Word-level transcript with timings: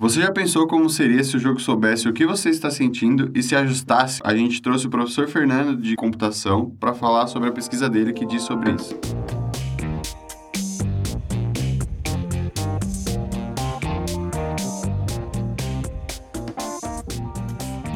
Você 0.00 0.22
já 0.22 0.32
pensou 0.32 0.66
como 0.66 0.88
seria 0.88 1.22
se 1.22 1.36
o 1.36 1.38
jogo 1.38 1.60
soubesse 1.60 2.08
o 2.08 2.12
que 2.14 2.24
você 2.24 2.48
está 2.48 2.70
sentindo 2.70 3.30
e 3.34 3.42
se 3.42 3.54
ajustasse? 3.54 4.18
A 4.24 4.34
gente 4.34 4.62
trouxe 4.62 4.86
o 4.86 4.90
professor 4.90 5.28
Fernando 5.28 5.76
de 5.76 5.94
computação 5.94 6.74
para 6.80 6.94
falar 6.94 7.26
sobre 7.26 7.50
a 7.50 7.52
pesquisa 7.52 7.86
dele 7.86 8.14
que 8.14 8.24
diz 8.24 8.42
sobre 8.44 8.72
isso. 8.72 8.98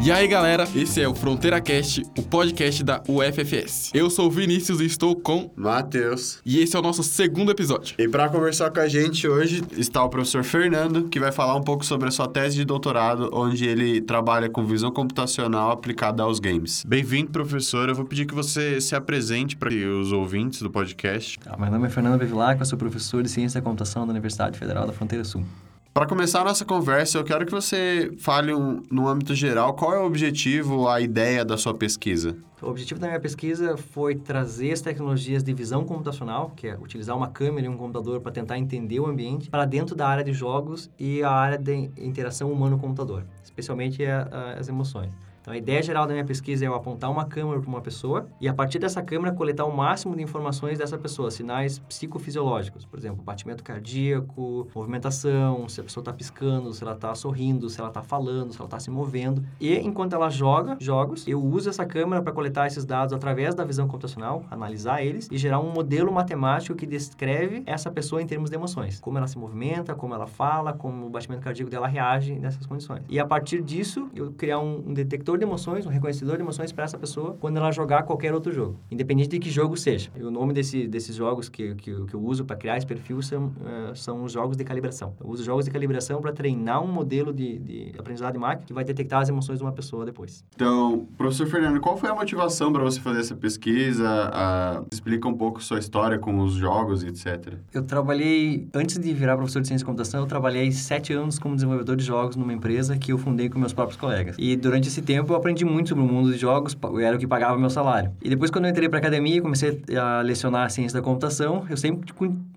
E 0.04 0.12
aí 0.12 0.28
galera, 0.28 0.68
esse 0.76 1.00
é 1.00 1.08
o 1.08 1.14
Fronteira 1.14 1.62
Cast, 1.62 2.02
o 2.18 2.22
podcast 2.22 2.84
da 2.84 3.02
UFFS. 3.08 3.90
Eu 3.94 4.10
sou 4.10 4.26
o 4.26 4.30
Vinícius 4.30 4.82
e 4.82 4.84
estou 4.84 5.16
com. 5.16 5.50
Matheus. 5.56 6.42
E 6.44 6.58
esse 6.58 6.76
é 6.76 6.78
o 6.78 6.82
nosso 6.82 7.02
segundo 7.02 7.50
episódio. 7.50 7.96
E 7.98 8.06
para 8.06 8.28
conversar 8.28 8.70
com 8.70 8.80
a 8.80 8.86
gente 8.86 9.26
hoje 9.26 9.64
está 9.78 10.04
o 10.04 10.10
professor 10.10 10.44
Fernando, 10.44 11.08
que 11.08 11.18
vai 11.18 11.32
falar 11.32 11.56
um 11.56 11.62
pouco 11.62 11.86
sobre 11.86 12.08
a 12.08 12.10
sua 12.10 12.28
tese 12.28 12.54
de 12.54 12.66
doutorado, 12.66 13.30
onde 13.32 13.66
ele 13.66 14.02
trabalha 14.02 14.50
com 14.50 14.62
visão 14.66 14.92
computacional 14.92 15.70
aplicada 15.70 16.22
aos 16.22 16.38
games. 16.38 16.84
Bem-vindo, 16.86 17.30
professor. 17.30 17.88
Eu 17.88 17.94
vou 17.94 18.04
pedir 18.04 18.26
que 18.26 18.34
você 18.34 18.82
se 18.82 18.94
apresente 18.94 19.56
para 19.56 19.70
os 19.72 20.12
ouvintes 20.12 20.60
do 20.60 20.70
podcast. 20.70 21.40
Ah, 21.46 21.56
meu 21.56 21.70
nome 21.70 21.86
é 21.86 21.90
Fernando 21.90 22.20
Bevilacqua, 22.20 22.60
eu 22.60 22.66
sou 22.66 22.78
professor 22.78 23.22
de 23.22 23.30
Ciência 23.30 23.58
da 23.58 23.64
Computação 23.64 24.06
da 24.06 24.10
Universidade 24.10 24.58
Federal 24.58 24.86
da 24.86 24.92
Fronteira 24.92 25.24
Sul. 25.24 25.46
Para 25.94 26.06
começar 26.06 26.40
a 26.40 26.44
nossa 26.44 26.64
conversa, 26.64 27.18
eu 27.18 27.22
quero 27.22 27.46
que 27.46 27.52
você 27.52 28.10
fale 28.18 28.52
um, 28.52 28.82
no 28.90 29.06
âmbito 29.06 29.32
geral 29.32 29.74
qual 29.74 29.94
é 29.94 29.98
o 30.00 30.04
objetivo, 30.04 30.88
a 30.88 31.00
ideia 31.00 31.44
da 31.44 31.56
sua 31.56 31.72
pesquisa. 31.72 32.36
O 32.60 32.66
objetivo 32.66 32.98
da 32.98 33.06
minha 33.06 33.20
pesquisa 33.20 33.76
foi 33.76 34.16
trazer 34.16 34.72
as 34.72 34.80
tecnologias 34.80 35.44
de 35.44 35.54
visão 35.54 35.84
computacional, 35.84 36.50
que 36.56 36.66
é 36.66 36.76
utilizar 36.76 37.16
uma 37.16 37.28
câmera 37.28 37.68
e 37.68 37.70
um 37.70 37.76
computador 37.76 38.20
para 38.20 38.32
tentar 38.32 38.58
entender 38.58 38.98
o 38.98 39.06
ambiente, 39.06 39.48
para 39.48 39.64
dentro 39.64 39.94
da 39.94 40.08
área 40.08 40.24
de 40.24 40.32
jogos 40.32 40.90
e 40.98 41.22
a 41.22 41.30
área 41.30 41.58
de 41.58 41.88
interação 41.96 42.50
humano-computador, 42.50 43.24
especialmente 43.44 44.04
a, 44.04 44.22
a, 44.32 44.52
as 44.54 44.66
emoções. 44.66 45.12
Então, 45.44 45.52
a 45.52 45.58
ideia 45.58 45.82
geral 45.82 46.06
da 46.06 46.14
minha 46.14 46.24
pesquisa 46.24 46.64
é 46.64 46.68
eu 46.68 46.74
apontar 46.74 47.10
uma 47.10 47.26
câmera 47.26 47.60
para 47.60 47.68
uma 47.68 47.82
pessoa 47.82 48.26
e, 48.40 48.48
a 48.48 48.54
partir 48.54 48.78
dessa 48.78 49.02
câmera, 49.02 49.30
coletar 49.30 49.66
o 49.66 49.76
máximo 49.76 50.16
de 50.16 50.22
informações 50.22 50.78
dessa 50.78 50.96
pessoa, 50.96 51.30
sinais 51.30 51.78
psicofisiológicos, 51.80 52.86
por 52.86 52.98
exemplo, 52.98 53.22
batimento 53.22 53.62
cardíaco, 53.62 54.66
movimentação, 54.74 55.68
se 55.68 55.82
a 55.82 55.84
pessoa 55.84 56.00
está 56.00 56.14
piscando, 56.14 56.72
se 56.72 56.82
ela 56.82 56.94
está 56.94 57.14
sorrindo, 57.14 57.68
se 57.68 57.78
ela 57.78 57.90
está 57.90 58.02
falando, 58.02 58.52
se 58.54 58.58
ela 58.58 58.66
está 58.66 58.80
se 58.80 58.90
movendo. 58.90 59.44
E, 59.60 59.76
enquanto 59.76 60.14
ela 60.14 60.30
joga 60.30 60.78
jogos, 60.80 61.28
eu 61.28 61.44
uso 61.44 61.68
essa 61.68 61.84
câmera 61.84 62.22
para 62.22 62.32
coletar 62.32 62.66
esses 62.66 62.86
dados 62.86 63.12
através 63.12 63.54
da 63.54 63.66
visão 63.66 63.86
computacional, 63.86 64.46
analisar 64.50 65.04
eles 65.04 65.28
e 65.30 65.36
gerar 65.36 65.60
um 65.60 65.70
modelo 65.70 66.10
matemático 66.10 66.74
que 66.74 66.86
descreve 66.86 67.62
essa 67.66 67.90
pessoa 67.90 68.22
em 68.22 68.26
termos 68.26 68.48
de 68.48 68.56
emoções. 68.56 68.98
Como 68.98 69.18
ela 69.18 69.26
se 69.26 69.36
movimenta, 69.36 69.94
como 69.94 70.14
ela 70.14 70.26
fala, 70.26 70.72
como 70.72 71.04
o 71.04 71.10
batimento 71.10 71.42
cardíaco 71.42 71.70
dela 71.70 71.86
reage 71.86 72.32
nessas 72.38 72.64
condições. 72.64 73.02
E, 73.10 73.20
a 73.20 73.26
partir 73.26 73.60
disso, 73.60 74.08
eu 74.14 74.32
criar 74.32 74.58
um, 74.58 74.82
um 74.86 74.94
detector 74.94 75.33
de 75.38 75.44
emoções, 75.44 75.86
um 75.86 75.90
reconhecedor 75.90 76.36
de 76.36 76.42
emoções 76.42 76.72
para 76.72 76.84
essa 76.84 76.98
pessoa 76.98 77.36
quando 77.40 77.56
ela 77.56 77.70
jogar 77.70 78.02
qualquer 78.02 78.34
outro 78.34 78.52
jogo, 78.52 78.78
independente 78.90 79.28
de 79.28 79.38
que 79.38 79.50
jogo 79.50 79.76
seja. 79.76 80.10
E 80.16 80.22
o 80.22 80.30
nome 80.30 80.52
desse, 80.52 80.86
desses 80.86 81.14
jogos 81.16 81.48
que, 81.48 81.74
que, 81.74 82.04
que 82.06 82.14
eu 82.14 82.22
uso 82.22 82.44
para 82.44 82.56
criar 82.56 82.76
esse 82.76 82.86
perfil 82.86 83.22
são, 83.22 83.46
uh, 83.46 83.94
são 83.94 84.24
os 84.24 84.32
jogos 84.32 84.56
de 84.56 84.64
calibração. 84.64 85.14
Eu 85.20 85.28
uso 85.28 85.44
jogos 85.44 85.64
de 85.64 85.70
calibração 85.70 86.20
para 86.20 86.32
treinar 86.32 86.82
um 86.82 86.86
modelo 86.86 87.32
de, 87.32 87.58
de 87.58 87.92
aprendizado 87.98 88.32
de 88.32 88.38
máquina 88.38 88.66
que 88.66 88.72
vai 88.72 88.84
detectar 88.84 89.20
as 89.20 89.28
emoções 89.28 89.58
de 89.58 89.64
uma 89.64 89.72
pessoa 89.72 90.04
depois. 90.04 90.44
Então, 90.54 91.06
professor 91.16 91.46
Fernando, 91.46 91.80
qual 91.80 91.96
foi 91.96 92.08
a 92.08 92.14
motivação 92.14 92.72
para 92.72 92.82
você 92.82 93.00
fazer 93.00 93.20
essa 93.20 93.34
pesquisa? 93.34 94.84
Explica 94.92 95.28
um 95.28 95.34
pouco 95.34 95.62
sua 95.62 95.78
história 95.78 96.18
com 96.18 96.38
os 96.40 96.54
jogos 96.54 97.02
e 97.02 97.08
etc. 97.08 97.54
Eu 97.72 97.82
trabalhei, 97.82 98.68
antes 98.74 98.98
de 98.98 99.12
virar 99.12 99.36
professor 99.36 99.60
de 99.60 99.68
ciência 99.68 99.84
e 99.84 99.86
computação, 99.86 100.20
eu 100.20 100.26
trabalhei 100.26 100.70
sete 100.72 101.12
anos 101.12 101.38
como 101.38 101.54
desenvolvedor 101.54 101.96
de 101.96 102.04
jogos 102.04 102.36
numa 102.36 102.52
empresa 102.52 102.96
que 102.96 103.12
eu 103.12 103.18
fundei 103.18 103.48
com 103.48 103.58
meus 103.58 103.72
próprios 103.72 103.98
colegas. 103.98 104.36
E 104.38 104.56
durante 104.56 104.88
esse 104.88 105.02
tempo 105.02 105.23
eu 105.32 105.36
aprendi 105.36 105.64
muito 105.64 105.90
sobre 105.90 106.04
o 106.04 106.06
mundo 106.06 106.30
dos 106.30 106.38
jogos, 106.38 106.76
era 107.00 107.16
o 107.16 107.18
que 107.18 107.26
pagava 107.26 107.58
meu 107.58 107.70
salário. 107.70 108.12
E 108.22 108.28
depois, 108.28 108.50
quando 108.50 108.66
eu 108.66 108.70
entrei 108.70 108.88
para 108.88 108.98
academia 108.98 109.36
e 109.36 109.40
comecei 109.40 109.82
a 109.98 110.20
lecionar 110.20 110.66
a 110.66 110.68
ciência 110.68 110.98
da 110.98 111.04
computação, 111.04 111.64
eu 111.68 111.76
sempre, 111.76 112.12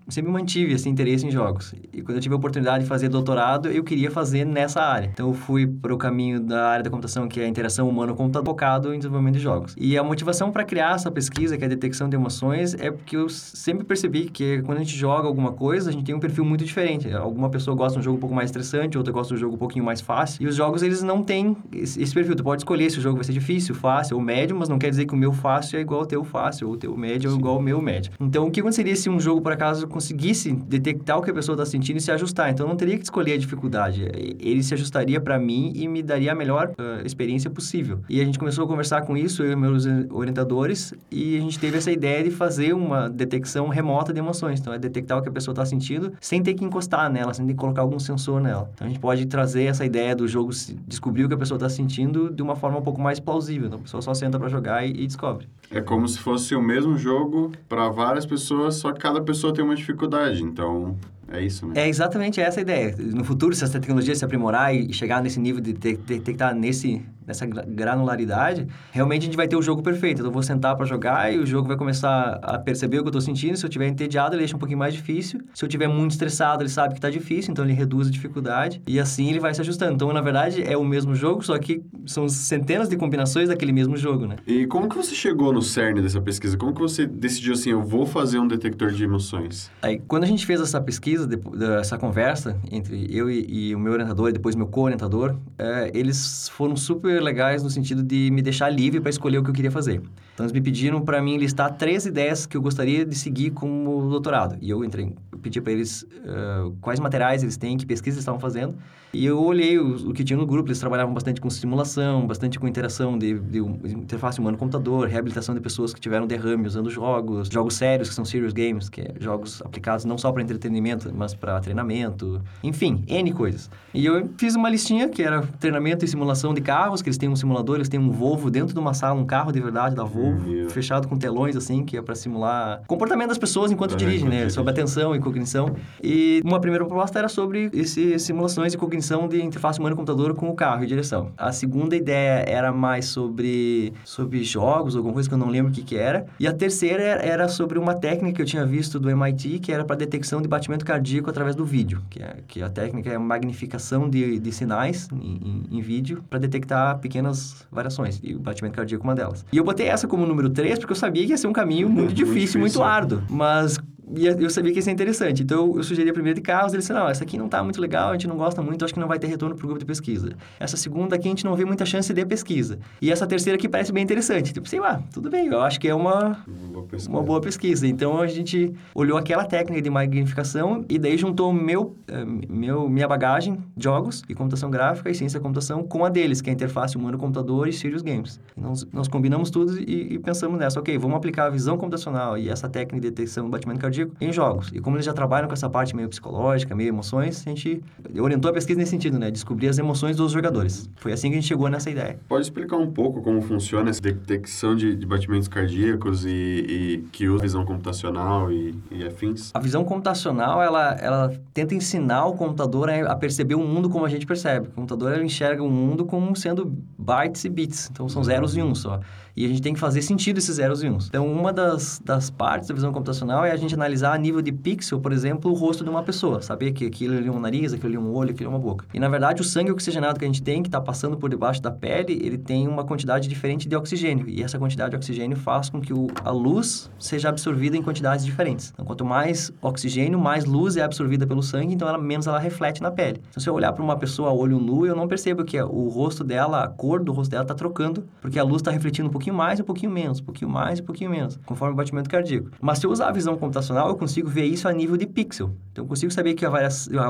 sempre 0.08 0.30
mantive 0.30 0.72
esse 0.74 0.88
interesse 0.88 1.26
em 1.26 1.30
jogos. 1.30 1.74
E 1.92 2.02
quando 2.02 2.16
eu 2.16 2.20
tive 2.20 2.34
a 2.34 2.38
oportunidade 2.38 2.84
de 2.84 2.88
fazer 2.88 3.08
doutorado, 3.08 3.68
eu 3.68 3.82
queria 3.84 4.10
fazer 4.10 4.44
nessa 4.44 4.80
área. 4.80 5.10
Então, 5.12 5.28
eu 5.28 5.34
fui 5.34 5.66
para 5.66 5.92
o 5.94 5.98
caminho 5.98 6.40
da 6.40 6.68
área 6.68 6.82
da 6.82 6.90
computação, 6.90 7.28
que 7.28 7.40
é 7.40 7.44
a 7.44 7.48
interação 7.48 7.88
humano-computador, 7.88 8.46
focado 8.46 8.94
em 8.94 8.98
desenvolvimento 8.98 9.34
de 9.34 9.40
jogos. 9.40 9.74
E 9.76 9.96
a 9.96 10.02
motivação 10.02 10.50
para 10.50 10.64
criar 10.64 10.94
essa 10.94 11.10
pesquisa, 11.10 11.56
que 11.56 11.64
é 11.64 11.66
a 11.66 11.70
detecção 11.70 12.08
de 12.08 12.16
emoções, 12.16 12.74
é 12.74 12.90
porque 12.90 13.16
eu 13.16 13.28
sempre 13.28 13.84
percebi 13.84 14.28
que 14.30 14.62
quando 14.62 14.78
a 14.78 14.80
gente 14.80 14.96
joga 14.96 15.26
alguma 15.28 15.52
coisa, 15.52 15.90
a 15.90 15.92
gente 15.92 16.04
tem 16.04 16.14
um 16.14 16.20
perfil 16.20 16.44
muito 16.44 16.64
diferente. 16.64 17.12
Alguma 17.12 17.50
pessoa 17.50 17.76
gosta 17.76 17.94
de 17.94 18.00
um 18.00 18.02
jogo 18.02 18.16
um 18.16 18.20
pouco 18.20 18.34
mais 18.34 18.48
estressante, 18.48 18.96
outra 18.96 19.12
gosta 19.12 19.34
de 19.34 19.38
um 19.38 19.40
jogo 19.40 19.54
um 19.54 19.58
pouquinho 19.58 19.84
mais 19.84 20.00
fácil. 20.00 20.42
E 20.42 20.46
os 20.46 20.56
jogos, 20.56 20.82
eles 20.82 21.02
não 21.02 21.22
têm 21.22 21.56
esse 21.72 22.14
perfil. 22.14 22.34
Tu 22.34 22.42
pode 22.42 22.57
escolher 22.58 22.90
se 22.90 22.98
o 22.98 23.00
jogo 23.00 23.16
vai 23.16 23.24
ser 23.24 23.32
difícil, 23.32 23.74
fácil 23.74 24.16
ou 24.16 24.22
médio, 24.22 24.56
mas 24.56 24.68
não 24.68 24.78
quer 24.78 24.90
dizer 24.90 25.06
que 25.06 25.14
o 25.14 25.16
meu 25.16 25.32
fácil 25.32 25.78
é 25.78 25.80
igual 25.80 26.00
ao 26.00 26.06
teu 26.06 26.24
fácil, 26.24 26.68
ou 26.68 26.74
o 26.74 26.76
teu 26.76 26.96
médio 26.96 27.30
é 27.30 27.34
igual 27.34 27.56
ao 27.56 27.62
meu 27.62 27.80
médio. 27.80 28.12
Então, 28.20 28.46
o 28.46 28.50
que 28.50 28.60
aconteceria 28.60 28.94
se 28.96 29.08
um 29.08 29.18
jogo, 29.18 29.40
por 29.40 29.52
acaso, 29.52 29.86
conseguisse 29.86 30.52
detectar 30.52 31.18
o 31.18 31.22
que 31.22 31.30
a 31.30 31.34
pessoa 31.34 31.54
está 31.54 31.64
sentindo 31.64 31.98
e 31.98 32.00
se 32.00 32.10
ajustar? 32.10 32.50
Então, 32.50 32.66
eu 32.66 32.70
não 32.70 32.76
teria 32.76 32.96
que 32.96 33.04
escolher 33.04 33.34
a 33.34 33.38
dificuldade. 33.38 34.08
Ele 34.40 34.62
se 34.62 34.74
ajustaria 34.74 35.20
para 35.20 35.38
mim 35.38 35.72
e 35.74 35.88
me 35.88 36.02
daria 36.02 36.32
a 36.32 36.34
melhor 36.34 36.70
uh, 36.70 37.06
experiência 37.06 37.50
possível. 37.50 38.00
E 38.08 38.20
a 38.20 38.24
gente 38.24 38.38
começou 38.38 38.64
a 38.64 38.68
conversar 38.68 39.02
com 39.02 39.16
isso, 39.16 39.42
eu 39.42 39.52
e 39.52 39.56
meus 39.56 39.86
orientadores, 40.10 40.92
e 41.10 41.36
a 41.36 41.40
gente 41.40 41.58
teve 41.58 41.78
essa 41.78 41.90
ideia 41.90 42.22
de 42.24 42.30
fazer 42.30 42.72
uma 42.72 43.08
detecção 43.08 43.68
remota 43.68 44.12
de 44.12 44.18
emoções. 44.18 44.60
Então, 44.60 44.72
é 44.72 44.78
detectar 44.78 45.18
o 45.18 45.22
que 45.22 45.28
a 45.28 45.32
pessoa 45.32 45.52
está 45.52 45.64
sentindo 45.64 46.12
sem 46.20 46.42
ter 46.42 46.54
que 46.54 46.64
encostar 46.64 47.10
nela, 47.10 47.32
sem 47.34 47.46
ter 47.46 47.52
que 47.52 47.58
colocar 47.58 47.82
algum 47.82 47.98
sensor 47.98 48.40
nela. 48.40 48.70
Então, 48.74 48.86
a 48.86 48.90
gente 48.90 49.00
pode 49.00 49.26
trazer 49.26 49.64
essa 49.64 49.84
ideia 49.84 50.14
do 50.14 50.26
jogo 50.26 50.50
descobrir 50.86 51.24
o 51.24 51.28
que 51.28 51.34
a 51.34 51.38
pessoa 51.38 51.56
está 51.56 51.68
sentindo 51.68 52.30
de 52.30 52.42
uma 52.42 52.47
forma 52.56 52.78
um 52.78 52.82
pouco 52.82 53.00
mais 53.00 53.20
plausível. 53.20 53.66
Então, 53.66 53.78
a 53.78 53.82
pessoa 53.82 54.02
só 54.02 54.14
senta 54.14 54.38
para 54.38 54.48
jogar 54.48 54.86
e, 54.86 54.90
e, 54.90 55.06
descobre. 55.06 55.48
É 55.70 55.80
como 55.80 56.08
se 56.08 56.18
fosse 56.18 56.54
o 56.54 56.62
mesmo 56.62 56.96
jogo 56.96 57.52
para 57.68 57.88
várias 57.88 58.26
pessoas, 58.26 58.76
só 58.76 58.92
que 58.92 59.00
cada 59.00 59.20
pessoa 59.20 59.52
tem 59.52 59.64
uma 59.64 59.74
dificuldade. 59.74 60.42
Então, 60.42 60.96
é 61.30 61.42
isso, 61.42 61.66
né? 61.66 61.74
É 61.76 61.88
exatamente 61.88 62.40
essa 62.40 62.60
a 62.60 62.62
ideia. 62.62 62.94
No 62.98 63.24
futuro, 63.24 63.54
se 63.54 63.62
essa 63.62 63.78
tecnologia 63.78 64.14
se 64.14 64.24
aprimorar 64.24 64.74
e 64.74 64.92
chegar 64.92 65.22
nesse 65.22 65.38
nível 65.38 65.60
de 65.60 65.72
detectar 65.72 66.54
nesse, 66.54 67.04
nessa 67.28 67.46
granularidade, 67.46 68.66
realmente 68.90 69.22
a 69.22 69.24
gente 69.26 69.36
vai 69.36 69.46
ter 69.46 69.56
o 69.56 69.62
jogo 69.62 69.82
perfeito. 69.82 70.18
Então, 70.18 70.26
eu 70.26 70.32
vou 70.32 70.42
sentar 70.42 70.74
para 70.74 70.86
jogar 70.86 71.32
e 71.32 71.38
o 71.38 71.46
jogo 71.46 71.68
vai 71.68 71.76
começar 71.76 72.40
a 72.42 72.58
perceber 72.58 72.98
o 72.98 73.02
que 73.02 73.08
eu 73.08 73.10
estou 73.10 73.20
sentindo. 73.20 73.56
Se 73.56 73.64
eu 73.64 73.68
estiver 73.68 73.86
entediado, 73.86 74.34
ele 74.34 74.40
deixa 74.40 74.56
um 74.56 74.58
pouquinho 74.58 74.78
mais 74.78 74.94
difícil. 74.94 75.40
Se 75.54 75.64
eu 75.64 75.68
estiver 75.68 75.86
muito 75.86 76.12
estressado, 76.12 76.62
ele 76.62 76.70
sabe 76.70 76.94
que 76.94 76.98
está 76.98 77.10
difícil, 77.10 77.52
então 77.52 77.64
ele 77.64 77.74
reduz 77.74 78.08
a 78.08 78.10
dificuldade. 78.10 78.82
E 78.86 78.98
assim 78.98 79.28
ele 79.28 79.38
vai 79.38 79.52
se 79.52 79.60
ajustando. 79.60 79.94
Então, 79.94 80.12
na 80.12 80.22
verdade, 80.22 80.62
é 80.62 80.76
o 80.76 80.84
mesmo 80.84 81.14
jogo, 81.14 81.44
só 81.44 81.58
que 81.58 81.82
são 82.06 82.28
centenas 82.28 82.88
de 82.88 82.96
combinações 82.96 83.48
daquele 83.48 83.72
mesmo 83.72 83.96
jogo, 83.96 84.26
né? 84.26 84.36
E 84.46 84.66
como 84.66 84.88
que 84.88 84.96
você 84.96 85.14
chegou 85.14 85.52
no 85.52 85.60
cerne 85.60 86.00
dessa 86.00 86.20
pesquisa? 86.20 86.56
Como 86.56 86.72
que 86.72 86.80
você 86.80 87.06
decidiu 87.06 87.52
assim, 87.52 87.70
eu 87.70 87.82
vou 87.82 88.06
fazer 88.06 88.38
um 88.38 88.48
detector 88.48 88.90
de 88.90 89.04
emoções? 89.04 89.70
Aí, 89.82 89.98
quando 89.98 90.24
a 90.24 90.26
gente 90.26 90.46
fez 90.46 90.60
essa 90.60 90.80
pesquisa, 90.80 91.26
dessa 91.26 91.98
conversa 91.98 92.56
entre 92.70 93.06
eu 93.10 93.30
e, 93.30 93.68
e 93.68 93.74
o 93.74 93.78
meu 93.78 93.92
orientador 93.92 94.30
e 94.30 94.32
depois 94.32 94.56
meu 94.56 94.66
co-orientador, 94.66 95.36
é, 95.58 95.90
eles 95.92 96.48
foram 96.48 96.76
super 96.76 97.17
legais 97.20 97.62
no 97.62 97.70
sentido 97.70 98.02
de 98.02 98.30
me 98.30 98.42
deixar 98.42 98.68
livre 98.68 99.00
para 99.00 99.10
escolher 99.10 99.38
o 99.38 99.42
que 99.42 99.50
eu 99.50 99.54
queria 99.54 99.70
fazer. 99.70 100.00
Então, 100.34 100.44
eles 100.44 100.52
me 100.52 100.60
pediram 100.60 101.00
para 101.00 101.20
mim 101.20 101.36
listar 101.36 101.76
três 101.76 102.06
ideias 102.06 102.46
que 102.46 102.56
eu 102.56 102.62
gostaria 102.62 103.04
de 103.04 103.14
seguir 103.14 103.50
como 103.50 104.08
doutorado. 104.08 104.56
E 104.60 104.70
eu 104.70 104.84
entrei, 104.84 105.14
eu 105.32 105.38
pedi 105.38 105.60
para 105.60 105.72
eles 105.72 106.02
uh, 106.02 106.74
quais 106.80 107.00
materiais 107.00 107.42
eles 107.42 107.56
têm, 107.56 107.76
que 107.76 107.86
pesquisa 107.86 108.16
eles 108.16 108.22
estavam 108.22 108.40
fazendo. 108.40 108.76
E 109.18 109.26
eu 109.26 109.42
olhei 109.42 109.76
o, 109.80 110.10
o, 110.10 110.12
que 110.12 110.22
tinha 110.22 110.36
no 110.36 110.46
grupo, 110.46 110.68
eles 110.68 110.78
trabalhavam 110.78 111.12
bastante 111.12 111.40
com 111.40 111.50
simulação, 111.50 112.24
bastante 112.24 112.56
com 112.56 112.68
interação 112.68 113.18
de, 113.18 113.36
de, 113.36 113.58
interface 113.58 114.38
humano-computador, 114.38 115.08
reabilitação 115.08 115.56
de 115.56 115.60
pessoas 115.60 115.92
que 115.92 116.00
tiveram 116.00 116.24
derrame 116.24 116.68
usando 116.68 116.88
jogos, 116.88 117.48
jogos 117.48 117.74
sérios, 117.74 118.08
que 118.08 118.14
são 118.14 118.24
serious 118.24 118.52
games, 118.52 118.88
que 118.88 119.00
é 119.00 119.14
jogos 119.18 119.60
aplicados 119.62 120.04
não 120.04 120.16
só 120.16 120.30
para 120.30 120.40
entretenimento, 120.40 121.12
mas 121.12 121.34
para 121.34 121.58
treinamento, 121.58 122.40
enfim, 122.62 123.02
N 123.08 123.32
coisas. 123.32 123.68
E 123.92 124.06
eu 124.06 124.30
fiz 124.38 124.54
uma 124.54 124.70
listinha 124.70 125.08
que 125.08 125.20
era 125.20 125.42
treinamento 125.58 126.04
e 126.04 126.08
simulação 126.08 126.54
de 126.54 126.60
carros, 126.60 127.02
que 127.02 127.08
eles 127.08 127.18
têm 127.18 127.28
um 127.28 127.34
simulador, 127.34 127.74
eles 127.74 127.88
têm 127.88 127.98
um 127.98 128.12
Volvo 128.12 128.48
dentro 128.48 128.72
de 128.72 128.78
uma 128.78 128.94
sala, 128.94 129.18
um 129.20 129.26
carro 129.26 129.50
de 129.50 129.58
verdade 129.58 129.96
da 129.96 130.04
Volvo, 130.04 130.70
fechado 130.70 131.08
com 131.08 131.16
telões, 131.16 131.56
assim, 131.56 131.84
que 131.84 131.96
é 131.96 132.02
para 132.02 132.14
simular 132.14 132.82
comportamento 132.86 133.30
das 133.30 133.38
pessoas 133.38 133.72
enquanto 133.72 133.96
dirigem, 133.96 134.28
né? 134.28 134.48
Sobre 134.48 134.70
atenção 134.70 135.16
e 135.16 135.18
cognição. 135.18 135.74
E 136.00 136.40
uma 136.44 136.60
primeira 136.60 136.84
proposta 136.84 137.18
era 137.18 137.28
sobre 137.28 137.68
esse 137.72 138.16
simulações 138.20 138.74
e 138.74 138.78
cognição 138.78 139.07
de 139.28 139.42
interface 139.42 139.78
humano-computador 139.78 140.34
com 140.34 140.48
o 140.48 140.54
carro 140.54 140.84
e 140.84 140.86
direção. 140.86 141.32
A 141.36 141.52
segunda 141.52 141.96
ideia 141.96 142.44
era 142.46 142.72
mais 142.72 143.06
sobre, 143.06 143.92
sobre 144.04 144.42
jogos, 144.44 144.96
alguma 144.96 145.14
coisa 145.14 145.28
que 145.28 145.34
eu 145.34 145.38
não 145.38 145.48
lembro 145.48 145.70
o 145.70 145.74
que 145.74 145.82
que 145.82 145.96
era. 145.96 146.26
E 146.38 146.46
a 146.46 146.52
terceira 146.52 147.02
era 147.02 147.48
sobre 147.48 147.78
uma 147.78 147.94
técnica 147.94 148.36
que 148.36 148.42
eu 148.42 148.46
tinha 148.46 148.66
visto 148.66 148.98
do 148.98 149.10
MIT, 149.10 149.60
que 149.60 149.72
era 149.72 149.84
para 149.84 149.96
detecção 149.96 150.42
de 150.42 150.48
batimento 150.48 150.84
cardíaco 150.84 151.30
através 151.30 151.56
do 151.56 151.64
vídeo, 151.64 152.02
que, 152.10 152.22
é, 152.22 152.36
que 152.46 152.62
a 152.62 152.68
técnica 152.68 153.10
é 153.10 153.16
a 153.16 153.20
magnificação 153.20 154.08
de, 154.08 154.38
de 154.38 154.52
sinais 154.52 155.08
em, 155.12 155.66
em, 155.70 155.78
em 155.78 155.80
vídeo 155.80 156.22
para 156.28 156.38
detectar 156.38 156.98
pequenas 156.98 157.66
variações, 157.70 158.20
e 158.22 158.34
o 158.34 158.38
batimento 158.38 158.76
cardíaco 158.76 159.04
é 159.04 159.08
uma 159.08 159.14
delas. 159.14 159.44
E 159.52 159.56
eu 159.56 159.64
botei 159.64 159.86
essa 159.86 160.06
como 160.06 160.26
número 160.26 160.50
3 160.50 160.78
porque 160.78 160.92
eu 160.92 160.96
sabia 160.96 161.24
que 161.24 161.30
ia 161.30 161.38
ser 161.38 161.46
um 161.46 161.52
caminho 161.52 161.88
muito, 161.88 162.06
muito 162.06 162.14
difícil, 162.14 162.34
difícil, 162.34 162.60
muito 162.60 162.82
árduo. 162.82 163.22
Mas 163.28 163.78
e 164.16 164.26
eu 164.26 164.50
sabia 164.50 164.72
que 164.72 164.78
isso 164.78 164.88
é 164.88 164.92
interessante. 164.92 165.42
Então, 165.42 165.76
eu 165.76 165.82
sugeri 165.82 166.08
a 166.08 166.12
primeira 166.12 166.34
de 166.34 166.40
carros, 166.40 166.72
ele 166.72 166.80
disse, 166.80 166.92
não, 166.92 167.08
essa 167.08 167.24
aqui 167.24 167.36
não 167.36 167.46
está 167.46 167.62
muito 167.62 167.80
legal, 167.80 168.10
a 168.10 168.12
gente 168.12 168.26
não 168.26 168.36
gosta 168.36 168.62
muito, 168.62 168.84
acho 168.84 168.94
que 168.94 169.00
não 169.00 169.08
vai 169.08 169.18
ter 169.18 169.26
retorno 169.26 169.54
para 169.54 169.64
o 169.64 169.66
grupo 169.66 169.78
de 169.78 169.84
pesquisa. 169.84 170.32
Essa 170.58 170.76
segunda 170.76 171.16
aqui, 171.16 171.28
a 171.28 171.30
gente 171.30 171.44
não 171.44 171.54
vê 171.54 171.64
muita 171.64 171.84
chance 171.84 172.12
de 172.12 172.26
pesquisa. 172.26 172.78
E 173.00 173.10
essa 173.10 173.26
terceira 173.26 173.56
aqui 173.56 173.68
parece 173.68 173.92
bem 173.92 174.02
interessante. 174.02 174.52
Tipo, 174.52 174.68
sei 174.68 174.80
lá, 174.80 175.02
tudo 175.12 175.30
bem, 175.30 175.46
eu 175.46 175.60
acho 175.60 175.78
que 175.80 175.88
é 175.88 175.94
uma, 175.94 176.44
uma, 176.46 176.68
boa, 176.72 176.86
pesquisa. 176.86 177.10
Uma 177.10 177.22
boa 177.22 177.40
pesquisa. 177.40 177.86
Então, 177.86 178.20
a 178.20 178.26
gente 178.26 178.72
olhou 178.94 179.18
aquela 179.18 179.44
técnica 179.44 179.82
de 179.82 179.90
magnificação 179.90 180.84
e 180.88 180.98
daí 180.98 181.16
juntou 181.16 181.52
meu, 181.52 181.96
eh, 182.08 182.24
meu, 182.48 182.88
minha 182.88 183.08
bagagem, 183.08 183.58
jogos 183.76 184.22
e 184.28 184.34
computação 184.34 184.70
gráfica 184.70 185.10
e 185.10 185.14
ciência 185.14 185.38
da 185.38 185.42
computação 185.42 185.82
com 185.82 186.04
a 186.04 186.08
deles, 186.08 186.40
que 186.40 186.50
é 186.50 186.52
a 186.52 186.54
interface 186.54 186.96
humano-computador 186.96 187.68
e 187.68 187.72
Serious 187.72 188.02
Games. 188.02 188.40
Nós, 188.56 188.86
nós 188.92 189.08
combinamos 189.08 189.50
tudo 189.50 189.78
e, 189.78 190.14
e, 190.14 190.18
pensamos 190.18 190.58
nessa, 190.58 190.78
ok, 190.80 190.96
vamos 190.98 191.16
aplicar 191.16 191.46
a 191.46 191.50
visão 191.50 191.76
computacional 191.76 192.38
e 192.38 192.48
essa 192.48 192.68
técnica 192.68 193.00
de 193.00 193.10
detecção 193.10 193.44
do 193.44 193.50
batimento 193.50 193.80
cardíaco 193.80 193.97
em 194.20 194.32
jogos. 194.32 194.70
E 194.72 194.80
como 194.80 194.96
eles 194.96 195.06
já 195.06 195.12
trabalham 195.12 195.48
com 195.48 195.54
essa 195.54 195.68
parte 195.68 195.94
meio 195.94 196.08
psicológica, 196.08 196.74
meio 196.74 196.88
emoções, 196.88 197.44
a 197.46 197.50
gente 197.50 197.82
orientou 198.18 198.50
a 198.50 198.54
pesquisa 198.54 198.78
nesse 198.78 198.90
sentido, 198.90 199.18
né? 199.18 199.30
Descobrir 199.30 199.68
as 199.68 199.78
emoções 199.78 200.16
dos 200.16 200.32
jogadores. 200.32 200.88
Foi 200.96 201.12
assim 201.12 201.28
que 201.28 201.36
a 201.36 201.40
gente 201.40 201.48
chegou 201.48 201.68
nessa 201.68 201.90
ideia. 201.90 202.18
Pode 202.28 202.42
explicar 202.42 202.76
um 202.76 202.90
pouco 202.90 203.22
como 203.22 203.40
funciona 203.40 203.90
essa 203.90 204.00
detecção 204.00 204.74
de, 204.74 204.94
de 204.94 205.06
batimentos 205.06 205.48
cardíacos 205.48 206.24
e, 206.24 206.30
e, 206.30 207.08
que 207.12 207.28
usa 207.28 207.42
visão 207.42 207.64
computacional 207.64 208.52
e, 208.52 208.74
e, 208.90 209.06
afins? 209.06 209.50
A 209.54 209.60
visão 209.60 209.84
computacional, 209.84 210.62
ela, 210.62 210.92
ela 211.00 211.32
tenta 211.54 211.74
ensinar 211.74 212.26
o 212.26 212.34
computador 212.34 212.90
a, 212.90 213.12
a 213.12 213.16
perceber 213.16 213.54
o 213.54 213.60
mundo 213.60 213.88
como 213.88 214.04
a 214.04 214.08
gente 214.08 214.26
percebe. 214.26 214.68
O 214.68 214.72
computador, 214.72 215.14
ele 215.14 215.24
enxerga 215.24 215.62
o 215.62 215.70
mundo 215.70 216.04
como 216.04 216.34
sendo 216.36 216.72
bytes 216.98 217.44
e 217.44 217.48
bits. 217.48 217.88
Então, 217.90 218.08
são 218.08 218.22
zeros 218.22 218.56
e 218.56 218.62
uns 218.62 218.80
só. 218.80 219.00
E 219.36 219.44
a 219.44 219.48
gente 219.48 219.62
tem 219.62 219.72
que 219.72 219.78
fazer 219.78 220.02
sentido 220.02 220.38
esses 220.38 220.56
zeros 220.56 220.82
e 220.82 220.88
uns. 220.88 221.06
Então, 221.06 221.30
uma 221.30 221.52
das, 221.52 222.00
das 222.04 222.28
partes 222.28 222.68
da 222.68 222.74
visão 222.74 222.92
computacional 222.92 223.44
é 223.44 223.52
a 223.52 223.56
gente 223.56 223.72
analisar 223.72 223.87
a 224.14 224.18
nível 224.18 224.42
de 224.42 224.52
pixel, 224.52 225.00
por 225.00 225.12
exemplo, 225.12 225.50
o 225.50 225.54
rosto 225.54 225.84
de 225.84 225.90
uma 225.90 226.02
pessoa. 226.02 226.40
Saber 226.42 226.72
que 226.72 226.86
aquilo 226.86 227.16
ali 227.16 227.28
é 227.28 227.30
um 227.30 227.40
nariz, 227.40 227.72
aquilo 227.72 227.88
ali 227.88 227.96
é 227.96 228.00
um 228.00 228.14
olho, 228.14 228.30
aquilo 228.30 228.50
é 228.50 228.52
uma 228.52 228.58
boca. 228.58 228.84
E, 228.92 229.00
na 229.00 229.08
verdade, 229.08 229.40
o 229.40 229.44
sangue 229.44 229.70
oxigenado 229.70 230.18
que 230.18 230.24
a 230.24 230.28
gente 230.28 230.42
tem, 230.42 230.62
que 230.62 230.68
está 230.68 230.80
passando 230.80 231.16
por 231.16 231.30
debaixo 231.30 231.62
da 231.62 231.70
pele, 231.70 232.12
ele 232.22 232.38
tem 232.38 232.66
uma 232.66 232.84
quantidade 232.84 233.28
diferente 233.28 233.68
de 233.68 233.76
oxigênio. 233.76 234.28
E 234.28 234.42
essa 234.42 234.58
quantidade 234.58 234.90
de 234.90 234.96
oxigênio 234.96 235.36
faz 235.36 235.70
com 235.70 235.80
que 235.80 235.92
o, 235.92 236.08
a 236.24 236.30
luz 236.30 236.90
seja 236.98 237.28
absorvida 237.28 237.76
em 237.76 237.82
quantidades 237.82 238.24
diferentes. 238.24 238.70
Então, 238.72 238.84
quanto 238.84 239.04
mais 239.04 239.52
oxigênio, 239.62 240.18
mais 240.18 240.44
luz 240.44 240.76
é 240.76 240.82
absorvida 240.82 241.26
pelo 241.26 241.42
sangue, 241.42 241.74
então 241.74 241.88
ela, 241.88 241.98
menos 241.98 242.26
ela 242.26 242.38
reflete 242.38 242.82
na 242.82 242.90
pele. 242.90 243.20
Então, 243.30 243.42
se 243.42 243.48
eu 243.48 243.54
olhar 243.54 243.72
para 243.72 243.82
uma 243.82 243.96
pessoa 243.96 244.32
olho 244.32 244.58
nu, 244.58 244.86
eu 244.86 244.96
não 244.96 245.06
percebo 245.06 245.44
que 245.44 245.60
o 245.60 245.88
rosto 245.88 246.24
dela, 246.24 246.64
a 246.64 246.68
cor 246.68 247.02
do 247.02 247.12
rosto 247.12 247.30
dela 247.30 247.42
está 247.42 247.54
trocando, 247.54 248.04
porque 248.20 248.38
a 248.38 248.42
luz 248.42 248.56
está 248.56 248.70
refletindo 248.70 249.08
um 249.08 249.12
pouquinho 249.12 249.36
mais 249.36 249.60
um 249.60 249.64
pouquinho 249.64 249.92
menos, 249.92 250.20
um 250.20 250.24
pouquinho 250.24 250.50
mais 250.50 250.80
um 250.80 250.84
pouquinho 250.84 251.10
menos, 251.10 251.38
conforme 251.46 251.74
o 251.74 251.76
batimento 251.76 252.08
cardíaco. 252.08 252.50
Mas 252.60 252.78
se 252.78 252.86
eu 252.86 252.90
usar 252.90 253.08
a 253.08 253.12
visão 253.12 253.36
computacional, 253.36 253.77
eu 253.86 253.94
consigo 253.94 254.28
ver 254.28 254.44
isso 254.44 254.66
a 254.66 254.72
nível 254.72 254.96
de 254.96 255.06
pixel. 255.06 255.54
Então, 255.70 255.84
eu 255.84 255.88
consigo 255.88 256.12
saber 256.12 256.34
que 256.34 256.44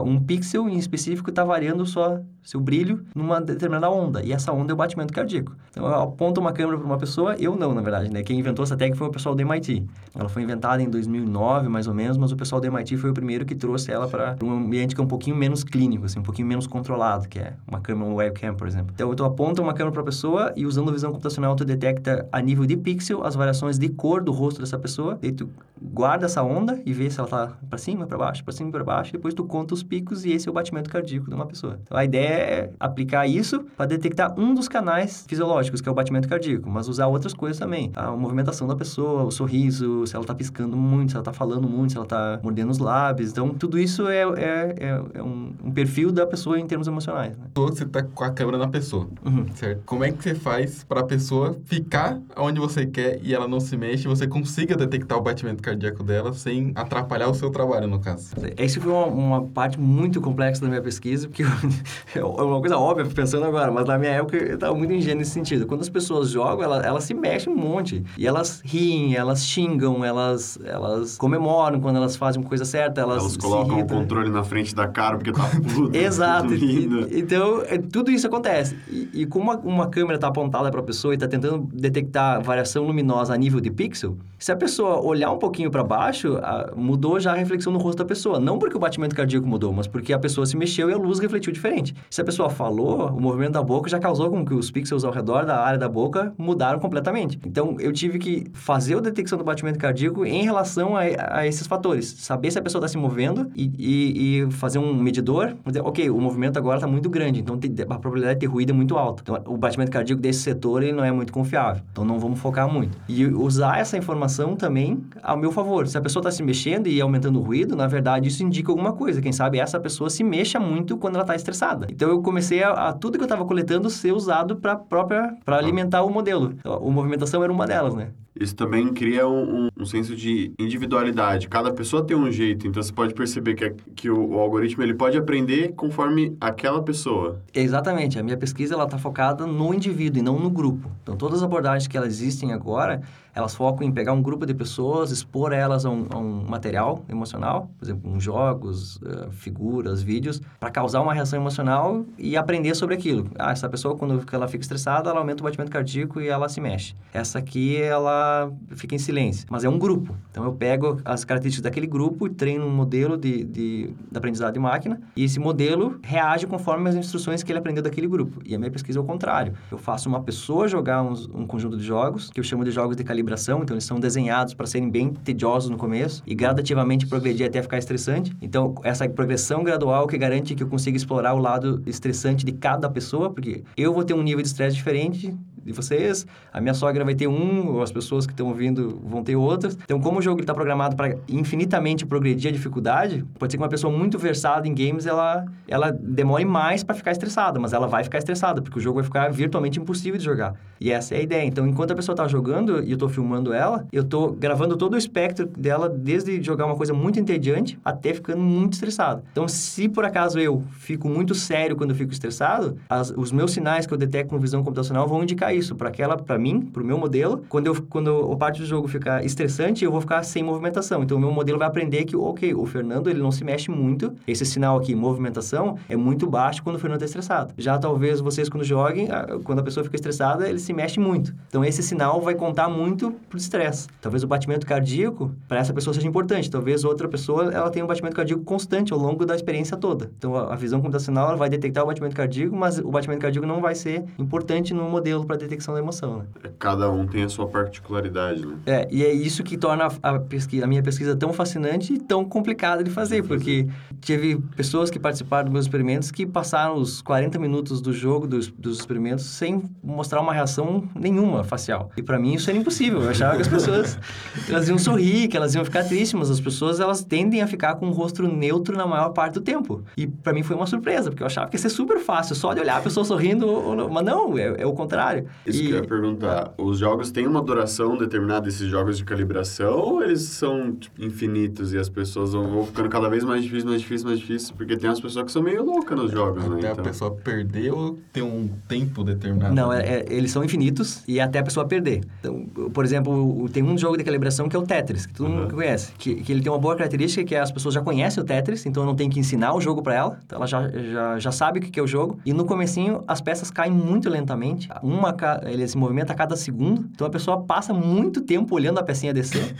um 0.04 0.20
pixel 0.20 0.68
em 0.68 0.76
específico 0.76 1.30
está 1.30 1.42
variando 1.42 1.86
só 1.86 2.20
seu 2.42 2.60
brilho 2.60 3.04
numa 3.14 3.40
determinada 3.40 3.88
onda, 3.90 4.22
e 4.22 4.32
essa 4.32 4.52
onda 4.52 4.72
é 4.72 4.74
o 4.74 4.76
batimento 4.76 5.12
cardíaco. 5.12 5.56
Então, 5.70 5.86
eu 5.86 5.94
aponto 5.94 6.40
uma 6.40 6.52
câmera 6.52 6.76
para 6.76 6.86
uma 6.86 6.98
pessoa, 6.98 7.34
eu 7.38 7.56
não, 7.56 7.72
na 7.72 7.80
verdade, 7.80 8.10
né? 8.10 8.22
Quem 8.22 8.38
inventou 8.38 8.62
essa 8.62 8.76
técnica 8.76 8.98
foi 8.98 9.06
o 9.06 9.10
pessoal 9.10 9.34
do 9.34 9.40
MIT. 9.40 9.86
Ela 10.14 10.28
foi 10.28 10.42
inventada 10.42 10.82
em 10.82 10.90
2009, 10.90 11.68
mais 11.68 11.86
ou 11.86 11.94
menos, 11.94 12.18
mas 12.18 12.32
o 12.32 12.36
pessoal 12.36 12.60
do 12.60 12.66
MIT 12.66 12.96
foi 12.98 13.10
o 13.10 13.14
primeiro 13.14 13.46
que 13.46 13.54
trouxe 13.54 13.90
ela 13.90 14.08
para 14.08 14.36
um 14.42 14.50
ambiente 14.50 14.94
que 14.94 15.00
é 15.00 15.04
um 15.04 15.08
pouquinho 15.08 15.36
menos 15.36 15.64
clínico, 15.64 16.04
assim, 16.04 16.18
um 16.18 16.22
pouquinho 16.22 16.48
menos 16.48 16.66
controlado, 16.66 17.28
que 17.28 17.38
é 17.38 17.54
uma 17.66 17.80
câmera, 17.80 18.10
um 18.10 18.14
webcam, 18.16 18.54
por 18.54 18.66
exemplo. 18.66 18.92
Então, 18.94 19.14
eu 19.16 19.24
aponto 19.24 19.62
uma 19.62 19.72
câmera 19.72 19.92
para 19.92 20.02
a 20.02 20.04
pessoa 20.04 20.52
e 20.56 20.66
usando 20.66 20.90
a 20.90 20.92
visão 20.92 21.10
computacional, 21.10 21.54
tu 21.56 21.64
detecta 21.64 22.28
a 22.32 22.40
nível 22.40 22.66
de 22.66 22.76
pixel 22.76 23.24
as 23.24 23.34
variações 23.34 23.78
de 23.78 23.88
cor 23.88 24.22
do 24.22 24.32
rosto 24.32 24.60
dessa 24.60 24.78
pessoa, 24.78 25.18
e 25.22 25.32
tu 25.32 25.48
guarda 25.80 26.26
essa 26.26 26.42
onda 26.42 26.57
e 26.84 26.92
vê 26.92 27.10
se 27.10 27.18
ela 27.18 27.28
tá 27.28 27.52
para 27.68 27.78
cima, 27.78 28.06
para 28.06 28.18
baixo, 28.18 28.44
para 28.44 28.52
cima, 28.52 28.70
para 28.70 28.84
baixo, 28.84 29.12
depois 29.12 29.34
tu 29.34 29.44
conta 29.44 29.74
os 29.74 29.82
picos 29.82 30.24
e 30.24 30.32
esse 30.32 30.48
é 30.48 30.50
o 30.50 30.54
batimento 30.54 30.90
cardíaco 30.90 31.28
de 31.28 31.34
uma 31.34 31.46
pessoa. 31.46 31.78
Então, 31.82 31.96
a 31.96 32.04
ideia 32.04 32.28
é 32.28 32.70
aplicar 32.78 33.26
isso 33.26 33.64
para 33.76 33.86
detectar 33.86 34.38
um 34.38 34.54
dos 34.54 34.68
canais 34.68 35.24
fisiológicos, 35.28 35.80
que 35.80 35.88
é 35.88 35.92
o 35.92 35.94
batimento 35.94 36.28
cardíaco, 36.28 36.68
mas 36.68 36.88
usar 36.88 37.06
outras 37.06 37.34
coisas 37.34 37.58
também, 37.58 37.90
tá? 37.90 38.06
a 38.06 38.16
movimentação 38.16 38.66
da 38.66 38.76
pessoa, 38.76 39.24
o 39.24 39.30
sorriso, 39.30 40.06
se 40.06 40.14
ela 40.14 40.24
tá 40.24 40.34
piscando 40.34 40.76
muito, 40.76 41.10
se 41.10 41.16
ela 41.16 41.24
tá 41.24 41.32
falando 41.32 41.68
muito, 41.68 41.92
se 41.92 41.96
ela 41.96 42.06
tá 42.06 42.40
mordendo 42.42 42.70
os 42.70 42.78
lábios. 42.78 43.30
Então, 43.30 43.50
tudo 43.50 43.78
isso 43.78 44.08
é, 44.08 44.22
é, 44.22 44.74
é, 44.78 45.02
é 45.14 45.22
um, 45.22 45.52
um, 45.64 45.70
perfil 45.70 46.10
da 46.10 46.26
pessoa 46.26 46.58
em 46.58 46.66
termos 46.66 46.86
emocionais. 46.86 47.36
Né? 47.36 47.44
Você 47.54 47.84
tá 47.84 48.02
com 48.02 48.24
a 48.24 48.30
câmera 48.30 48.58
na 48.58 48.68
pessoa, 48.68 49.08
uhum. 49.24 49.46
certo? 49.54 49.82
Como 49.84 50.04
é 50.04 50.10
que 50.10 50.22
você 50.22 50.34
faz 50.34 50.84
para 50.84 51.00
a 51.00 51.04
pessoa 51.04 51.56
ficar 51.64 52.20
onde 52.36 52.60
você 52.60 52.86
quer 52.86 53.20
e 53.22 53.34
ela 53.34 53.48
não 53.48 53.60
se 53.60 53.76
mexe 53.76 54.04
e 54.04 54.08
você 54.08 54.26
consiga 54.26 54.76
detectar 54.76 55.18
o 55.18 55.20
batimento 55.20 55.62
cardíaco 55.62 56.02
dela 56.02 56.32
sem 56.38 56.72
atrapalhar 56.74 57.28
o 57.28 57.34
seu 57.34 57.50
trabalho, 57.50 57.86
no 57.86 57.98
caso? 57.98 58.34
Essa 58.56 58.80
foi 58.80 58.92
uma, 58.92 59.06
uma 59.06 59.42
parte 59.42 59.78
muito 59.78 60.20
complexa 60.20 60.62
da 60.62 60.68
minha 60.68 60.82
pesquisa, 60.82 61.28
porque 61.28 61.42
é 62.14 62.24
uma 62.24 62.60
coisa 62.60 62.78
óbvia 62.78 63.06
pensando 63.06 63.44
agora, 63.44 63.70
mas 63.70 63.86
na 63.86 63.98
minha 63.98 64.12
época 64.12 64.36
eu 64.36 64.54
estava 64.54 64.74
muito 64.74 64.92
ingênuo 64.92 65.18
nesse 65.18 65.32
sentido. 65.32 65.66
Quando 65.66 65.80
as 65.80 65.88
pessoas 65.88 66.30
jogam, 66.30 66.64
elas, 66.64 66.84
elas 66.84 67.04
se 67.04 67.14
mexem 67.14 67.52
um 67.52 67.56
monte. 67.56 68.04
E 68.16 68.26
elas 68.26 68.62
riem, 68.64 69.14
elas 69.14 69.44
xingam, 69.44 70.04
elas, 70.04 70.58
elas 70.64 71.16
comemoram 71.18 71.80
quando 71.80 71.96
elas 71.96 72.16
fazem 72.16 72.40
uma 72.40 72.48
coisa 72.48 72.64
certa, 72.64 73.00
elas 73.00 73.22
Elas 73.22 73.36
colocam 73.36 73.80
o 73.80 73.86
controle 73.86 74.30
na 74.30 74.44
frente 74.44 74.74
da 74.74 74.86
cara 74.86 75.16
porque 75.16 75.32
tá 75.32 75.48
puto. 75.48 75.90
Exato. 75.96 76.54
E, 76.54 77.18
então, 77.18 77.62
é, 77.62 77.78
tudo 77.78 78.10
isso 78.10 78.26
acontece. 78.26 78.76
E, 78.88 79.22
e 79.22 79.26
como 79.26 79.50
uma, 79.50 79.56
uma 79.58 79.88
câmera 79.88 80.16
está 80.16 80.28
apontada 80.28 80.70
para 80.70 80.80
a 80.80 80.82
pessoa 80.82 81.14
e 81.14 81.16
está 81.16 81.26
tentando 81.26 81.68
detectar 81.72 82.42
variação 82.42 82.84
luminosa 82.84 83.34
a 83.34 83.36
nível 83.36 83.60
de 83.60 83.70
pixel, 83.70 84.16
se 84.38 84.52
a 84.52 84.56
pessoa 84.56 85.00
olhar 85.00 85.32
um 85.32 85.38
pouquinho 85.38 85.70
para 85.70 85.82
baixo, 85.82 86.36
a, 86.36 86.72
mudou 86.76 87.18
já 87.18 87.32
a 87.32 87.34
reflexão 87.34 87.72
no 87.72 87.78
rosto 87.78 87.98
da 87.98 88.04
pessoa. 88.04 88.38
Não 88.38 88.58
porque 88.58 88.76
o 88.76 88.78
batimento 88.80 89.14
cardíaco 89.14 89.46
mudou, 89.46 89.72
mas 89.72 89.86
porque 89.86 90.12
a 90.12 90.18
pessoa 90.18 90.46
se 90.46 90.56
mexeu 90.56 90.88
e 90.88 90.92
a 90.92 90.96
luz 90.96 91.18
refletiu 91.18 91.52
diferente. 91.52 91.94
Se 92.08 92.20
a 92.20 92.24
pessoa 92.24 92.48
falou, 92.48 93.08
o 93.08 93.20
movimento 93.20 93.52
da 93.52 93.62
boca 93.62 93.90
já 93.90 93.98
causou 93.98 94.30
com 94.30 94.44
que 94.44 94.54
os 94.54 94.70
pixels 94.70 95.04
ao 95.04 95.12
redor 95.12 95.44
da 95.44 95.58
área 95.58 95.78
da 95.78 95.88
boca 95.88 96.32
mudaram 96.38 96.78
completamente. 96.78 97.38
Então, 97.44 97.76
eu 97.80 97.92
tive 97.92 98.18
que 98.18 98.46
fazer 98.52 98.96
a 98.96 99.00
detecção 99.00 99.36
do 99.36 99.44
batimento 99.44 99.78
cardíaco 99.78 100.24
em 100.24 100.44
relação 100.44 100.96
a, 100.96 101.00
a 101.30 101.46
esses 101.46 101.66
fatores. 101.66 102.06
Saber 102.18 102.50
se 102.50 102.58
a 102.58 102.62
pessoa 102.62 102.80
está 102.80 102.88
se 102.88 102.96
movendo 102.96 103.50
e, 103.56 103.72
e, 103.76 104.42
e, 104.44 104.50
fazer 104.52 104.78
um 104.78 104.94
medidor. 104.94 105.56
Dizer, 105.66 105.80
ok, 105.80 106.08
o 106.10 106.20
movimento 106.20 106.58
agora 106.58 106.76
está 106.76 106.86
muito 106.86 107.10
grande, 107.10 107.40
então 107.40 107.56
a 107.56 107.98
probabilidade 107.98 108.34
de 108.34 108.40
ter 108.40 108.46
ruído 108.46 108.70
é 108.70 108.72
muito 108.72 108.96
alta. 108.96 109.22
Então, 109.22 109.42
o 109.52 109.56
batimento 109.56 109.90
cardíaco 109.90 110.22
desse 110.22 110.40
setor 110.40 110.82
ele 110.82 110.92
não 110.92 111.04
é 111.04 111.10
muito 111.10 111.32
confiável. 111.32 111.82
Então, 111.90 112.04
não 112.04 112.18
vamos 112.20 112.38
focar 112.38 112.72
muito. 112.72 112.96
E 113.08 113.26
usar 113.26 113.80
essa 113.80 113.96
informação 113.96 114.27
também 114.56 115.02
ao 115.22 115.36
meu 115.36 115.50
favor. 115.50 115.86
Se 115.86 115.96
a 115.96 116.00
pessoa 116.00 116.20
está 116.20 116.30
se 116.30 116.42
mexendo 116.42 116.86
e 116.86 117.00
aumentando 117.00 117.38
o 117.38 117.42
ruído, 117.42 117.74
na 117.74 117.86
verdade, 117.86 118.28
isso 118.28 118.42
indica 118.42 118.70
alguma 118.70 118.92
coisa. 118.92 119.20
Quem 119.20 119.32
sabe 119.32 119.58
essa 119.58 119.80
pessoa 119.80 120.10
se 120.10 120.22
mexa 120.22 120.60
muito 120.60 120.96
quando 120.96 121.14
ela 121.14 121.24
está 121.24 121.34
estressada. 121.34 121.86
Então, 121.90 122.08
eu 122.08 122.22
comecei 122.22 122.62
a, 122.62 122.88
a 122.88 122.92
tudo 122.92 123.18
que 123.18 123.22
eu 123.22 123.26
estava 123.26 123.44
coletando 123.44 123.88
ser 123.90 124.12
usado 124.12 124.56
para 124.56 124.76
própria 124.76 125.36
para 125.44 125.56
alimentar 125.56 126.02
o 126.02 126.10
modelo. 126.10 126.54
Então, 126.58 126.74
a 126.74 126.90
movimentação 126.90 127.42
era 127.42 127.52
uma 127.52 127.66
delas, 127.66 127.94
né? 127.94 128.10
Isso 128.38 128.54
também 128.54 128.92
cria 128.92 129.26
um, 129.26 129.64
um, 129.64 129.68
um, 129.80 129.84
senso 129.84 130.14
de 130.14 130.52
individualidade. 130.58 131.48
Cada 131.48 131.72
pessoa 131.72 132.04
tem 132.04 132.16
um 132.16 132.30
jeito, 132.30 132.66
então 132.66 132.80
você 132.82 132.92
pode 132.92 133.12
perceber 133.12 133.54
que, 133.54 133.70
que 133.94 134.10
o, 134.10 134.34
o, 134.34 134.38
algoritmo 134.38 134.82
ele 134.82 134.94
pode 134.94 135.18
aprender 135.18 135.72
conforme 135.74 136.36
aquela 136.40 136.82
pessoa. 136.82 137.40
Exatamente. 137.52 138.18
A 138.18 138.22
minha 138.22 138.36
pesquisa 138.36 138.74
ela 138.74 138.84
está 138.84 138.96
focada 138.96 139.46
no 139.46 139.74
indivíduo 139.74 140.20
e 140.20 140.22
não 140.22 140.38
no 140.38 140.50
grupo. 140.50 140.90
Então 141.02 141.16
todas 141.16 141.38
as 141.38 141.42
abordagens 141.42 141.88
que 141.88 141.96
elas 141.96 142.08
existem 142.08 142.52
agora, 142.52 143.00
elas 143.34 143.54
focam 143.54 143.86
em 143.86 143.92
pegar 143.92 144.12
um 144.12 144.22
grupo 144.22 144.46
de 144.46 144.54
pessoas, 144.54 145.10
expor 145.10 145.52
elas 145.52 145.84
a 145.84 145.90
um, 145.90 146.06
a 146.10 146.18
um 146.18 146.44
material 146.48 147.04
emocional, 147.08 147.70
por 147.78 147.84
exemplo, 147.84 148.10
um 148.10 148.20
jogos, 148.20 148.96
uh, 148.96 149.30
figuras, 149.30 150.02
vídeos, 150.02 150.40
para 150.58 150.70
causar 150.70 151.00
uma 151.00 151.14
reação 151.14 151.40
emocional 151.40 152.04
e 152.16 152.36
aprender 152.36 152.74
sobre 152.74 152.94
aquilo. 152.94 153.30
Ah, 153.38 153.52
essa 153.52 153.68
pessoa, 153.68 153.96
quando 153.96 154.24
ela 154.32 154.48
fica 154.48 154.62
estressada, 154.62 155.10
ela 155.10 155.20
aumenta 155.20 155.42
o 155.42 155.44
batimento 155.44 155.70
cardíaco 155.70 156.20
e 156.20 156.28
ela 156.28 156.48
se 156.48 156.60
mexe. 156.60 156.94
Essa 157.12 157.38
aqui, 157.38 157.76
ela 157.76 158.27
fica 158.76 158.94
em 158.94 158.98
silêncio. 158.98 159.46
Mas 159.50 159.64
é 159.64 159.68
um 159.68 159.78
grupo. 159.78 160.14
Então, 160.30 160.44
eu 160.44 160.52
pego 160.52 161.00
as 161.04 161.24
características 161.24 161.62
daquele 161.62 161.86
grupo 161.86 162.26
e 162.26 162.30
treino 162.30 162.66
um 162.66 162.70
modelo 162.70 163.16
de, 163.16 163.44
de, 163.44 163.86
de 164.10 164.18
aprendizado 164.18 164.54
de 164.54 164.60
máquina 164.60 165.00
e 165.16 165.24
esse 165.24 165.38
modelo 165.38 165.98
reage 166.02 166.46
conforme 166.46 166.88
as 166.88 166.94
instruções 166.94 167.42
que 167.42 167.52
ele 167.52 167.58
aprendeu 167.58 167.82
daquele 167.82 168.06
grupo. 168.06 168.40
E 168.44 168.54
a 168.54 168.58
minha 168.58 168.70
pesquisa 168.70 168.98
é 168.98 169.02
o 169.02 169.04
contrário. 169.04 169.54
Eu 169.70 169.78
faço 169.78 170.08
uma 170.08 170.22
pessoa 170.22 170.68
jogar 170.68 171.02
uns, 171.02 171.26
um 171.28 171.46
conjunto 171.46 171.76
de 171.76 171.84
jogos, 171.84 172.30
que 172.30 172.40
eu 172.40 172.44
chamo 172.44 172.64
de 172.64 172.70
jogos 172.70 172.96
de 172.96 173.04
calibração 173.04 173.58
então 173.62 173.74
eles 173.74 173.84
são 173.84 174.00
desenhados 174.00 174.54
para 174.54 174.66
serem 174.66 174.90
bem 174.90 175.12
tediosos 175.12 175.70
no 175.70 175.76
começo 175.76 176.22
e 176.26 176.34
gradativamente 176.34 177.06
progredir 177.06 177.46
até 177.46 177.62
ficar 177.62 177.78
estressante. 177.78 178.34
Então, 178.42 178.74
essa 178.82 179.08
progressão 179.08 179.62
gradual 179.62 180.06
que 180.06 180.18
garante 180.18 180.54
que 180.54 180.62
eu 180.62 180.68
consiga 180.68 180.96
explorar 180.96 181.34
o 181.34 181.38
lado 181.38 181.82
estressante 181.86 182.44
de 182.44 182.52
cada 182.52 182.88
pessoa, 182.88 183.30
porque 183.30 183.62
eu 183.76 183.92
vou 183.92 184.04
ter 184.04 184.14
um 184.14 184.22
nível 184.22 184.42
de 184.42 184.48
estresse 184.48 184.76
diferente 184.76 185.36
de 185.64 185.72
vocês, 185.72 186.26
a 186.52 186.60
minha 186.60 186.74
sogra 186.74 187.04
vai 187.04 187.14
ter 187.14 187.26
um, 187.26 187.74
ou 187.74 187.82
as 187.82 187.92
pessoas 187.92 188.26
que 188.26 188.32
estão 188.32 188.48
ouvindo 188.48 189.00
vão 189.04 189.22
ter 189.22 189.36
outras. 189.36 189.78
Então, 189.84 190.00
como 190.00 190.18
o 190.18 190.22
jogo 190.22 190.40
está 190.40 190.54
programado 190.54 190.96
para 190.96 191.16
infinitamente 191.28 192.06
progredir 192.06 192.50
a 192.50 192.52
dificuldade, 192.52 193.24
pode 193.38 193.52
ser 193.52 193.58
que 193.58 193.62
uma 193.62 193.68
pessoa 193.68 193.96
muito 193.96 194.18
versada 194.18 194.66
em 194.66 194.74
games, 194.74 195.06
ela, 195.06 195.44
ela 195.66 195.90
demore 195.90 196.44
mais 196.44 196.82
para 196.82 196.94
ficar 196.94 197.12
estressada, 197.12 197.58
mas 197.58 197.72
ela 197.72 197.86
vai 197.86 198.04
ficar 198.04 198.18
estressada, 198.18 198.62
porque 198.62 198.78
o 198.78 198.82
jogo 198.82 198.96
vai 198.96 199.04
ficar 199.04 199.28
virtualmente 199.30 199.78
impossível 199.78 200.18
de 200.18 200.24
jogar. 200.24 200.54
E 200.80 200.90
essa 200.90 201.14
é 201.14 201.18
a 201.18 201.22
ideia. 201.22 201.44
Então, 201.44 201.66
enquanto 201.66 201.92
a 201.92 201.94
pessoa 201.94 202.14
está 202.14 202.28
jogando 202.28 202.82
e 202.82 202.90
eu 202.90 202.94
estou 202.94 203.08
filmando 203.08 203.52
ela, 203.52 203.86
eu 203.92 204.02
estou 204.02 204.32
gravando 204.32 204.76
todo 204.76 204.94
o 204.94 204.96
espectro 204.96 205.46
dela, 205.46 205.88
desde 205.88 206.42
jogar 206.42 206.66
uma 206.66 206.76
coisa 206.76 206.92
muito 206.92 207.18
entediante 207.18 207.78
até 207.84 208.14
ficando 208.14 208.40
muito 208.40 208.74
estressado. 208.74 209.22
Então, 209.32 209.48
se 209.48 209.88
por 209.88 210.04
acaso 210.04 210.38
eu 210.38 210.62
fico 210.72 211.08
muito 211.08 211.34
sério 211.34 211.76
quando 211.76 211.90
eu 211.90 211.96
fico 211.96 212.12
estressado, 212.12 212.76
as, 212.88 213.10
os 213.10 213.32
meus 213.32 213.52
sinais 213.52 213.86
que 213.86 213.92
eu 213.92 213.98
detecto 213.98 214.30
com 214.30 214.38
visão 214.38 214.62
computacional 214.62 215.06
vão 215.06 215.22
indicar 215.22 215.54
isso 215.58 215.74
para 215.74 215.88
aquela, 215.88 216.16
para 216.16 216.38
mim, 216.38 216.60
para 216.60 216.82
o 216.82 216.86
meu 216.86 216.98
modelo. 216.98 217.44
Quando 217.48 217.66
eu 217.66 217.74
quando 217.88 218.32
a 218.32 218.36
parte 218.36 218.60
do 218.60 218.66
jogo 218.66 218.88
ficar 218.88 219.24
estressante, 219.24 219.84
eu 219.84 219.90
vou 219.90 220.00
ficar 220.00 220.22
sem 220.22 220.42
movimentação. 220.42 221.02
Então, 221.02 221.16
o 221.16 221.20
meu 221.20 221.30
modelo 221.30 221.58
vai 221.58 221.68
aprender 221.68 222.04
que, 222.04 222.16
ok, 222.16 222.54
o 222.54 222.64
Fernando 222.66 223.08
ele 223.10 223.20
não 223.20 223.30
se 223.32 223.44
mexe 223.44 223.70
muito. 223.70 224.12
Esse 224.26 224.44
sinal 224.44 224.78
aqui, 224.78 224.94
movimentação, 224.94 225.76
é 225.88 225.96
muito 225.96 226.26
baixo 226.26 226.62
quando 226.62 226.76
o 226.76 226.78
Fernando 226.78 227.02
está 227.02 227.06
estressado. 227.06 227.54
Já 227.58 227.78
talvez 227.78 228.20
vocês 228.20 228.48
quando 228.48 228.64
joguem, 228.64 229.08
quando 229.44 229.58
a 229.60 229.62
pessoa 229.62 229.84
fica 229.84 229.96
estressada, 229.96 230.48
ele 230.48 230.58
se 230.58 230.72
mexe 230.72 231.00
muito. 231.00 231.34
Então, 231.48 231.64
esse 231.64 231.82
sinal 231.82 232.20
vai 232.20 232.34
contar 232.34 232.68
muito 232.68 233.12
pro 233.28 233.38
estresse. 233.38 233.88
Talvez 234.00 234.22
o 234.22 234.26
batimento 234.26 234.66
cardíaco 234.66 235.32
para 235.46 235.58
essa 235.58 235.72
pessoa 235.72 235.94
seja 235.94 236.06
importante. 236.06 236.50
Talvez 236.50 236.84
outra 236.84 237.08
pessoa 237.08 237.52
ela 237.52 237.70
tenha 237.70 237.84
um 237.84 237.88
batimento 237.88 238.14
cardíaco 238.14 238.42
constante 238.44 238.92
ao 238.92 238.98
longo 238.98 239.24
da 239.24 239.34
experiência 239.34 239.76
toda. 239.76 240.10
Então, 240.18 240.36
a, 240.36 240.54
visão 240.56 240.80
computacional 240.80 241.36
vai 241.36 241.48
detectar 241.48 241.84
o 241.84 241.86
batimento 241.86 242.14
cardíaco, 242.14 242.54
mas 242.54 242.78
o 242.78 242.90
batimento 242.90 243.20
cardíaco 243.20 243.46
não 243.46 243.60
vai 243.60 243.74
ser 243.74 244.04
importante 244.18 244.74
no 244.74 244.84
modelo 244.88 245.24
para 245.24 245.36
detecção 245.38 245.74
da 245.74 245.80
emoção, 245.80 246.18
né? 246.18 246.24
É, 246.44 246.50
cada 246.58 246.90
um 246.90 247.06
tem 247.06 247.22
a 247.24 247.28
sua 247.28 247.46
particularidade, 247.46 248.44
né? 248.44 248.56
É, 248.66 248.88
e 248.90 249.04
é 249.04 249.12
isso 249.12 249.42
que 249.42 249.56
torna 249.56 249.88
a, 250.02 250.18
pesquisa, 250.18 250.64
a 250.64 250.68
minha 250.68 250.82
pesquisa 250.82 251.16
tão 251.16 251.32
fascinante 251.32 251.94
e 251.94 251.98
tão 251.98 252.24
complicada 252.24 252.82
de 252.82 252.90
fazer, 252.90 253.22
porque 253.22 253.66
tive 254.00 254.36
pessoas 254.56 254.90
que 254.90 254.98
participaram 254.98 255.44
dos 255.44 255.52
meus 255.52 255.64
experimentos 255.64 256.10
que 256.10 256.26
passaram 256.26 256.76
os 256.76 257.00
40 257.02 257.38
minutos 257.38 257.80
do 257.80 257.92
jogo, 257.92 258.26
dos, 258.26 258.48
dos 258.48 258.78
experimentos, 258.78 259.24
sem 259.24 259.62
mostrar 259.82 260.20
uma 260.20 260.32
reação 260.32 260.88
nenhuma 260.94 261.44
facial. 261.44 261.90
E 261.96 262.02
para 262.02 262.18
mim 262.18 262.34
isso 262.34 262.50
era 262.50 262.58
impossível. 262.58 263.02
Eu 263.02 263.10
achava 263.10 263.36
que 263.36 263.42
as 263.42 263.48
pessoas 263.48 263.98
elas 264.48 264.68
iam 264.68 264.78
sorrir, 264.78 265.28
que 265.28 265.36
elas 265.36 265.54
iam 265.54 265.64
ficar 265.64 265.84
tristes, 265.84 266.14
mas 266.14 266.30
as 266.30 266.40
pessoas 266.40 266.80
elas 266.80 267.02
tendem 267.02 267.42
a 267.42 267.46
ficar 267.46 267.76
com 267.76 267.88
o 267.88 267.92
rosto 267.92 268.22
neutro 268.22 268.76
na 268.76 268.86
maior 268.86 269.10
parte 269.10 269.34
do 269.34 269.40
tempo. 269.40 269.82
E 269.96 270.06
para 270.06 270.32
mim 270.32 270.42
foi 270.42 270.56
uma 270.56 270.66
surpresa, 270.66 271.10
porque 271.10 271.22
eu 271.22 271.26
achava 271.26 271.48
que 271.48 271.56
ia 271.56 271.60
ser 271.60 271.70
super 271.70 271.98
fácil, 271.98 272.34
só 272.34 272.54
de 272.54 272.60
olhar 272.60 272.78
a 272.78 272.80
pessoa 272.80 273.04
sorrindo, 273.04 273.46
mas 273.90 274.04
não, 274.04 274.36
é, 274.36 274.54
é 274.58 274.66
o 274.66 274.72
contrário. 274.72 275.27
Isso 275.46 275.62
e... 275.62 275.66
que 275.66 275.72
eu 275.72 275.76
ia 275.78 275.86
perguntar. 275.86 276.52
Os 276.58 276.78
jogos 276.78 277.10
têm 277.10 277.26
uma 277.26 277.42
duração 277.42 277.96
determinada, 277.96 278.48
esses 278.48 278.68
jogos 278.68 278.98
de 278.98 279.04
calibração, 279.04 279.78
ou 279.78 280.02
eles 280.02 280.22
são 280.22 280.72
tipo, 280.72 281.02
infinitos 281.02 281.72
e 281.72 281.78
as 281.78 281.88
pessoas 281.88 282.32
vão 282.32 282.64
ficando 282.66 282.88
cada 282.88 283.08
vez 283.08 283.24
mais 283.24 283.42
difícil, 283.42 283.68
mais 283.68 283.80
difícil, 283.80 284.06
mais 284.06 284.18
difícil? 284.18 284.54
Porque 284.56 284.76
tem 284.76 284.90
as 284.90 285.00
pessoas 285.00 285.24
que 285.26 285.32
são 285.32 285.42
meio 285.42 285.64
loucas 285.64 285.96
nos 285.96 286.10
jogos, 286.10 286.44
até 286.44 286.50
né? 286.50 286.58
Até 286.58 286.72
então. 286.72 286.84
a 286.84 286.88
pessoa 286.88 287.10
perder 287.10 287.72
ou 287.72 287.98
tem 288.12 288.22
um 288.22 288.48
tempo 288.68 289.04
determinado? 289.04 289.54
Não, 289.54 289.72
é, 289.72 289.80
é, 289.80 290.06
eles 290.08 290.30
são 290.30 290.44
infinitos 290.44 291.02
e 291.06 291.20
até 291.20 291.38
a 291.38 291.42
pessoa 291.42 291.66
perder. 291.66 292.02
Então, 292.20 292.46
por 292.72 292.84
exemplo, 292.84 293.48
tem 293.50 293.62
um 293.62 293.76
jogo 293.76 293.96
de 293.96 294.04
calibração 294.04 294.48
que 294.48 294.56
é 294.56 294.58
o 294.58 294.62
Tetris, 294.62 295.06
que 295.06 295.14
todo 295.14 295.28
uhum. 295.28 295.36
mundo 295.42 295.54
conhece. 295.54 295.92
Que, 295.98 296.16
que 296.16 296.32
ele 296.32 296.42
tem 296.42 296.50
uma 296.50 296.58
boa 296.58 296.76
característica 296.76 297.24
que 297.24 297.34
é 297.34 297.40
as 297.40 297.50
pessoas 297.50 297.74
já 297.74 297.80
conhecem 297.80 298.22
o 298.22 298.26
Tetris, 298.26 298.66
então 298.66 298.82
eu 298.82 298.86
não 298.86 298.94
tenho 298.94 299.10
que 299.10 299.18
ensinar 299.18 299.54
o 299.54 299.60
jogo 299.60 299.82
para 299.82 299.94
ela. 299.94 300.18
Então 300.24 300.36
ela 300.38 300.46
já, 300.46 300.68
já, 300.68 301.18
já 301.18 301.32
sabe 301.32 301.58
o 301.58 301.62
que 301.62 301.78
é 301.78 301.82
o 301.82 301.86
jogo. 301.86 302.18
E 302.24 302.32
no 302.32 302.44
comecinho, 302.44 303.02
as 303.06 303.20
peças 303.20 303.50
caem 303.50 303.72
muito 303.72 304.08
lentamente. 304.08 304.68
Uma, 304.82 305.12
ele 305.44 305.66
se 305.66 305.76
movimenta 305.76 306.12
a 306.12 306.16
cada 306.16 306.36
segundo. 306.36 306.88
Então 306.92 307.06
a 307.06 307.10
pessoa 307.10 307.42
passa 307.42 307.72
muito 307.72 308.20
tempo 308.20 308.54
olhando 308.54 308.78
a 308.78 308.82
pecinha 308.82 309.12
descer. 309.12 309.54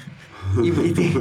e, 0.62 0.68
e, 0.68 0.94
tem, 0.94 1.12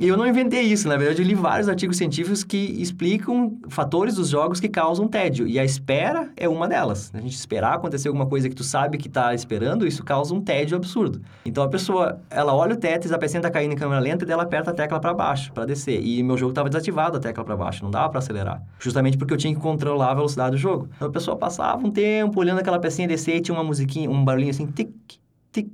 e, 0.00 0.08
eu 0.08 0.16
não 0.16 0.26
inventei 0.26 0.62
isso, 0.62 0.88
na 0.88 0.96
verdade 0.96 1.22
eu 1.22 1.26
li 1.26 1.34
vários 1.34 1.68
artigos 1.68 1.96
científicos 1.96 2.42
que 2.42 2.56
explicam 2.56 3.56
fatores 3.68 4.14
dos 4.14 4.28
jogos 4.28 4.60
que 4.60 4.68
causam 4.68 5.06
tédio. 5.06 5.46
E 5.46 5.58
a 5.58 5.64
espera 5.64 6.30
é 6.36 6.48
uma 6.48 6.66
delas. 6.66 7.10
A 7.14 7.20
gente 7.20 7.34
esperar 7.34 7.74
acontecer 7.74 8.08
alguma 8.08 8.26
coisa 8.26 8.48
que 8.48 8.54
tu 8.54 8.64
sabe 8.64 8.98
que 8.98 9.08
está 9.08 9.34
esperando, 9.34 9.86
isso 9.86 10.02
causa 10.02 10.34
um 10.34 10.40
tédio 10.40 10.76
absurdo. 10.76 11.20
Então 11.44 11.62
a 11.62 11.68
pessoa, 11.68 12.20
ela 12.30 12.54
olha 12.54 12.74
o 12.74 12.76
Tetris, 12.76 13.12
a 13.12 13.18
pecinha 13.18 13.38
está 13.38 13.50
caindo 13.50 13.72
em 13.72 13.76
câmera 13.76 14.00
lenta, 14.00 14.24
e 14.24 14.30
ela 14.30 14.42
aperta 14.42 14.70
a 14.70 14.74
tecla 14.74 14.98
para 14.98 15.14
baixo, 15.14 15.52
para 15.52 15.64
descer. 15.64 16.00
E 16.04 16.22
meu 16.22 16.36
jogo 16.36 16.50
estava 16.50 16.68
desativado 16.68 17.16
a 17.16 17.20
tecla 17.20 17.44
para 17.44 17.56
baixo, 17.56 17.84
não 17.84 17.90
dava 17.90 18.08
para 18.08 18.18
acelerar. 18.18 18.62
Justamente 18.78 19.16
porque 19.16 19.32
eu 19.32 19.38
tinha 19.38 19.54
que 19.54 19.60
controlar 19.60 20.10
a 20.12 20.14
velocidade 20.14 20.52
do 20.52 20.58
jogo. 20.58 20.88
Então 20.96 21.08
a 21.08 21.10
pessoa 21.10 21.36
passava 21.36 21.86
um 21.86 21.90
tempo 21.90 22.40
olhando 22.40 22.58
aquela 22.58 22.78
pecinha 22.78 23.06
descer 23.06 23.36
e 23.36 23.40
tinha 23.40 23.54
uma 23.54 23.64
musiquinha, 23.74 24.08
um 24.10 24.24
barulhinho 24.24 24.50
assim, 24.50 24.66
tic, 24.66 24.90
tic, 25.52 25.68